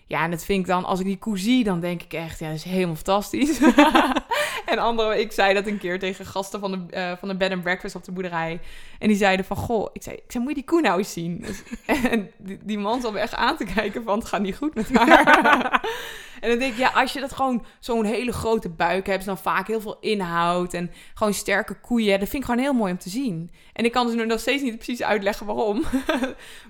Ja, 0.07 0.23
en 0.23 0.31
dat 0.31 0.45
vind 0.45 0.59
ik 0.59 0.67
dan, 0.67 0.85
als 0.85 0.99
ik 0.99 1.05
die 1.05 1.17
koe 1.17 1.37
zie, 1.37 1.63
dan 1.63 1.79
denk 1.79 2.01
ik 2.01 2.13
echt, 2.13 2.39
ja, 2.39 2.47
dat 2.47 2.55
is 2.55 2.63
helemaal 2.63 2.95
fantastisch. 2.95 3.59
en 4.65 4.77
andere, 4.77 5.19
ik 5.19 5.31
zei 5.31 5.53
dat 5.53 5.67
een 5.67 5.77
keer 5.77 5.99
tegen 5.99 6.25
gasten 6.25 6.59
van 6.59 6.71
de, 6.71 6.95
eh, 6.95 7.11
van 7.19 7.27
de 7.27 7.35
bed 7.35 7.51
and 7.51 7.61
breakfast 7.61 7.95
op 7.95 8.03
de 8.03 8.11
boerderij. 8.11 8.59
En 8.99 9.07
die 9.07 9.17
zeiden 9.17 9.45
van, 9.45 9.57
goh, 9.57 9.89
ik 9.93 10.03
zei, 10.03 10.15
ik 10.15 10.31
zei 10.31 10.43
moet 10.43 10.53
je 10.53 10.59
die 10.59 10.69
koe 10.69 10.81
nou 10.81 10.97
eens 10.97 11.13
zien? 11.13 11.39
Dus- 11.41 11.63
en 12.11 12.31
die, 12.37 12.59
die 12.63 12.77
man 12.77 13.01
zat 13.01 13.13
me 13.13 13.19
echt 13.19 13.35
aan 13.35 13.57
te 13.57 13.65
kijken 13.65 14.03
van, 14.03 14.19
het 14.19 14.27
gaat 14.27 14.41
niet 14.41 14.55
goed 14.55 14.75
met 14.75 14.93
haar. 14.93 15.71
en 16.41 16.49
dan 16.49 16.59
denk 16.59 16.71
ik, 16.71 16.77
ja, 16.77 16.89
als 16.89 17.13
je 17.13 17.19
dat 17.19 17.33
gewoon 17.33 17.65
zo'n 17.79 18.05
hele 18.05 18.31
grote 18.31 18.69
buik 18.69 19.07
hebt, 19.07 19.25
dan 19.25 19.37
vaak 19.37 19.67
heel 19.67 19.81
veel 19.81 19.97
inhoud 19.99 20.73
en 20.73 20.91
gewoon 21.13 21.33
sterke 21.33 21.79
koeien. 21.79 22.19
Dat 22.19 22.29
vind 22.29 22.43
ik 22.43 22.49
gewoon 22.49 22.63
heel 22.63 22.73
mooi 22.73 22.91
om 22.91 22.97
te 22.97 23.09
zien. 23.09 23.51
En 23.73 23.85
ik 23.85 23.91
kan 23.91 24.05
dus 24.05 24.15
nu 24.15 24.25
nog 24.25 24.39
steeds 24.39 24.63
niet 24.63 24.75
precies 24.75 25.03
uitleggen 25.03 25.45
waarom. 25.45 25.81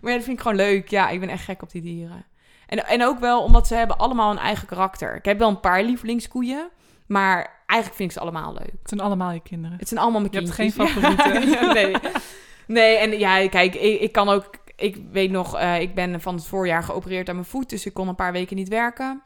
maar 0.02 0.12
ja, 0.12 0.16
dat 0.16 0.24
vind 0.24 0.38
ik 0.38 0.42
gewoon 0.42 0.58
leuk. 0.58 0.90
Ja, 0.90 1.10
ik 1.10 1.20
ben 1.20 1.30
echt 1.30 1.44
gek 1.44 1.62
op 1.62 1.72
die 1.72 1.82
dieren. 1.82 2.26
En, 2.68 2.86
en 2.86 3.04
ook 3.04 3.20
wel 3.20 3.44
omdat 3.44 3.68
ze 3.68 3.76
hebben 3.76 3.98
allemaal 3.98 4.32
een 4.32 4.38
eigen 4.38 4.68
karakter. 4.68 5.16
Ik 5.16 5.26
heb 5.26 5.40
wel 5.40 5.50
een 5.50 5.60
paar 5.60 5.84
lievelingskoeien, 5.84 6.70
maar 7.08 7.64
eigenlijk 7.66 8.00
vind 8.00 8.10
ik 8.12 8.18
ze 8.18 8.20
allemaal 8.24 8.54
leuk. 8.54 8.72
Het 8.80 8.90
zijn 8.90 9.02
allemaal 9.02 9.32
je 9.32 9.40
kinderen. 9.42 9.78
Het 9.78 9.88
zijn 9.88 10.00
allemaal 10.00 10.22
mijn 10.22 10.34
Je 10.34 10.40
hebt 10.40 10.52
geen 10.52 10.72
favorieten. 10.86 11.50
Ja, 11.50 11.74
nee. 11.74 11.96
nee, 12.68 12.96
en 12.98 13.20
ja, 13.20 13.48
kijk, 13.50 13.76
ik, 13.76 14.02
ik 14.02 14.12
kan 14.12 14.30
ook... 14.30 14.50
Ik 14.76 14.98
weet 15.12 15.32
nog, 15.32 15.58
eh, 15.58 15.82
ik 15.82 15.96
ben 15.96 16.22
van 16.22 16.36
het 16.36 16.46
voorjaar 16.46 16.84
geopereerd 16.84 17.30
aan 17.30 17.36
mijn 17.36 17.48
voet, 17.48 17.70
dus 17.70 17.86
ik 17.86 17.94
kon 17.94 18.08
een 18.08 18.16
paar 18.16 18.32
weken 18.32 18.56
niet 18.56 18.68
werken. 18.68 19.22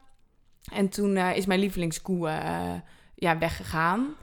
En 0.72 0.88
toen 0.88 1.16
eh, 1.16 1.36
is 1.36 1.46
mijn 1.46 1.60
lievelingskoe 1.60 2.28
eh, 2.28 2.70
ja, 3.14 3.38
weggegaan. 3.38 4.14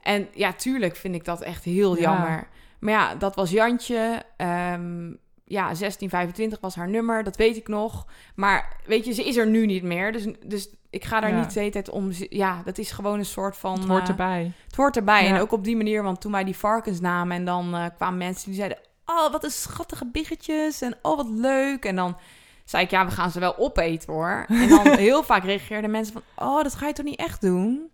En 0.00 0.28
ja, 0.34 0.52
tuurlijk 0.52 0.96
vind 0.96 1.14
ik 1.14 1.24
dat 1.24 1.40
echt 1.40 1.64
heel 1.64 1.94
Ja. 1.96 2.00
jammer. 2.00 2.48
Maar 2.78 2.92
ja, 2.92 3.14
dat 3.14 3.34
was 3.34 3.50
Jantje. 3.50 4.22
Ehm, 4.36 5.12
ja, 5.50 5.62
1625 5.62 6.60
was 6.60 6.74
haar 6.74 6.88
nummer, 6.88 7.24
dat 7.24 7.36
weet 7.36 7.56
ik 7.56 7.68
nog. 7.68 8.06
Maar 8.34 8.76
weet 8.86 9.04
je, 9.04 9.12
ze 9.12 9.24
is 9.24 9.36
er 9.36 9.46
nu 9.46 9.66
niet 9.66 9.82
meer. 9.82 10.12
Dus, 10.12 10.26
dus 10.46 10.68
ik 10.90 11.04
ga 11.04 11.20
daar 11.20 11.30
Ja. 11.30 11.40
niet 11.40 11.54
de 11.54 11.58
hele 11.58 11.72
tijd 11.72 11.90
om... 11.90 12.10
Ja, 12.28 12.62
dat 12.64 12.78
is 12.78 12.90
gewoon 12.90 13.18
een 13.18 13.24
soort 13.24 13.56
van... 13.56 13.78
Het 13.78 13.88
hoort 13.88 14.02
eh, 14.02 14.08
erbij. 14.08 14.52
het 14.66 14.76
hoort 14.76 14.96
erbij. 14.96 15.24
Ja. 15.24 15.34
En 15.34 15.40
ook 15.40 15.52
op 15.52 15.64
die 15.64 15.76
manier, 15.76 16.02
want 16.02 16.20
toen 16.20 16.32
wij 16.32 16.44
die 16.44 16.56
varkens 16.56 17.00
namen... 17.00 17.36
en 17.36 17.44
dan 17.44 17.74
eh, 17.74 17.84
kwamen 17.96 18.18
mensen 18.18 18.46
die 18.46 18.58
zeiden... 18.58 18.78
Oh, 19.06 19.32
wat 19.32 19.44
een 19.44 19.50
schattige 19.50 20.06
biggetjes. 20.06 20.82
En 20.82 20.94
oh, 21.02 21.16
wat 21.16 21.28
leuk. 21.28 21.84
En 21.84 21.96
dan 21.96 22.16
zei 22.64 22.84
ik, 22.84 22.90
ja, 22.90 23.04
we 23.04 23.10
gaan 23.10 23.30
ze 23.30 23.40
wel 23.40 23.58
opeten, 23.58 24.12
hoor. 24.12 24.44
En 24.48 24.68
dan 24.68 24.88
heel 25.08 25.22
vaak 25.22 25.44
reageerden 25.44 25.90
mensen 25.90 26.12
van... 26.12 26.48
Oh, 26.48 26.62
dat 26.62 26.74
ga 26.74 26.86
je 26.86 26.92
toch 26.92 27.04
niet 27.04 27.18
echt 27.18 27.40
doen? 27.40 27.89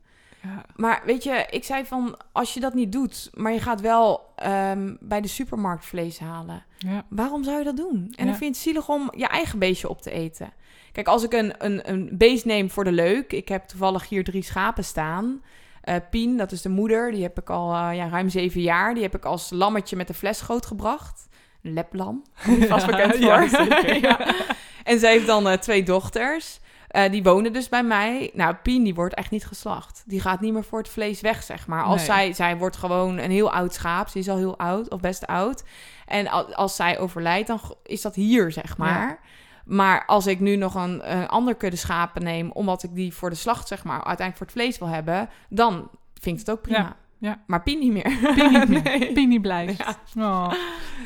Ja. 0.46 0.64
Maar 0.76 1.02
weet 1.04 1.22
je, 1.22 1.46
ik 1.50 1.64
zei 1.64 1.84
van... 1.84 2.16
Als 2.32 2.54
je 2.54 2.60
dat 2.60 2.74
niet 2.74 2.92
doet, 2.92 3.30
maar 3.34 3.52
je 3.52 3.60
gaat 3.60 3.80
wel 3.80 4.32
ehm, 4.36 4.94
bij 5.00 5.20
de 5.20 5.28
supermarkt 5.28 5.84
vlees 5.84 6.18
halen... 6.18 6.64
Ja. 6.78 7.04
Waarom 7.08 7.44
zou 7.44 7.58
je 7.58 7.64
dat 7.64 7.76
doen? 7.76 7.96
En 8.16 8.24
Ja. 8.24 8.24
dan 8.24 8.26
vind 8.26 8.40
je 8.40 8.46
het 8.46 8.56
zielig 8.56 8.88
om 8.88 9.12
je 9.16 9.26
eigen 9.26 9.58
beestje 9.58 9.88
op 9.88 10.02
te 10.02 10.10
eten. 10.10 10.52
Kijk, 10.92 11.06
als 11.08 11.22
ik 11.22 11.32
een, 11.32 11.54
een, 11.58 11.90
een 11.90 12.08
beest 12.12 12.44
neem 12.44 12.70
voor 12.70 12.84
de 12.84 12.92
leuk... 12.92 13.32
Ik 13.32 13.48
heb 13.48 13.64
toevallig 13.64 14.08
hier 14.08 14.24
drie 14.24 14.42
schapen 14.42 14.84
staan... 14.84 15.42
Eh, 15.80 15.94
Pien, 16.10 16.36
dat 16.36 16.52
is 16.52 16.62
de 16.62 16.68
moeder, 16.68 17.10
die 17.10 17.22
heb 17.22 17.38
ik 17.38 17.50
al 17.50 17.74
eh, 17.74 17.96
ja, 17.96 18.08
ruim 18.08 18.28
zeven 18.28 18.60
jaar. 18.60 18.94
Die 18.94 19.02
heb 19.02 19.14
ik 19.14 19.24
als 19.24 19.50
lammetje 19.50 19.96
met 19.96 20.06
de 20.06 20.14
fles 20.14 20.40
grootgebracht. 20.40 21.28
Een 21.62 21.72
leplam, 21.72 22.22
vast 22.68 22.86
bekend 22.90 23.16
voor. 23.16 23.48
En 24.84 24.98
ze 24.98 25.06
heeft 25.06 25.26
dan 25.26 25.48
eh, 25.48 25.58
twee 25.58 25.82
dochters. 25.82 26.60
Eh, 26.96 27.10
die 27.10 27.22
wonen 27.22 27.52
dus 27.52 27.68
bij 27.68 27.82
mij. 27.82 28.30
Nou, 28.34 28.54
Pien, 28.54 28.82
die 28.84 28.94
wordt 28.94 29.14
echt 29.14 29.30
niet 29.30 29.46
geslacht. 29.46 30.02
Die 30.06 30.20
gaat 30.20 30.40
niet 30.40 30.52
meer 30.52 30.64
voor 30.64 30.78
het 30.78 30.88
vlees 30.88 31.20
weg, 31.20 31.42
zeg 31.42 31.66
maar. 31.66 31.82
Als 31.82 31.96
Nee. 31.96 32.04
zij, 32.06 32.32
zij 32.32 32.56
wordt 32.56 32.76
gewoon 32.76 33.18
een 33.18 33.30
heel 33.30 33.52
oud 33.52 33.74
schaap. 33.74 34.08
Ze 34.08 34.18
is 34.18 34.28
al 34.28 34.36
heel 34.36 34.58
oud, 34.58 34.90
of 34.90 35.00
best 35.00 35.26
oud. 35.26 35.64
En 36.06 36.28
al- 36.28 36.54
als 36.54 36.76
zij 36.76 36.98
overlijdt, 36.98 37.46
dan 37.48 37.60
is 37.82 38.02
dat 38.02 38.14
hier, 38.14 38.52
zeg 38.52 38.76
maar. 38.76 39.18
Maar 39.64 40.06
als 40.06 40.26
ik 40.26 40.40
nu 40.40 40.56
nog 40.56 40.74
een, 40.74 41.12
een 41.16 41.28
ander 41.28 41.54
kudde 41.54 41.76
schapen 41.76 42.22
neem... 42.22 42.50
omdat 42.50 42.82
ik 42.82 42.94
die 42.94 43.14
voor 43.14 43.30
de 43.30 43.36
slacht, 43.36 43.68
zeg 43.68 43.84
maar, 43.84 43.96
uiteindelijk 44.04 44.36
voor 44.36 44.46
het 44.46 44.54
vlees 44.56 44.78
wil 44.78 44.88
hebben... 44.88 45.28
dan 45.48 45.88
vind 46.20 46.40
ik 46.40 46.46
het 46.46 46.56
ook 46.56 46.62
prima. 46.62 46.78
Ja, 46.78 46.96
ja. 47.18 47.38
Maar 47.46 47.62
Pien 47.62 47.78
niet 47.78 47.92
meer. 47.92 48.18
Pien 48.34 48.52
niet 48.52 48.68
meer. 48.68 48.82
Nee. 48.98 49.12
Pien 49.12 49.28
niet 49.28 49.42
blijft. 49.42 49.78
Ja. 50.14 50.46
Oh. 50.46 50.52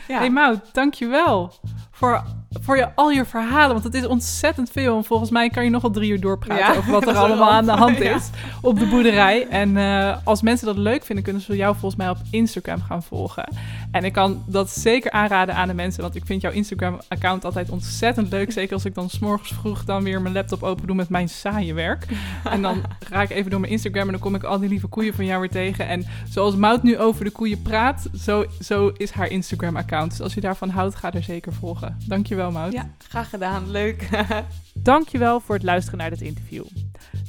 Ja. 0.08 0.18
Hey 0.18 0.30
Mout, 0.30 0.74
dankjewel 0.74 1.52
voor, 2.00 2.22
voor 2.60 2.76
je, 2.76 2.88
al 2.94 3.10
je 3.10 3.24
verhalen. 3.24 3.72
Want 3.72 3.84
het 3.84 3.94
is 3.94 4.06
ontzettend 4.06 4.70
veel. 4.70 4.96
En 4.96 5.04
volgens 5.04 5.30
mij 5.30 5.50
kan 5.50 5.64
je 5.64 5.70
nog 5.70 5.82
wel 5.82 5.90
drie 5.90 6.10
uur 6.10 6.20
doorpraten 6.20 6.72
Ja, 6.72 6.78
over 6.78 6.92
wat 6.92 7.06
er 7.06 7.16
allemaal 7.16 7.50
aan 7.50 7.64
de 7.64 7.72
hand 7.72 7.98
ja. 8.02 8.14
is 8.14 8.30
op 8.62 8.78
de 8.78 8.86
boerderij. 8.86 9.46
En 9.48 9.76
eh, 9.76 10.16
als 10.24 10.42
mensen 10.42 10.66
dat 10.66 10.76
leuk 10.76 11.04
vinden, 11.04 11.24
kunnen 11.24 11.42
ze 11.42 11.56
jou 11.56 11.76
volgens 11.76 12.00
mij 12.00 12.10
op 12.10 12.16
Instagram 12.30 12.80
gaan 12.80 13.02
volgen. 13.02 13.48
En 13.90 14.04
ik 14.04 14.12
kan 14.12 14.42
dat 14.46 14.70
zeker 14.70 15.10
aanraden 15.10 15.54
aan 15.54 15.68
de 15.68 15.74
mensen. 15.74 16.02
Want 16.02 16.14
ik 16.14 16.26
vind 16.26 16.40
jouw 16.40 16.52
Instagram-account 16.52 17.44
altijd 17.44 17.70
ontzettend 17.70 18.30
leuk. 18.30 18.52
Zeker 18.52 18.74
als 18.74 18.84
ik 18.84 18.94
dan 18.94 19.10
s'morgens 19.10 19.52
vroeg 19.52 19.84
dan 19.84 20.02
weer 20.02 20.22
mijn 20.22 20.34
laptop 20.34 20.62
open 20.62 20.86
doe 20.86 20.96
met 20.96 21.08
mijn 21.08 21.28
saaie 21.28 21.74
werk. 21.74 22.06
En 22.44 22.62
dan 22.62 22.82
ga 23.10 23.22
ik 23.22 23.30
even 23.30 23.50
door 23.50 23.60
mijn 23.60 23.72
Instagram 23.72 24.04
en 24.04 24.10
dan 24.10 24.20
kom 24.20 24.34
ik 24.34 24.42
al 24.42 24.58
die 24.58 24.68
lieve 24.68 24.86
koeien 24.86 25.14
van 25.14 25.24
jou 25.24 25.40
weer 25.40 25.50
tegen. 25.50 25.88
En 25.88 26.06
zoals 26.28 26.56
Mout 26.56 26.82
nu 26.82 26.98
over 26.98 27.24
de 27.24 27.30
koeien 27.30 27.62
praat, 27.62 28.08
zo, 28.18 28.44
zo 28.60 28.92
is 28.96 29.10
haar 29.10 29.28
Instagram-account. 29.28 30.10
Dus 30.10 30.20
als 30.20 30.34
je 30.34 30.40
daarvan 30.40 30.68
houdt, 30.68 30.94
ga 30.94 31.12
er 31.12 31.22
zeker 31.22 31.52
volgen. 31.52 31.89
Dankjewel, 32.06 32.50
Mout. 32.50 32.72
Ja, 32.72 32.90
graag 32.98 33.30
gedaan. 33.30 33.70
Leuk. 33.70 34.08
Dankjewel 34.74 35.40
voor 35.40 35.54
het 35.54 35.64
luisteren 35.64 35.98
naar 35.98 36.10
dit 36.10 36.20
interview. 36.20 36.64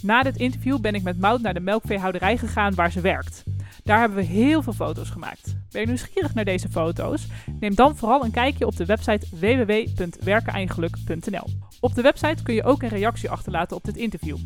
Na 0.02 0.24
dit 0.24 0.38
interview 0.38 0.80
ben 0.80 0.96
ik 0.96 1.04
met 1.04 1.20
Mout 1.20 1.42
naar 1.42 1.54
de 1.54 1.60
melkveehouderij 1.60 2.38
gegaan 2.38 2.76
waar 2.76 2.92
ze 2.92 3.02
werkt. 3.02 3.44
Daar 3.84 4.00
hebben 4.00 4.18
we 4.18 4.24
heel 4.24 4.64
veel 4.64 4.74
foto's 4.74 5.10
gemaakt. 5.10 5.56
Ben 5.72 5.82
je 5.82 5.88
nieuwsgierig 5.88 6.34
naar 6.34 6.46
deze 6.46 6.70
foto's? 6.70 7.28
Neem 7.60 7.76
dan 7.76 7.98
vooral 7.98 8.24
een 8.24 8.32
kijkje 8.32 8.66
op 8.66 8.76
de 8.76 8.86
website 8.86 9.28
www.werkenaanjegeluk.nl. 9.40 11.48
Op 11.80 11.96
de 11.96 12.02
website 12.02 12.44
kun 12.44 12.54
je 12.54 12.64
ook 12.64 12.82
een 12.82 12.90
reactie 12.90 13.30
achterlaten 13.30 13.78
op 13.78 13.84
dit 13.84 13.98
interview. 13.98 14.38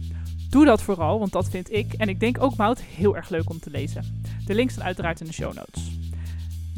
Doe 0.50 0.66
dat 0.66 0.82
vooral, 0.82 1.20
want 1.20 1.32
dat 1.32 1.50
vind 1.50 1.72
ik 1.72 1.94
en 1.94 2.10
ik 2.10 2.20
denk 2.20 2.42
ook 2.42 2.56
Mout 2.56 2.82
heel 2.82 3.16
erg 3.16 3.30
leuk 3.30 3.50
om 3.50 3.60
te 3.60 3.70
lezen. 3.70 4.22
De 4.46 4.56
links 4.56 4.74
zijn 4.74 4.86
uiteraard 4.86 5.20
in 5.20 5.26
de 5.26 5.34
show 5.34 5.54
notes. 5.54 6.05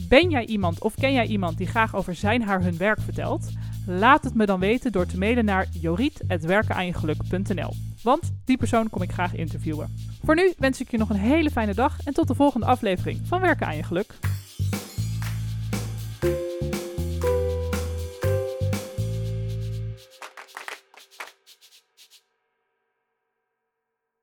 Ben 0.08 0.30
jij 0.30 0.45
iemand 0.45 0.82
of 0.82 0.95
ken 0.95 1.14
jij 1.14 1.26
iemand 1.26 1.58
die 1.58 1.68
graag 1.68 1.95
over 1.95 2.16
zijn 2.16 2.41
haar 2.41 2.62
hun 2.62 2.78
werk 2.78 3.01
vertelt? 3.01 3.49
Laat 3.86 4.24
het 4.24 4.34
me 4.34 4.45
dan 4.45 4.60
weten 4.60 4.91
door 4.91 5.05
te 5.05 5.18
mailen 5.18 5.45
naar 5.45 5.68
joriet.werkenaanjegeluk.nl. 5.72 7.74
Want 8.03 8.34
die 8.45 8.58
persoon 8.58 8.89
kom 8.89 9.01
ik 9.01 9.12
graag 9.12 9.36
interviewen. 9.36 9.95
Voor 10.24 10.36
nu 10.36 10.53
wens 10.58 10.82
ik 10.82 10.91
je 10.91 10.97
nog 10.97 11.10
een 11.10 11.16
hele 11.16 11.51
fijne 11.51 11.74
dag 11.74 11.97
en 12.03 12.14
tot 12.14 12.28
de 12.28 12.36
volgende 12.36 12.66
aflevering 12.66 13.20
van 13.24 13.41
Werken 13.41 13.68
aan 13.68 13.76
je 13.76 13.84
Geluk. 13.84 14.14